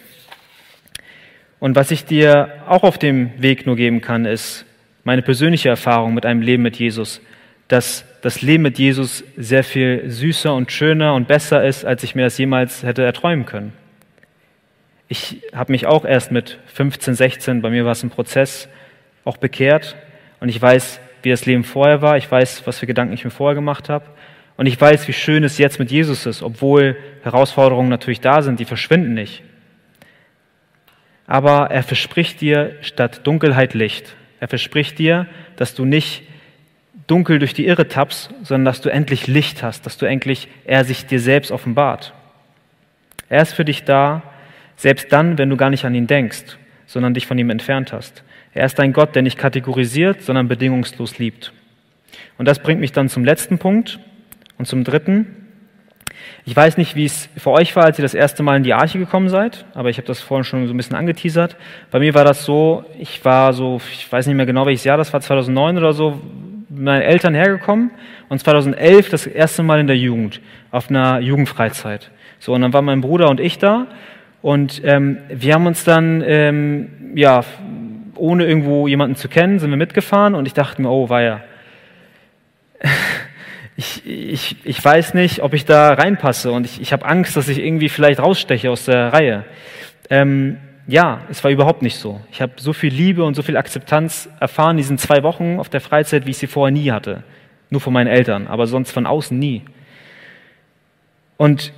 Und 1.59 1.77
was 1.77 1.91
ich 1.91 2.05
dir 2.05 2.63
auch 2.69 2.83
auf 2.83 2.99
dem 2.99 3.41
Weg 3.41 3.67
nur 3.67 3.77
geben 3.77 4.01
kann, 4.03 4.27
ist 4.27 4.67
meine 5.05 5.23
persönliche 5.23 5.71
Erfahrung 5.71 6.13
mit 6.13 6.27
einem 6.27 6.43
Leben 6.43 6.63
mit 6.63 6.77
Jesus, 6.77 7.21
dass 7.69 8.05
das 8.23 8.43
Leben 8.43 8.63
mit 8.63 8.79
Jesus 8.79 9.25
sehr 9.37 9.65
viel 9.65 10.11
süßer 10.11 10.55
und 10.55 10.73
schöner 10.73 11.15
und 11.15 11.29
besser 11.29 11.65
ist, 11.65 11.85
als 11.85 12.03
ich 12.03 12.15
mir 12.15 12.25
das 12.25 12.39
jemals 12.39 12.83
hätte 12.83 13.03
erträumen 13.03 13.47
können. 13.47 13.73
Ich 15.09 15.43
habe 15.55 15.73
mich 15.73 15.87
auch 15.87 16.05
erst 16.05 16.33
mit 16.33 16.59
15, 16.67 17.15
16, 17.15 17.63
bei 17.63 17.71
mir 17.71 17.85
war 17.85 17.93
es 17.93 18.03
ein 18.03 18.11
Prozess, 18.11 18.69
auch 19.25 19.37
bekehrt 19.37 19.97
und 20.41 20.49
ich 20.49 20.61
weiß, 20.61 21.01
wie 21.23 21.31
das 21.31 21.47
Leben 21.47 21.65
vorher 21.65 22.03
war, 22.03 22.17
ich 22.17 22.31
weiß, 22.31 22.67
was 22.67 22.79
für 22.79 22.87
Gedanken 22.87 23.15
ich 23.15 23.25
mir 23.25 23.31
vorher 23.31 23.55
gemacht 23.55 23.89
habe 23.89 24.05
und 24.57 24.67
ich 24.67 24.81
weiß, 24.81 25.09
wie 25.09 25.13
schön 25.13 25.45
es 25.45 25.59
jetzt 25.59 25.79
mit 25.79 25.91
Jesus 25.91 26.27
ist, 26.27 26.43
obwohl 26.43 26.97
Herausforderungen 27.23 27.89
natürlich 27.89 28.21
da 28.21 28.43
sind, 28.43 28.61
die 28.61 28.65
verschwinden 28.65 29.15
nicht 29.15 29.43
aber 31.27 31.71
er 31.71 31.83
verspricht 31.83 32.41
dir 32.41 32.77
statt 32.83 33.27
Dunkelheit 33.27 33.75
Licht. 33.75 34.15
Er 34.41 34.49
verspricht 34.49 34.99
dir, 34.99 35.27
dass 35.57 35.75
du 35.75 35.85
nicht 35.85 36.23
dunkel 37.07 37.39
durch 37.39 37.55
die 37.55 37.67
Irre 37.67 37.89
tappst, 37.89 38.31
sondern 38.43 38.65
dass 38.65 38.81
du 38.81 38.89
endlich 38.89 39.27
Licht 39.27 39.63
hast, 39.63 39.87
dass 39.87 39.99
du 39.99 40.07
endlich 40.07 40.49
er 40.65 40.85
sich 40.85 41.07
dir 41.07 41.21
selbst 41.21 41.51
offenbart. 41.51 42.15
Er 43.29 43.43
ist 43.43 43.53
für 43.53 43.65
dich 43.65 43.85
da, 43.85 44.23
selbst 44.77 45.13
dann, 45.13 45.39
wenn 45.39 45.51
du 45.51 45.57
gar 45.57 45.71
nicht 45.71 45.85
an 45.85 45.95
ihn 45.95 46.07
denkst, 46.07 46.59
sondern 46.87 47.15
dich 47.15 47.27
von 47.27 47.39
ihm 47.39 47.51
entfernt 47.51 47.93
hast. 47.93 48.23
Er 48.53 48.67
ist 48.67 48.79
ein 48.81 48.93
Gott, 48.93 49.15
der 49.15 49.23
nicht 49.23 49.39
kategorisiert, 49.39 50.23
sondern 50.23 50.49
bedingungslos 50.49 51.19
liebt. 51.19 51.53
Und 52.39 52.47
das 52.47 52.61
bringt 52.61 52.81
mich 52.81 52.93
dann 52.93 53.09
zum 53.09 53.25
letzten 53.25 53.59
Punkt 53.59 53.99
und 54.59 54.67
zum 54.67 54.85
dritten. 54.85 55.45
Ich 56.45 56.55
weiß 56.55 56.77
nicht, 56.77 56.95
wie 56.95 57.05
es 57.05 57.29
für 57.37 57.51
euch 57.51 57.75
war, 57.75 57.85
als 57.85 57.99
ihr 57.99 58.03
das 58.03 58.15
erste 58.15 58.43
Mal 58.43 58.57
in 58.57 58.63
die 58.63 58.75
Arche 58.75 58.99
gekommen 58.99 59.29
seid, 59.29 59.65
aber 59.75 59.91
ich 59.91 59.97
habe 59.97 60.07
das 60.07 60.21
vorhin 60.21 60.45
schon 60.45 60.67
so 60.67 60.75
ein 60.75 60.77
bisschen 60.77 60.97
angeteasert. 60.97 61.57
Bei 61.91 61.99
mir 61.99 62.15
war 62.15 62.25
das 62.25 62.45
so, 62.45 62.85
ich 62.99 63.25
war 63.25 63.53
so, 63.53 63.81
ich 63.93 64.11
weiß 64.11 64.27
nicht 64.27 64.37
mehr 64.37 64.47
genau 64.47 64.67
welches 64.67 64.85
Jahr, 64.85 64.97
das 64.97 65.13
war 65.13 65.21
2009 65.21 65.79
oder 65.79 65.93
so, 65.93 66.21
meinen 66.75 67.03
Eltern 67.03 67.35
hergekommen 67.35 67.91
und 68.29 68.39
2011 68.39 69.11
das 69.11 69.27
erste 69.27 69.63
Mal 69.63 69.81
in 69.81 69.87
der 69.87 69.97
Jugend, 69.97 70.41
auf 70.71 70.91
einer 70.91 71.21
Jugendfreizeit. 71.21 72.11
So, 72.39 72.53
und 72.53 72.61
dann 72.61 72.73
waren 72.73 72.85
mein 72.85 73.01
Bruder 73.01 73.29
und 73.31 73.41
ich 73.41 73.59
da 73.59 73.87
und 74.43 74.83
ähm, 74.85 75.19
wir 75.29 75.55
haben 75.55 75.67
uns 75.67 75.85
dann, 75.85 76.23
ähm, 76.27 77.13
ja, 77.15 77.45
ohne 78.17 78.45
irgendwo 78.45 78.87
jemanden 78.87 79.17
zu 79.17 79.29
kennen, 79.29 79.59
sind 79.59 79.71
wir 79.71 79.77
mitgefahren 79.77 80.35
und 80.35 80.47
ich 80.47 80.53
dachte 80.53 80.83
mir, 80.83 80.91
oh, 80.91 81.09
ja 81.11 81.41
ich, 83.77 84.07
ich, 84.07 84.57
ich 84.65 84.85
weiß 84.85 85.15
nicht, 85.15 85.43
ob 85.43 85.55
ich 85.55 85.65
da 85.65 85.95
reinpasse 85.95 86.53
und 86.53 86.67
ich, 86.67 86.81
ich 86.81 86.93
habe 86.93 87.07
Angst, 87.07 87.37
dass 87.37 87.49
ich 87.49 87.59
irgendwie 87.59 87.89
vielleicht 87.89 88.21
raussteche 88.21 88.71
aus 88.71 88.85
der 88.85 89.13
Reihe. 89.13 89.45
Ähm, 90.11 90.59
ja, 90.87 91.23
es 91.31 91.43
war 91.43 91.51
überhaupt 91.51 91.83
nicht 91.83 91.97
so. 91.97 92.21
Ich 92.31 92.43
habe 92.43 92.53
so 92.57 92.73
viel 92.73 92.93
Liebe 92.93 93.25
und 93.25 93.35
so 93.35 93.43
viel 93.43 93.57
Akzeptanz 93.57 94.29
erfahren 94.41 94.73
in 94.73 94.77
diesen 94.79 94.99
zwei 94.99 95.23
Wochen 95.23 95.59
auf 95.59 95.69
der 95.69 95.81
Freizeit, 95.81 96.27
wie 96.27 96.31
ich 96.31 96.39
sie 96.39 96.47
vorher 96.47 96.73
nie 96.73 96.91
hatte. 96.91 97.23
Nur 97.71 97.81
von 97.81 97.93
meinen 97.93 98.09
Eltern, 98.09 98.47
aber 98.47 98.67
sonst 98.67 98.93
von 98.93 99.07
außen 99.07 99.39
nie. 99.39 99.63
Und 101.37 101.73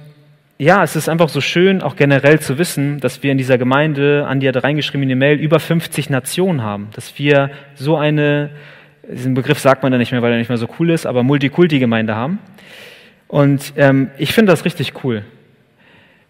ja, 0.58 0.82
es 0.82 0.96
ist 0.96 1.08
einfach 1.08 1.28
so 1.28 1.40
schön, 1.40 1.82
auch 1.82 1.96
generell 1.96 2.40
zu 2.40 2.58
wissen, 2.58 2.98
dass 3.00 3.22
wir 3.22 3.30
in 3.30 3.38
dieser 3.38 3.58
Gemeinde, 3.58 4.26
Andi 4.26 4.46
hat 4.46 4.62
reingeschrieben 4.62 5.02
in 5.02 5.10
die 5.10 5.14
Mail, 5.14 5.38
über 5.38 5.60
50 5.60 6.10
Nationen 6.10 6.62
haben. 6.62 6.88
Dass 6.94 7.18
wir 7.18 7.50
so 7.74 7.96
eine 7.96 8.50
diesen 9.08 9.34
Begriff 9.34 9.58
sagt 9.58 9.82
man 9.82 9.92
dann 9.92 10.00
nicht 10.00 10.12
mehr, 10.12 10.22
weil 10.22 10.32
er 10.32 10.38
nicht 10.38 10.48
mehr 10.48 10.58
so 10.58 10.68
cool 10.78 10.90
ist, 10.90 11.06
aber 11.06 11.22
Multikulti-Gemeinde 11.22 12.16
haben. 12.16 12.38
Und 13.28 13.72
ähm, 13.76 14.10
ich 14.18 14.32
finde 14.32 14.52
das 14.52 14.64
richtig 14.64 15.04
cool, 15.04 15.24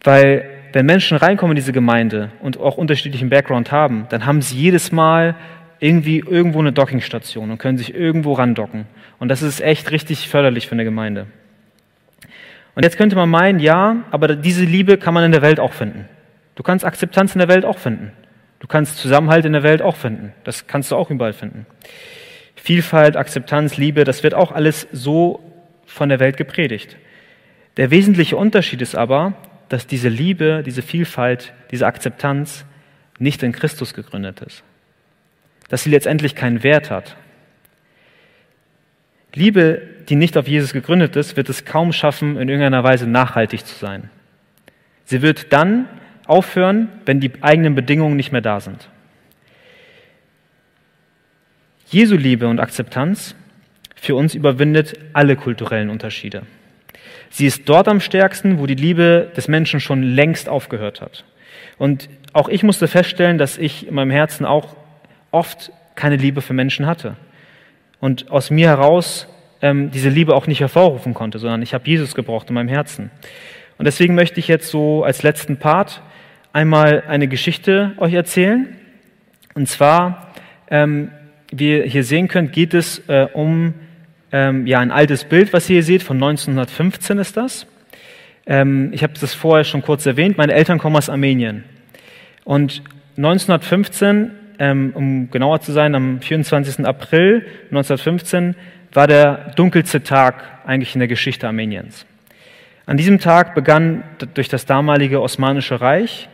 weil 0.03 0.45
wenn 0.77 0.85
Menschen 0.85 1.17
reinkommen 1.17 1.53
in 1.53 1.63
diese 1.63 1.73
Gemeinde 1.73 2.33
und 2.43 2.61
auch 2.61 2.77
unterschiedlichen 2.77 3.31
Background 3.31 3.73
haben, 3.73 4.05
dann 4.11 4.27
haben 4.27 4.43
sie 4.43 4.59
jedes 4.59 4.93
Mal 4.93 5.35
irgendwie 5.81 6.19
irgendwo 6.19 6.59
eine 6.59 6.71
Dockingstation 6.71 7.51
und 7.51 7.57
können 7.57 7.79
sich 7.79 7.95
irgendwo 7.95 8.35
randocken. 8.35 8.85
Und 9.19 9.29
das 9.31 9.41
ist 9.41 9.63
echt 9.63 9.91
richtig 9.91 10.29
förderlich 10.29 10.67
für 10.67 10.73
eine 10.73 10.85
Gemeinde. 10.85 11.29
Und 12.75 12.85
jetzt 12.85 12.99
könnte 12.99 13.17
man 13.17 13.31
meinen, 13.31 13.59
ja, 13.59 14.05
aber 14.11 14.37
diese 14.37 14.67
Liebe 14.67 14.99
kann 14.99 15.15
man 15.15 15.25
in 15.25 15.33
der 15.33 15.41
Welt 15.41 15.61
auch 15.61 15.73
finden. 15.73 16.11
Du 16.57 16.63
kannst 16.63 16.85
Akzeptanz 16.85 17.35
in 17.35 17.39
der 17.39 17.49
Welt 17.49 17.65
auch 17.65 17.79
finden. 17.79 18.13
Du 18.59 18.67
kannst 18.67 18.99
Zusammenhalt 18.99 19.47
in 19.47 19.55
der 19.55 19.63
Welt 19.63 19.81
auch 19.81 19.97
finden. 19.97 20.35
Das 20.45 20.67
kannst 20.67 20.91
du 20.91 20.97
auch 20.97 21.11
überall 21.11 21.33
finden. 21.33 21.65
Vielfalt, 22.55 23.17
Akzeptanz, 23.17 23.79
Liebe, 23.79 24.05
das 24.05 24.23
wird 24.23 24.35
auch 24.35 24.53
alles 24.53 24.87
so 24.93 25.41
von 25.87 26.11
der 26.11 26.21
Welt 26.21 26.37
gepredigt. 26.37 26.99
Der 27.79 27.91
wesentliche 27.91 28.37
Unterschied 28.37 28.83
ist 28.83 28.95
aber, 28.95 29.33
dass 29.69 29.87
diese 29.87 30.09
Liebe, 30.09 30.63
diese 30.65 30.83
Vielfalt, 30.83 31.53
diese 31.71 31.87
Akzeptanz 31.87 32.65
nicht 33.19 33.43
in 33.43 33.53
Christus 33.53 33.95
gegründet 33.95 34.41
ist. 34.41 34.63
Dass 35.69 35.83
sie 35.83 35.91
letztendlich 35.91 36.35
keinen 36.35 36.63
Wert 36.63 36.91
hat. 36.91 37.17
Liebe, 39.35 39.83
die 40.09 40.17
nicht 40.17 40.37
auf 40.39 40.49
Jesus 40.49 40.73
gegründet 40.73 41.17
ist, 41.17 41.37
wird 41.37 41.49
es 41.49 41.65
kaum 41.65 41.93
schaffen, 41.93 42.37
in 42.39 42.49
irgendeiner 42.49 42.85
Weise 42.85 43.07
nachhaltig 43.07 43.67
zu 43.67 43.75
sein. 43.75 44.11
Sie 45.05 45.23
wird 45.23 45.53
dann 45.53 45.89
aufhören, 46.27 46.89
wenn 47.05 47.21
die 47.21 47.31
eigenen 47.43 47.75
Bedingungen 47.75 48.17
nicht 48.17 48.33
mehr 48.33 48.41
da 48.41 48.61
sind. 48.61 48.89
Jesu 51.89 52.17
Liebe 52.17 52.49
und 52.49 52.61
Akzeptanz 52.61 53.37
für 53.95 54.17
uns 54.17 54.35
überwindet 54.35 54.99
alle 55.13 55.37
kulturellen 55.37 55.91
Unterschiede. 55.91 56.43
Sie 57.31 57.47
ist 57.47 57.69
dort 57.69 57.89
am 57.89 58.01
stärksten, 58.01 58.59
wo 58.59 58.67
die 58.67 58.75
Liebe 58.75 59.31
des 59.37 59.49
Menschen 59.49 59.81
schon 59.81 60.03
längst 60.03 60.49
aufgehört 60.49 61.01
hat. 61.01 61.25
Und 61.79 62.09
auch 62.33 62.49
ich 62.49 62.63
musste 62.63 62.89
feststellen, 62.89 63.39
dass 63.39 63.59
ich 63.59 63.89
in 63.89 63.95
meinem 63.95 64.11
Herzen 64.11 64.47
auch 64.47 64.77
oft 65.31 65.73
keine 65.95 66.17
Liebe 66.17 66.41
für 66.41 66.55
Menschen 66.55 66.87
hatte. 66.87 67.17
Und 68.01 68.31
aus 68.31 68.51
mir 68.51 68.69
heraus 68.69 69.29
ähm, 69.63 69.91
diese 69.91 70.09
Liebe 70.09 70.35
auch 70.35 70.47
nicht 70.47 70.61
hervorrufen 70.61 71.15
konnte, 71.15 71.39
sondern 71.39 71.63
ich 71.63 71.75
habe 71.75 71.89
Jesus 71.89 72.15
gebraucht 72.15 72.49
in 72.49 72.55
meinem 72.55 72.69
Herzen. 72.69 73.11
Und 73.79 73.85
deswegen 73.85 74.15
möchte 74.15 74.41
ich 74.41 74.49
jetzt 74.49 74.69
so 74.71 75.05
als 75.05 75.23
letzten 75.23 75.59
Part 75.59 76.03
einmal 76.53 77.05
eine 77.09 77.29
Geschichte 77.29 77.93
euch 77.99 78.15
erzählen. 78.15 78.77
Und 79.55 79.69
zwar 79.69 80.33
ähm, 80.71 81.11
wie 81.53 81.79
ihr 81.79 81.85
hier 81.85 82.05
sehen 82.05 82.29
könnt, 82.29 82.53
geht 82.53 82.75
es 82.75 83.03
äh, 83.09 83.29
um 83.33 83.75
ähm, 84.37 84.67
ja, 84.67 84.81
ein 84.81 84.91
altes 84.91 85.25
Bild, 85.25 85.55
was 85.55 85.71
ihr 85.71 85.77
hier 85.77 85.83
seht, 85.83 86.03
von 86.03 86.19
1915 86.19 87.17
ist 87.17 87.39
das. 87.39 87.67
Ähm, 88.45 88.91
ich 88.93 89.03
habe 89.03 89.15
das 89.19 89.33
vorher 89.33 89.65
schon 89.65 89.81
kurz 89.81 90.05
erwähnt, 90.05 90.37
meine 90.37 90.53
Eltern 90.53 90.79
kommen 90.79 90.95
aus 90.95 91.09
Armenien. 91.09 91.65
Und 92.45 92.83
1915, 93.17 94.31
ähm, 94.59 94.91
um 94.95 95.31
genauer 95.31 95.63
zu 95.63 95.73
sein, 95.73 95.95
am 95.95 96.21
24. 96.21 96.85
April 96.85 97.47
1915 97.71 98.57
war 98.93 99.07
der 99.07 99.53
dunkelste 99.57 100.03
Tag 100.03 100.45
eigentlich 100.67 100.95
in 100.95 100.99
der 100.99 101.09
Geschichte 101.09 101.47
Armeniens. 101.47 102.05
An 102.85 102.99
diesem 102.99 103.19
Tag 103.19 103.55
begann 103.55 104.05
durch 104.35 104.51
das 104.51 104.67
damalige 104.67 105.23
Osmanische 105.23 105.81
Reich 105.81 106.29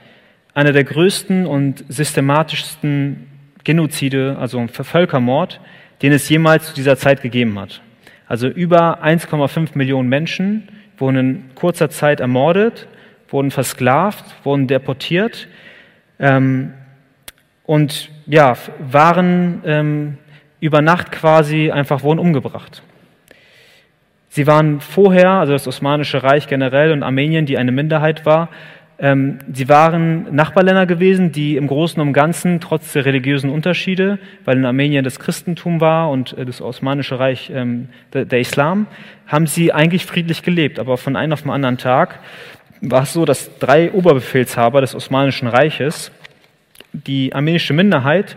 einer 0.55 0.73
der 0.73 0.83
größten 0.83 1.47
und 1.47 1.85
systematischsten 1.89 3.29
Genozide, 3.63 4.37
also 4.41 4.67
Völkermord, 4.67 5.61
den 6.03 6.11
es 6.11 6.29
jemals 6.29 6.67
zu 6.67 6.75
dieser 6.75 6.97
Zeit 6.97 7.23
gegeben 7.23 7.61
hat. 7.61 7.81
Also 8.33 8.49
über 8.49 9.05
1,5 9.05 9.77
Millionen 9.77 10.09
Menschen, 10.09 10.67
wurden 10.97 11.17
in 11.19 11.55
kurzer 11.55 11.91
Zeit 11.91 12.19
ermordet, 12.19 12.89
wurden 13.29 13.51
versklavt, 13.51 14.25
wurden 14.43 14.67
deportiert 14.67 15.49
ähm, 16.19 16.73
und 17.65 18.09
ja, 18.27 18.57
waren 18.81 19.61
ähm, 19.67 20.17
über 20.61 20.81
Nacht 20.81 21.13
quasi 21.13 21.71
einfach 21.71 22.05
wurden 22.05 22.21
umgebracht. 22.21 22.83
Sie 24.31 24.47
waren 24.47 24.81
vorher, 24.81 25.33
also 25.33 25.53
das 25.53 25.69
Osmanische 25.69 26.23
Reich 26.23 26.47
generell 26.47 26.93
und 26.93 27.03
Armenien, 27.03 27.45
die 27.45 27.59
eine 27.59 27.71
Minderheit 27.71 28.25
war, 28.25 28.49
ähm, 29.03 29.41
sie 29.53 29.69
waren 29.69 30.33
Nachbarländer 30.33 30.87
gewesen, 30.87 31.33
die 31.33 31.57
im 31.57 31.67
Großen 31.67 32.01
und 32.01 32.13
Ganzen, 32.13 32.61
trotz 32.61 32.93
der 32.93 33.05
religiösen 33.05 33.51
Unterschiede, 33.51 34.21
weil 34.45 34.57
in 34.57 34.65
Armenien 34.65 35.03
das 35.03 35.19
Christentum 35.19 35.81
war 35.81 36.09
und 36.09 36.39
äh, 36.39 36.45
das 36.45 36.63
Osmanische 36.63 37.19
Reich 37.19 37.51
ähm, 37.53 37.89
der, 38.13 38.27
der, 38.27 38.39
Islam, 38.39 38.87
haben 39.27 39.49
sie 39.49 39.73
eigentlich 39.73 40.07
friedlich 40.07 40.45
gelebt. 40.45 40.79
Aber 40.79 40.99
von 40.99 41.17
einem 41.17 41.33
auf 41.33 41.43
den 41.43 41.51
anderen 41.51 41.79
Tag 41.79 42.21
war 42.81 43.03
es 43.03 43.13
so, 43.13 43.25
dass 43.25 43.59
drei 43.59 43.91
Oberbefehlshaber 43.91 44.81
des 44.81 44.95
Osmanischen 44.95 45.49
Reiches 45.49 46.13
die 46.93 47.35
armenische 47.35 47.73
Minderheit 47.73 48.37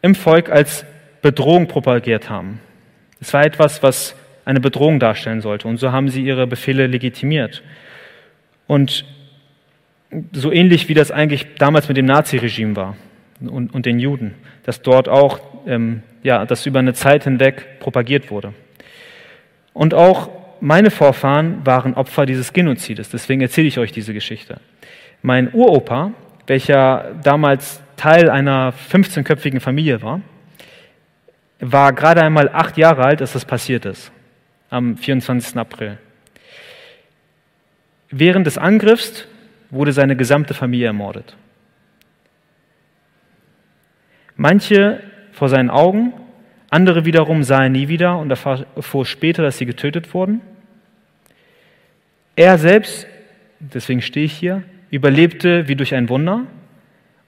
im 0.00 0.14
Volk 0.14 0.48
als 0.50 0.86
Bedrohung 1.20 1.66
propagiert 1.66 2.30
haben. 2.30 2.60
Es 3.20 3.34
war 3.34 3.44
etwas, 3.44 3.82
was 3.82 4.16
eine 4.46 4.60
Bedrohung 4.60 4.98
darstellen 4.98 5.42
sollte. 5.42 5.68
Und 5.68 5.76
so 5.76 5.92
haben 5.92 6.08
sie 6.08 6.24
ihre 6.24 6.46
Befehle 6.46 6.86
legitimiert. 6.86 7.62
Und 8.66 9.04
so 10.32 10.50
ähnlich 10.52 10.88
wie 10.88 10.94
das 10.94 11.10
eigentlich 11.10 11.46
damals 11.58 11.88
mit 11.88 11.96
dem 11.96 12.06
Naziregime 12.06 12.76
war 12.76 12.96
und, 13.40 13.72
und, 13.72 13.86
den 13.86 13.98
Juden, 13.98 14.34
dass 14.64 14.82
dort 14.82 15.08
auch, 15.08 15.40
ähm, 15.66 16.02
ja, 16.22 16.44
das 16.44 16.66
über 16.66 16.80
eine 16.80 16.94
Zeit 16.94 17.24
hinweg 17.24 17.80
propagiert 17.80 18.30
wurde. 18.30 18.52
Und 19.72 19.94
auch 19.94 20.30
meine 20.60 20.90
Vorfahren 20.90 21.64
waren 21.64 21.94
Opfer 21.94 22.26
dieses 22.26 22.52
Genozides, 22.52 23.08
deswegen 23.08 23.40
erzähle 23.40 23.68
ich 23.68 23.78
euch 23.78 23.92
diese 23.92 24.12
Geschichte. 24.12 24.60
Mein 25.22 25.52
Uropa, 25.52 26.12
welcher 26.46 27.14
damals 27.22 27.80
Teil 27.96 28.30
einer 28.30 28.72
15-köpfigen 28.90 29.60
Familie 29.60 30.02
war, 30.02 30.20
war 31.60 31.92
gerade 31.92 32.22
einmal 32.22 32.48
acht 32.48 32.78
Jahre 32.78 33.04
alt, 33.04 33.20
als 33.20 33.34
das 33.34 33.44
passiert 33.44 33.84
ist, 33.84 34.10
am 34.70 34.96
24. 34.96 35.56
April. 35.56 35.98
Während 38.10 38.46
des 38.46 38.58
Angriffs 38.58 39.26
wurde 39.70 39.92
seine 39.92 40.16
gesamte 40.16 40.54
Familie 40.54 40.88
ermordet. 40.88 41.36
Manche 44.36 45.00
vor 45.32 45.48
seinen 45.48 45.70
Augen, 45.70 46.12
andere 46.70 47.04
wiederum 47.04 47.42
sah 47.42 47.64
er 47.64 47.68
nie 47.68 47.88
wieder 47.88 48.18
und 48.18 48.30
erfuhr 48.30 49.04
später, 49.04 49.42
dass 49.42 49.58
sie 49.58 49.66
getötet 49.66 50.14
wurden. 50.14 50.40
Er 52.36 52.58
selbst, 52.58 53.06
deswegen 53.58 54.02
stehe 54.02 54.26
ich 54.26 54.32
hier, 54.32 54.62
überlebte 54.90 55.68
wie 55.68 55.76
durch 55.76 55.94
ein 55.94 56.08
Wunder 56.08 56.46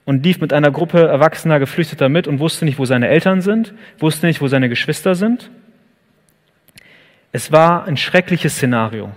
und 0.05 0.23
lief 0.23 0.39
mit 0.41 0.53
einer 0.53 0.71
Gruppe 0.71 1.07
erwachsener 1.07 1.59
Geflüchteter 1.59 2.09
mit 2.09 2.27
und 2.27 2.39
wusste 2.39 2.65
nicht, 2.65 2.79
wo 2.79 2.85
seine 2.85 3.07
Eltern 3.07 3.41
sind, 3.41 3.73
wusste 3.99 4.25
nicht, 4.25 4.41
wo 4.41 4.47
seine 4.47 4.69
Geschwister 4.69 5.15
sind. 5.15 5.49
Es 7.31 7.51
war 7.51 7.85
ein 7.85 7.97
schreckliches 7.97 8.55
Szenario. 8.55 9.11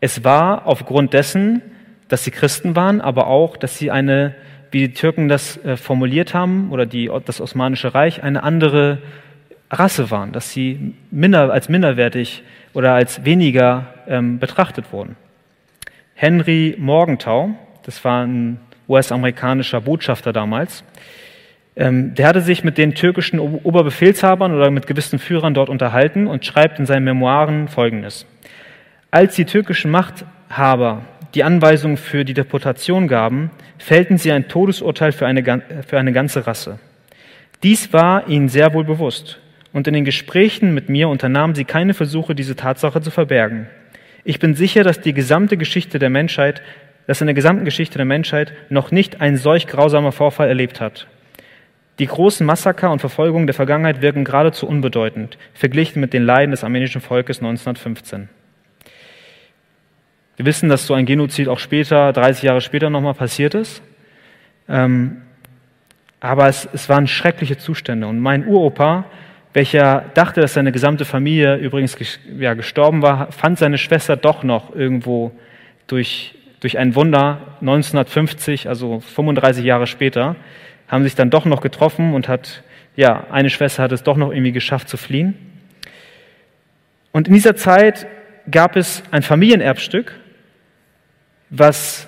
Es 0.00 0.24
war 0.24 0.66
aufgrund 0.66 1.14
dessen, 1.14 1.62
dass 2.08 2.24
sie 2.24 2.30
Christen 2.30 2.76
waren, 2.76 3.00
aber 3.00 3.26
auch, 3.26 3.56
dass 3.56 3.78
sie 3.78 3.90
eine, 3.90 4.34
wie 4.70 4.88
die 4.88 4.94
Türken 4.94 5.28
das 5.28 5.62
äh, 5.64 5.76
formuliert 5.76 6.34
haben, 6.34 6.70
oder 6.70 6.86
die, 6.86 7.10
das 7.24 7.40
Osmanische 7.40 7.94
Reich, 7.94 8.22
eine 8.22 8.42
andere 8.42 8.98
Rasse 9.70 10.10
waren, 10.10 10.32
dass 10.32 10.50
sie 10.50 10.94
minder, 11.10 11.52
als 11.52 11.68
minderwertig 11.68 12.42
oder 12.72 12.94
als 12.94 13.24
weniger 13.24 13.86
ähm, 14.06 14.38
betrachtet 14.38 14.92
wurden. 14.92 15.16
Henry 16.14 16.76
Morgenthau, 16.78 17.50
das 17.82 18.04
war 18.04 18.24
ein 18.24 18.60
US-amerikanischer 18.88 19.80
Botschafter 19.80 20.32
damals, 20.32 20.84
ähm, 21.76 22.14
der 22.14 22.28
hatte 22.28 22.40
sich 22.40 22.64
mit 22.64 22.78
den 22.78 22.94
türkischen 22.94 23.38
Oberbefehlshabern 23.38 24.54
oder 24.54 24.70
mit 24.70 24.86
gewissen 24.86 25.18
Führern 25.18 25.52
dort 25.52 25.68
unterhalten 25.68 26.26
und 26.26 26.46
schreibt 26.46 26.78
in 26.78 26.86
seinen 26.86 27.04
Memoiren 27.04 27.68
Folgendes. 27.68 28.24
Als 29.10 29.34
die 29.34 29.44
türkischen 29.44 29.90
Machthaber 29.90 31.02
die 31.36 31.44
Anweisung 31.44 31.98
für 31.98 32.24
die 32.24 32.32
Deportation 32.32 33.08
gaben, 33.08 33.50
fällten 33.78 34.16
sie 34.16 34.32
ein 34.32 34.48
Todesurteil 34.48 35.12
für 35.12 35.26
eine, 35.26 35.62
für 35.86 35.98
eine 35.98 36.12
ganze 36.12 36.46
Rasse. 36.46 36.78
Dies 37.62 37.92
war 37.92 38.26
ihnen 38.26 38.48
sehr 38.48 38.72
wohl 38.72 38.84
bewusst, 38.84 39.38
und 39.74 39.86
in 39.86 39.92
den 39.92 40.06
Gesprächen 40.06 40.72
mit 40.72 40.88
mir 40.88 41.10
unternahmen 41.10 41.54
sie 41.54 41.66
keine 41.66 41.92
Versuche, 41.92 42.34
diese 42.34 42.56
Tatsache 42.56 43.02
zu 43.02 43.10
verbergen. 43.10 43.66
Ich 44.24 44.38
bin 44.38 44.54
sicher, 44.54 44.82
dass 44.82 45.02
die 45.02 45.12
gesamte 45.12 45.58
Geschichte 45.58 45.98
der 45.98 46.08
Menschheit, 46.08 46.62
dass 47.06 47.20
in 47.20 47.26
der 47.26 47.34
gesamten 47.34 47.66
Geschichte 47.66 47.98
der 47.98 48.06
Menschheit 48.06 48.54
noch 48.70 48.90
nicht 48.90 49.20
ein 49.20 49.36
solch 49.36 49.66
grausamer 49.66 50.12
Vorfall 50.12 50.48
erlebt 50.48 50.80
hat. 50.80 51.06
Die 51.98 52.06
großen 52.06 52.46
Massaker 52.46 52.90
und 52.90 53.00
Verfolgungen 53.00 53.46
der 53.46 53.54
Vergangenheit 53.54 54.00
wirken 54.00 54.24
geradezu 54.24 54.66
unbedeutend, 54.66 55.36
verglichen 55.52 56.00
mit 56.00 56.14
den 56.14 56.24
Leiden 56.24 56.52
des 56.52 56.64
armenischen 56.64 57.02
Volkes 57.02 57.40
1915. 57.40 58.30
Wir 60.36 60.44
wissen, 60.44 60.68
dass 60.68 60.86
so 60.86 60.94
ein 60.94 61.06
Genozid 61.06 61.48
auch 61.48 61.58
später, 61.58 62.12
30 62.12 62.42
Jahre 62.42 62.60
später 62.60 62.90
nochmal 62.90 63.14
passiert 63.14 63.54
ist. 63.54 63.82
Ähm, 64.68 65.22
aber 66.20 66.48
es, 66.48 66.68
es 66.72 66.88
waren 66.88 67.06
schreckliche 67.06 67.56
Zustände. 67.56 68.06
Und 68.06 68.20
mein 68.20 68.46
Uropa, 68.46 69.06
welcher 69.54 70.04
dachte, 70.12 70.42
dass 70.42 70.54
seine 70.54 70.72
gesamte 70.72 71.06
Familie 71.06 71.56
übrigens 71.56 71.96
ja, 72.38 72.52
gestorben 72.52 73.00
war, 73.00 73.32
fand 73.32 73.58
seine 73.58 73.78
Schwester 73.78 74.16
doch 74.16 74.42
noch 74.42 74.74
irgendwo 74.74 75.32
durch, 75.86 76.34
durch 76.60 76.76
ein 76.76 76.94
Wunder 76.94 77.40
1950, 77.60 78.68
also 78.68 79.00
35 79.00 79.64
Jahre 79.64 79.86
später, 79.86 80.36
haben 80.88 81.04
sich 81.04 81.14
dann 81.14 81.30
doch 81.30 81.46
noch 81.46 81.62
getroffen 81.62 82.12
und 82.12 82.28
hat, 82.28 82.62
ja, 82.96 83.26
eine 83.30 83.48
Schwester 83.48 83.82
hat 83.82 83.92
es 83.92 84.02
doch 84.02 84.18
noch 84.18 84.30
irgendwie 84.30 84.52
geschafft 84.52 84.90
zu 84.90 84.98
fliehen. 84.98 85.34
Und 87.12 87.28
in 87.28 87.34
dieser 87.34 87.56
Zeit 87.56 88.06
gab 88.50 88.76
es 88.76 89.02
ein 89.10 89.22
Familienerbstück, 89.22 90.12
was 91.50 92.06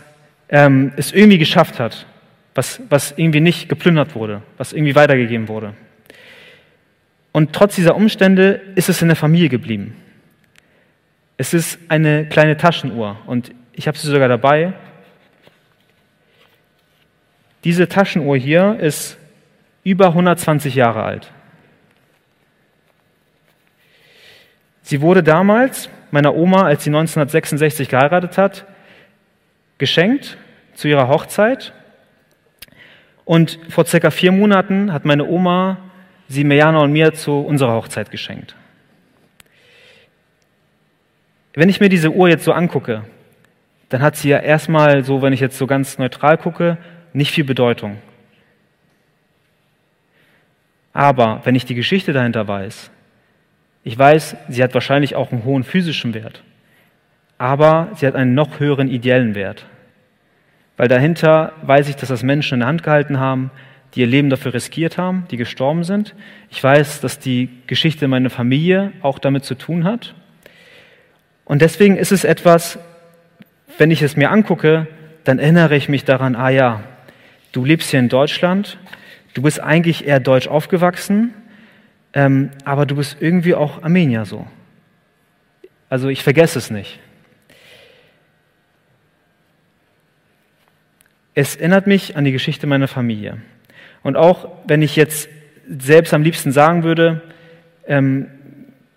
ähm, 0.49 0.93
es 0.97 1.13
irgendwie 1.13 1.39
geschafft 1.39 1.79
hat, 1.79 2.07
was, 2.55 2.81
was 2.89 3.13
irgendwie 3.17 3.41
nicht 3.41 3.69
geplündert 3.69 4.15
wurde, 4.15 4.43
was 4.57 4.73
irgendwie 4.73 4.95
weitergegeben 4.95 5.49
wurde. 5.49 5.75
Und 7.33 7.53
trotz 7.53 7.77
dieser 7.77 7.95
Umstände 7.95 8.61
ist 8.75 8.89
es 8.89 9.03
in 9.03 9.09
der 9.09 9.17
Familie 9.17 9.49
geblieben. 9.49 9.97
Es 11.37 11.55
ist 11.55 11.79
eine 11.89 12.27
kleine 12.27 12.57
Taschenuhr 12.57 13.17
und 13.27 13.53
ich 13.73 13.87
habe 13.87 13.97
sie 13.97 14.09
sogar 14.09 14.29
dabei. 14.29 14.73
Diese 17.63 17.89
Taschenuhr 17.89 18.37
hier 18.37 18.79
ist 18.81 19.19
über 19.85 20.09
120 20.09 20.75
Jahre 20.75 21.05
alt. 21.05 21.31
Sie 24.83 25.01
wurde 25.01 25.23
damals 25.23 25.91
meiner 26.11 26.35
Oma, 26.35 26.63
als 26.63 26.85
sie 26.85 26.91
1966 26.91 27.89
geheiratet 27.89 28.39
hat, 28.39 28.65
geschenkt 29.79 30.37
zu 30.75 30.89
ihrer 30.89 31.09
Hochzeit. 31.09 31.73
Und 33.25 33.59
vor 33.69 33.87
circa 33.87 34.11
vier 34.11 34.33
Monaten 34.33 34.93
hat 34.93 35.05
meine 35.05 35.27
Oma 35.27 35.79
sie 36.29 36.45
Mirjana 36.45 36.81
und 36.81 36.93
mir 36.93 37.15
zu 37.15 37.41
unserer 37.41 37.73
Hochzeit 37.73 38.11
geschenkt. 38.11 38.55
Wenn 41.55 41.69
ich 41.69 41.81
mir 41.81 41.89
diese 41.89 42.11
Uhr 42.11 42.29
jetzt 42.29 42.45
so 42.45 42.53
angucke, 42.53 43.05
dann 43.89 44.03
hat 44.03 44.17
sie 44.17 44.29
ja 44.29 44.39
erstmal 44.39 45.03
so, 45.05 45.23
wenn 45.23 45.33
ich 45.33 45.41
jetzt 45.41 45.59
so 45.59 45.67
ganz 45.67 45.99
neutral 45.99 46.37
gucke, 46.37 46.77
nicht 47.13 47.33
viel 47.33 47.45
Bedeutung. 47.45 47.97
Aber 50.93 51.41
wenn 51.45 51.55
ich 51.55 51.65
die 51.65 51.75
Geschichte 51.75 52.13
dahinter 52.13 52.47
weiß, 52.47 52.91
ich 53.85 53.99
weiß, 53.99 54.37
sie 54.49 54.63
hat 54.63 54.75
wahrscheinlich 54.75 55.17
auch 55.17 55.33
einen 55.33 55.45
hohen 55.45 55.65
physischen 55.65 56.13
Wert 56.13 56.43
aber 57.39 57.89
sie 57.95 58.07
hat 58.07 58.17
einen 58.17 58.35
noch 58.35 58.61
höheren 58.61 58.89
ideellen 58.89 59.35
Wert. 59.35 59.67
Weil 60.77 60.89
dahinter 60.89 61.53
weiß 61.63 61.89
ich, 61.89 61.97
dass 61.97 62.09
das 62.09 62.23
Menschen 62.23 62.55
in 62.55 62.61
der 62.61 62.69
Hand 62.69 62.83
gehalten 62.83 63.19
haben, 63.19 63.51
die 63.95 64.01
ihr 64.01 64.07
Leben 64.07 64.31
dafür 64.31 64.55
riskiert 64.55 64.99
haben, 64.99 65.27
die 65.31 65.37
gestorben 65.37 65.83
sind. 65.83 66.15
Ich 66.51 66.63
weiß, 66.63 67.01
dass 67.01 67.19
die 67.19 67.49
Geschichte 67.67 68.07
meiner 68.07 68.31
Familie 68.31 68.93
auch 69.03 69.19
damit 69.19 69.45
zu 69.45 69.55
tun 69.55 69.85
hat. 69.85 70.15
Und 71.45 71.63
deswegen 71.63 71.97
ist 71.97 72.13
es 72.13 72.25
etwas, 72.25 72.79
wenn 73.79 73.91
ich 73.91 74.03
es 74.03 74.17
mir 74.17 74.31
angucke, 74.31 74.87
dann 75.25 75.39
erinnere 75.39 75.77
ich 75.77 75.89
mich 75.89 76.05
daran, 76.05 76.37
ah 76.37 76.51
ja, 76.51 76.83
du 77.53 77.65
lebst 77.65 77.91
hier 77.91 78.01
in 78.01 78.09
Deutschland, 78.09 78.79
du 79.35 79.43
bist 79.43 79.61
eigentlich 79.61 80.07
eher 80.07 80.21
deutsch 80.21 80.49
aufgewachsen, 80.49 81.33
ähm, 82.13 82.51
aber 82.65 82.87
du 82.87 82.97
bist 82.97 83.17
irgendwie 83.21 83.55
auch 83.55 83.83
Armenier 83.83 84.27
so. 84.27 84.47
Also 85.89 86.09
ich 86.09 86.23
vergesse 86.23 86.59
es 86.59 86.71
nicht. 86.71 86.99
Es 91.41 91.55
erinnert 91.55 91.87
mich 91.87 92.17
an 92.17 92.25
die 92.25 92.33
Geschichte 92.33 92.67
meiner 92.67 92.89
Familie. 92.89 93.37
Und 94.03 94.17
auch 94.17 94.49
wenn 94.67 94.83
ich 94.83 94.97
jetzt 94.97 95.29
selbst 95.69 96.13
am 96.13 96.25
liebsten 96.25 96.51
sagen 96.51 96.83
würde, 96.83 97.23
ähm, 97.87 98.27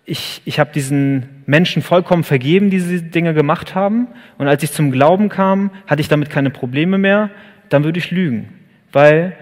ich, 0.04 0.42
ich 0.44 0.58
habe 0.58 0.72
diesen 0.72 1.44
Menschen 1.46 1.82
vollkommen 1.82 2.24
vergeben, 2.24 2.68
die 2.68 2.78
diese 2.78 3.00
Dinge 3.00 3.32
gemacht 3.32 3.76
haben. 3.76 4.08
Und 4.38 4.48
als 4.48 4.64
ich 4.64 4.72
zum 4.72 4.90
Glauben 4.90 5.28
kam, 5.28 5.70
hatte 5.86 6.00
ich 6.00 6.08
damit 6.08 6.30
keine 6.30 6.50
Probleme 6.50 6.98
mehr. 6.98 7.30
Dann 7.68 7.84
würde 7.84 8.00
ich 8.00 8.10
lügen. 8.10 8.48
Weil 8.90 9.36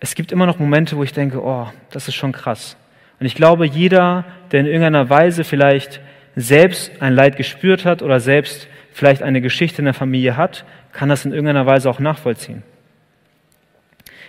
es 0.00 0.14
gibt 0.14 0.30
immer 0.30 0.44
noch 0.44 0.58
Momente, 0.58 0.98
wo 0.98 1.02
ich 1.04 1.14
denke, 1.14 1.42
oh, 1.42 1.68
das 1.90 2.06
ist 2.06 2.16
schon 2.16 2.32
krass. 2.32 2.76
Und 3.18 3.24
ich 3.24 3.34
glaube, 3.34 3.64
jeder, 3.64 4.26
der 4.50 4.60
in 4.60 4.66
irgendeiner 4.66 5.08
Weise 5.08 5.44
vielleicht 5.44 6.02
selbst 6.36 6.92
ein 7.00 7.14
Leid 7.14 7.38
gespürt 7.38 7.86
hat 7.86 8.02
oder 8.02 8.20
selbst 8.20 8.68
vielleicht 8.92 9.22
eine 9.22 9.40
Geschichte 9.40 9.80
in 9.80 9.86
der 9.86 9.94
Familie 9.94 10.36
hat, 10.36 10.66
kann 10.92 11.08
das 11.08 11.24
in 11.24 11.32
irgendeiner 11.32 11.66
Weise 11.66 11.88
auch 11.90 11.98
nachvollziehen. 11.98 12.62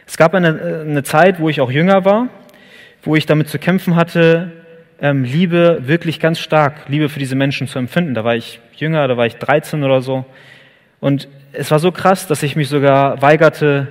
Es 0.06 0.18
gab 0.18 0.34
eine, 0.34 0.84
eine 0.86 1.04
Zeit, 1.04 1.40
wo 1.40 1.50
ich 1.50 1.62
auch 1.62 1.72
jünger 1.72 2.06
war, 2.06 2.30
wo 3.04 3.16
ich 3.16 3.26
damit 3.26 3.50
zu 3.50 3.60
kämpfen 3.60 3.96
hatte, 3.96 4.52
ähm, 5.02 5.24
Liebe 5.24 5.82
wirklich 5.86 6.20
ganz 6.20 6.40
stark, 6.40 6.88
Liebe 6.88 7.10
für 7.10 7.20
diese 7.20 7.36
Menschen 7.36 7.68
zu 7.68 7.80
empfinden. 7.80 8.14
Da 8.14 8.24
war 8.24 8.36
ich 8.36 8.60
jünger, 8.76 9.08
da 9.08 9.18
war 9.18 9.26
ich 9.26 9.36
13 9.36 9.84
oder 9.84 10.02
so. 10.02 10.26
Und 11.00 11.28
es 11.52 11.70
war 11.72 11.80
so 11.80 11.92
krass, 11.92 12.28
dass 12.28 12.44
ich 12.44 12.56
mich 12.56 12.70
sogar 12.70 13.22
weigerte, 13.22 13.90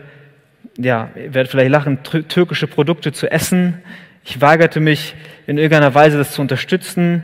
ja, 0.79 1.11
ihr 1.15 1.35
werdet 1.35 1.51
vielleicht 1.51 1.71
lachen, 1.71 2.03
türkische 2.03 2.67
Produkte 2.67 3.13
zu 3.13 3.31
essen. 3.31 3.83
Ich 4.25 4.41
weigerte 4.41 4.81
mich 4.81 5.15
in 5.47 5.59
irgendeiner 5.59 5.95
Weise, 5.95 6.17
das 6.17 6.33
zu 6.33 6.41
unterstützen. 6.41 7.23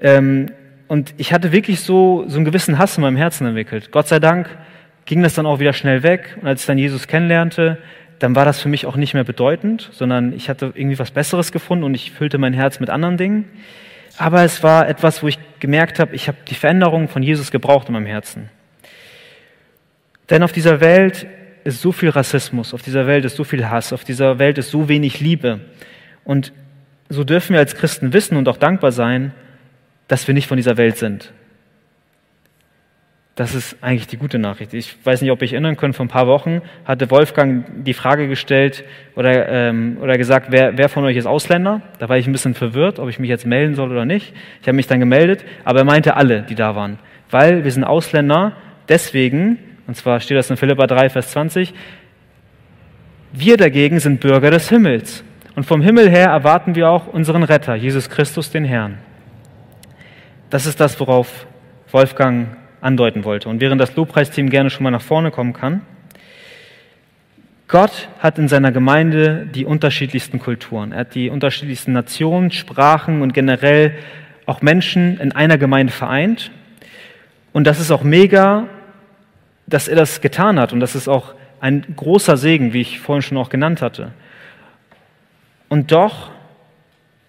Ähm, 0.00 0.50
und 0.86 1.14
ich 1.16 1.32
hatte 1.32 1.50
wirklich 1.50 1.80
so, 1.80 2.24
so 2.28 2.36
einen 2.36 2.44
gewissen 2.44 2.78
Hass 2.78 2.96
in 2.96 3.02
meinem 3.02 3.16
Herzen 3.16 3.46
entwickelt. 3.46 3.90
Gott 3.90 4.06
sei 4.06 4.20
Dank 4.20 4.48
ging 5.06 5.22
das 5.22 5.34
dann 5.34 5.46
auch 5.46 5.58
wieder 5.58 5.72
schnell 5.72 6.02
weg. 6.02 6.36
Und 6.40 6.48
als 6.48 6.62
ich 6.62 6.66
dann 6.66 6.78
Jesus 6.78 7.06
kennenlernte, 7.06 7.78
dann 8.18 8.34
war 8.34 8.44
das 8.44 8.60
für 8.60 8.68
mich 8.68 8.86
auch 8.86 8.96
nicht 8.96 9.14
mehr 9.14 9.24
bedeutend, 9.24 9.90
sondern 9.92 10.32
ich 10.32 10.48
hatte 10.48 10.72
irgendwie 10.74 10.98
was 10.98 11.10
Besseres 11.10 11.52
gefunden 11.52 11.84
und 11.84 11.94
ich 11.94 12.12
füllte 12.12 12.38
mein 12.38 12.52
Herz 12.52 12.80
mit 12.80 12.90
anderen 12.90 13.16
Dingen. 13.16 13.44
Aber 14.16 14.42
es 14.42 14.62
war 14.62 14.88
etwas, 14.88 15.22
wo 15.22 15.28
ich 15.28 15.38
gemerkt 15.58 15.98
habe, 15.98 16.14
ich 16.14 16.28
habe 16.28 16.38
die 16.48 16.54
Veränderung 16.54 17.08
von 17.08 17.22
Jesus 17.22 17.50
gebraucht 17.50 17.88
in 17.88 17.94
meinem 17.94 18.06
Herzen. 18.06 18.48
Denn 20.30 20.42
auf 20.42 20.52
dieser 20.52 20.80
Welt 20.80 21.26
ist 21.64 21.82
so 21.82 21.92
viel 21.92 22.10
Rassismus, 22.10 22.72
auf 22.72 22.82
dieser 22.82 23.06
Welt 23.06 23.24
ist 23.24 23.36
so 23.36 23.44
viel 23.44 23.68
Hass, 23.68 23.92
auf 23.92 24.04
dieser 24.04 24.38
Welt 24.38 24.58
ist 24.58 24.70
so 24.70 24.88
wenig 24.88 25.20
Liebe. 25.20 25.60
Und 26.24 26.52
so 27.08 27.24
dürfen 27.24 27.52
wir 27.52 27.60
als 27.60 27.74
Christen 27.74 28.12
wissen 28.12 28.36
und 28.36 28.48
auch 28.48 28.56
dankbar 28.56 28.92
sein, 28.92 29.32
dass 30.08 30.26
wir 30.26 30.34
nicht 30.34 30.46
von 30.46 30.56
dieser 30.56 30.76
Welt 30.76 30.96
sind. 30.96 31.32
Das 33.34 33.52
ist 33.52 33.76
eigentlich 33.80 34.06
die 34.06 34.16
gute 34.16 34.38
Nachricht. 34.38 34.74
Ich 34.74 34.94
weiß 35.04 35.20
nicht, 35.20 35.32
ob 35.32 35.42
ich 35.42 35.52
erinnern 35.54 35.76
können, 35.76 35.92
vor 35.92 36.04
ein 36.04 36.08
paar 36.08 36.28
Wochen 36.28 36.62
hatte 36.84 37.10
Wolfgang 37.10 37.84
die 37.84 37.92
Frage 37.92 38.28
gestellt 38.28 38.84
oder, 39.16 39.48
ähm, 39.48 39.98
oder 40.00 40.16
gesagt, 40.16 40.48
wer, 40.50 40.78
wer 40.78 40.88
von 40.88 41.04
euch 41.04 41.16
ist 41.16 41.26
Ausländer? 41.26 41.82
Da 41.98 42.08
war 42.08 42.16
ich 42.16 42.28
ein 42.28 42.32
bisschen 42.32 42.54
verwirrt, 42.54 43.00
ob 43.00 43.08
ich 43.08 43.18
mich 43.18 43.28
jetzt 43.28 43.44
melden 43.44 43.74
soll 43.74 43.90
oder 43.90 44.04
nicht. 44.04 44.32
Ich 44.60 44.68
habe 44.68 44.76
mich 44.76 44.86
dann 44.86 45.00
gemeldet, 45.00 45.44
aber 45.64 45.80
er 45.80 45.84
meinte 45.84 46.16
alle, 46.16 46.42
die 46.42 46.54
da 46.54 46.76
waren. 46.76 47.00
Weil 47.28 47.64
wir 47.64 47.72
sind 47.72 47.82
Ausländer, 47.82 48.52
deswegen, 48.88 49.58
und 49.88 49.96
zwar 49.96 50.20
steht 50.20 50.36
das 50.36 50.48
in 50.50 50.56
Philippa 50.56 50.86
3, 50.86 51.08
Vers 51.08 51.32
20, 51.32 51.74
wir 53.32 53.56
dagegen 53.56 53.98
sind 53.98 54.20
Bürger 54.20 54.52
des 54.52 54.68
Himmels. 54.68 55.24
Und 55.56 55.64
vom 55.64 55.82
Himmel 55.82 56.08
her 56.08 56.28
erwarten 56.28 56.76
wir 56.76 56.88
auch 56.88 57.08
unseren 57.08 57.42
Retter, 57.42 57.74
Jesus 57.74 58.08
Christus, 58.08 58.52
den 58.52 58.64
Herrn. 58.64 58.98
Das 60.50 60.66
ist 60.66 60.78
das, 60.78 61.00
worauf 61.00 61.48
Wolfgang 61.90 62.56
andeuten 62.84 63.24
wollte. 63.24 63.48
Und 63.48 63.60
während 63.60 63.80
das 63.80 63.96
Lobpreisteam 63.96 64.50
gerne 64.50 64.70
schon 64.70 64.84
mal 64.84 64.90
nach 64.90 65.02
vorne 65.02 65.30
kommen 65.30 65.54
kann, 65.54 65.80
Gott 67.66 68.08
hat 68.20 68.38
in 68.38 68.46
seiner 68.46 68.72
Gemeinde 68.72 69.46
die 69.46 69.64
unterschiedlichsten 69.64 70.38
Kulturen. 70.38 70.92
Er 70.92 71.00
hat 71.00 71.14
die 71.14 71.30
unterschiedlichsten 71.30 71.92
Nationen, 71.92 72.50
Sprachen 72.50 73.22
und 73.22 73.32
generell 73.32 73.94
auch 74.44 74.60
Menschen 74.60 75.18
in 75.18 75.32
einer 75.32 75.56
Gemeinde 75.56 75.92
vereint. 75.92 76.50
Und 77.54 77.66
das 77.66 77.80
ist 77.80 77.90
auch 77.90 78.02
mega, 78.02 78.68
dass 79.66 79.88
er 79.88 79.96
das 79.96 80.20
getan 80.20 80.60
hat. 80.60 80.74
Und 80.74 80.80
das 80.80 80.94
ist 80.94 81.08
auch 81.08 81.34
ein 81.60 81.84
großer 81.96 82.36
Segen, 82.36 82.74
wie 82.74 82.82
ich 82.82 83.00
vorhin 83.00 83.22
schon 83.22 83.38
auch 83.38 83.48
genannt 83.48 83.80
hatte. 83.80 84.12
Und 85.70 85.90
doch, 85.90 86.30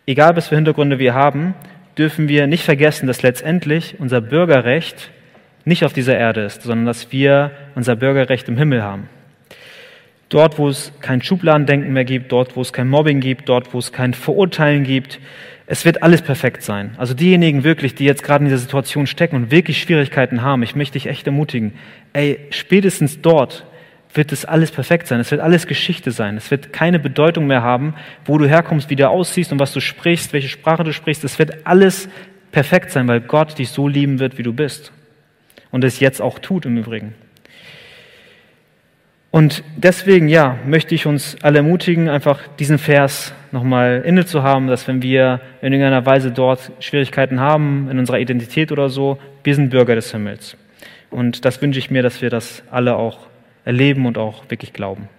egal 0.05 0.35
was 0.35 0.49
für 0.49 0.55
Hintergründe 0.55 0.99
wir 0.99 1.13
haben, 1.13 1.53
dürfen 1.97 2.27
wir 2.27 2.45
nicht 2.45 2.65
vergessen, 2.65 3.07
dass 3.07 3.21
letztendlich 3.21 3.95
unser 3.99 4.19
Bürgerrecht 4.19 5.11
nicht 5.65 5.83
auf 5.83 5.93
dieser 5.93 6.17
Erde 6.17 6.41
ist, 6.41 6.61
sondern 6.61 6.85
dass 6.85 7.11
wir 7.11 7.51
unser 7.73 7.95
Bürgerrecht 7.95 8.47
im 8.47 8.57
Himmel 8.57 8.83
haben. 8.83 9.09
Dort, 10.29 10.57
wo 10.57 10.69
es 10.69 10.91
kein 11.01 11.21
Schubladendenken 11.21 11.91
mehr 11.91 12.05
gibt, 12.05 12.31
dort, 12.31 12.55
wo 12.55 12.61
es 12.61 12.71
kein 12.71 12.87
Mobbing 12.87 13.19
gibt, 13.19 13.49
dort, 13.49 13.73
wo 13.73 13.79
es 13.79 13.91
kein 13.91 14.13
Verurteilen 14.13 14.83
gibt, 14.83 15.19
es 15.67 15.85
wird 15.85 16.03
alles 16.03 16.21
perfekt 16.21 16.61
sein. 16.61 16.93
Also 16.97 17.15
diejenigen 17.15 17.63
wirklich, 17.63 17.95
die 17.95 18.05
jetzt 18.05 18.23
gerade 18.23 18.43
in 18.43 18.49
dieser 18.49 18.59
Situation 18.59 19.07
stecken 19.07 19.35
und 19.35 19.51
wirklich 19.51 19.81
Schwierigkeiten 19.81 20.43
haben, 20.43 20.61
ich 20.61 20.75
möchte 20.75 20.93
dich 20.93 21.07
echt 21.07 21.25
ermutigen, 21.25 21.73
ey, 22.13 22.39
spätestens 22.51 23.21
dort 23.21 23.65
wird 24.13 24.31
es 24.31 24.45
alles 24.45 24.71
perfekt 24.71 25.07
sein. 25.07 25.19
Es 25.19 25.31
wird 25.31 25.41
alles 25.41 25.67
Geschichte 25.67 26.11
sein. 26.11 26.37
Es 26.37 26.49
wird 26.51 26.71
keine 26.71 26.99
Bedeutung 26.99 27.47
mehr 27.47 27.63
haben, 27.63 27.95
wo 28.23 28.37
du 28.37 28.47
herkommst, 28.47 28.89
wie 28.89 28.95
du 28.95 29.09
aussiehst 29.09 29.51
und 29.51 29.59
was 29.59 29.73
du 29.73 29.79
sprichst, 29.79 30.31
welche 30.31 30.47
Sprache 30.47 30.83
du 30.83 30.93
sprichst. 30.93 31.23
Es 31.23 31.37
wird 31.39 31.65
alles 31.65 32.07
perfekt 32.51 32.91
sein, 32.91 33.07
weil 33.07 33.19
Gott 33.19 33.57
dich 33.57 33.69
so 33.69 33.87
lieben 33.87 34.19
wird, 34.19 34.37
wie 34.37 34.43
du 34.43 34.53
bist 34.53 34.91
und 35.75 35.83
es 35.83 35.99
jetzt 35.99 36.21
auch 36.21 36.39
tut 36.39 36.65
im 36.65 36.77
Übrigen. 36.77 37.15
Und 39.29 39.61
deswegen, 39.75 40.29
ja, 40.29 40.57
möchte 40.65 40.95
ich 40.95 41.05
uns 41.05 41.35
alle 41.41 41.57
ermutigen, 41.57 42.07
einfach 42.07 42.39
diesen 42.59 42.77
Vers 42.77 43.33
nochmal 43.51 44.01
inne 44.05 44.25
zu 44.25 44.41
haben, 44.41 44.67
dass 44.67 44.87
wenn 44.87 45.01
wir 45.01 45.41
in 45.61 45.73
irgendeiner 45.73 46.05
Weise 46.05 46.31
dort 46.31 46.71
Schwierigkeiten 46.79 47.41
haben, 47.41 47.89
in 47.91 47.99
unserer 47.99 48.19
Identität 48.19 48.71
oder 48.71 48.87
so, 48.87 49.17
wir 49.43 49.53
sind 49.53 49.69
Bürger 49.69 49.95
des 49.95 50.13
Himmels. 50.13 50.55
Und 51.11 51.43
das 51.43 51.61
wünsche 51.61 51.79
ich 51.79 51.91
mir, 51.91 52.01
dass 52.01 52.21
wir 52.21 52.29
das 52.29 52.63
alle 52.71 52.95
auch 52.95 53.27
erleben 53.65 54.05
und 54.05 54.17
auch 54.17 54.45
wirklich 54.47 54.71
glauben. 54.71 55.09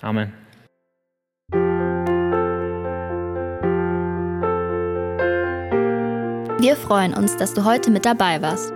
Amen. 0.00 0.32
Wir 6.58 6.74
freuen 6.74 7.12
uns, 7.12 7.36
dass 7.36 7.52
du 7.52 7.66
heute 7.66 7.90
mit 7.90 8.06
dabei 8.06 8.40
warst. 8.40 8.75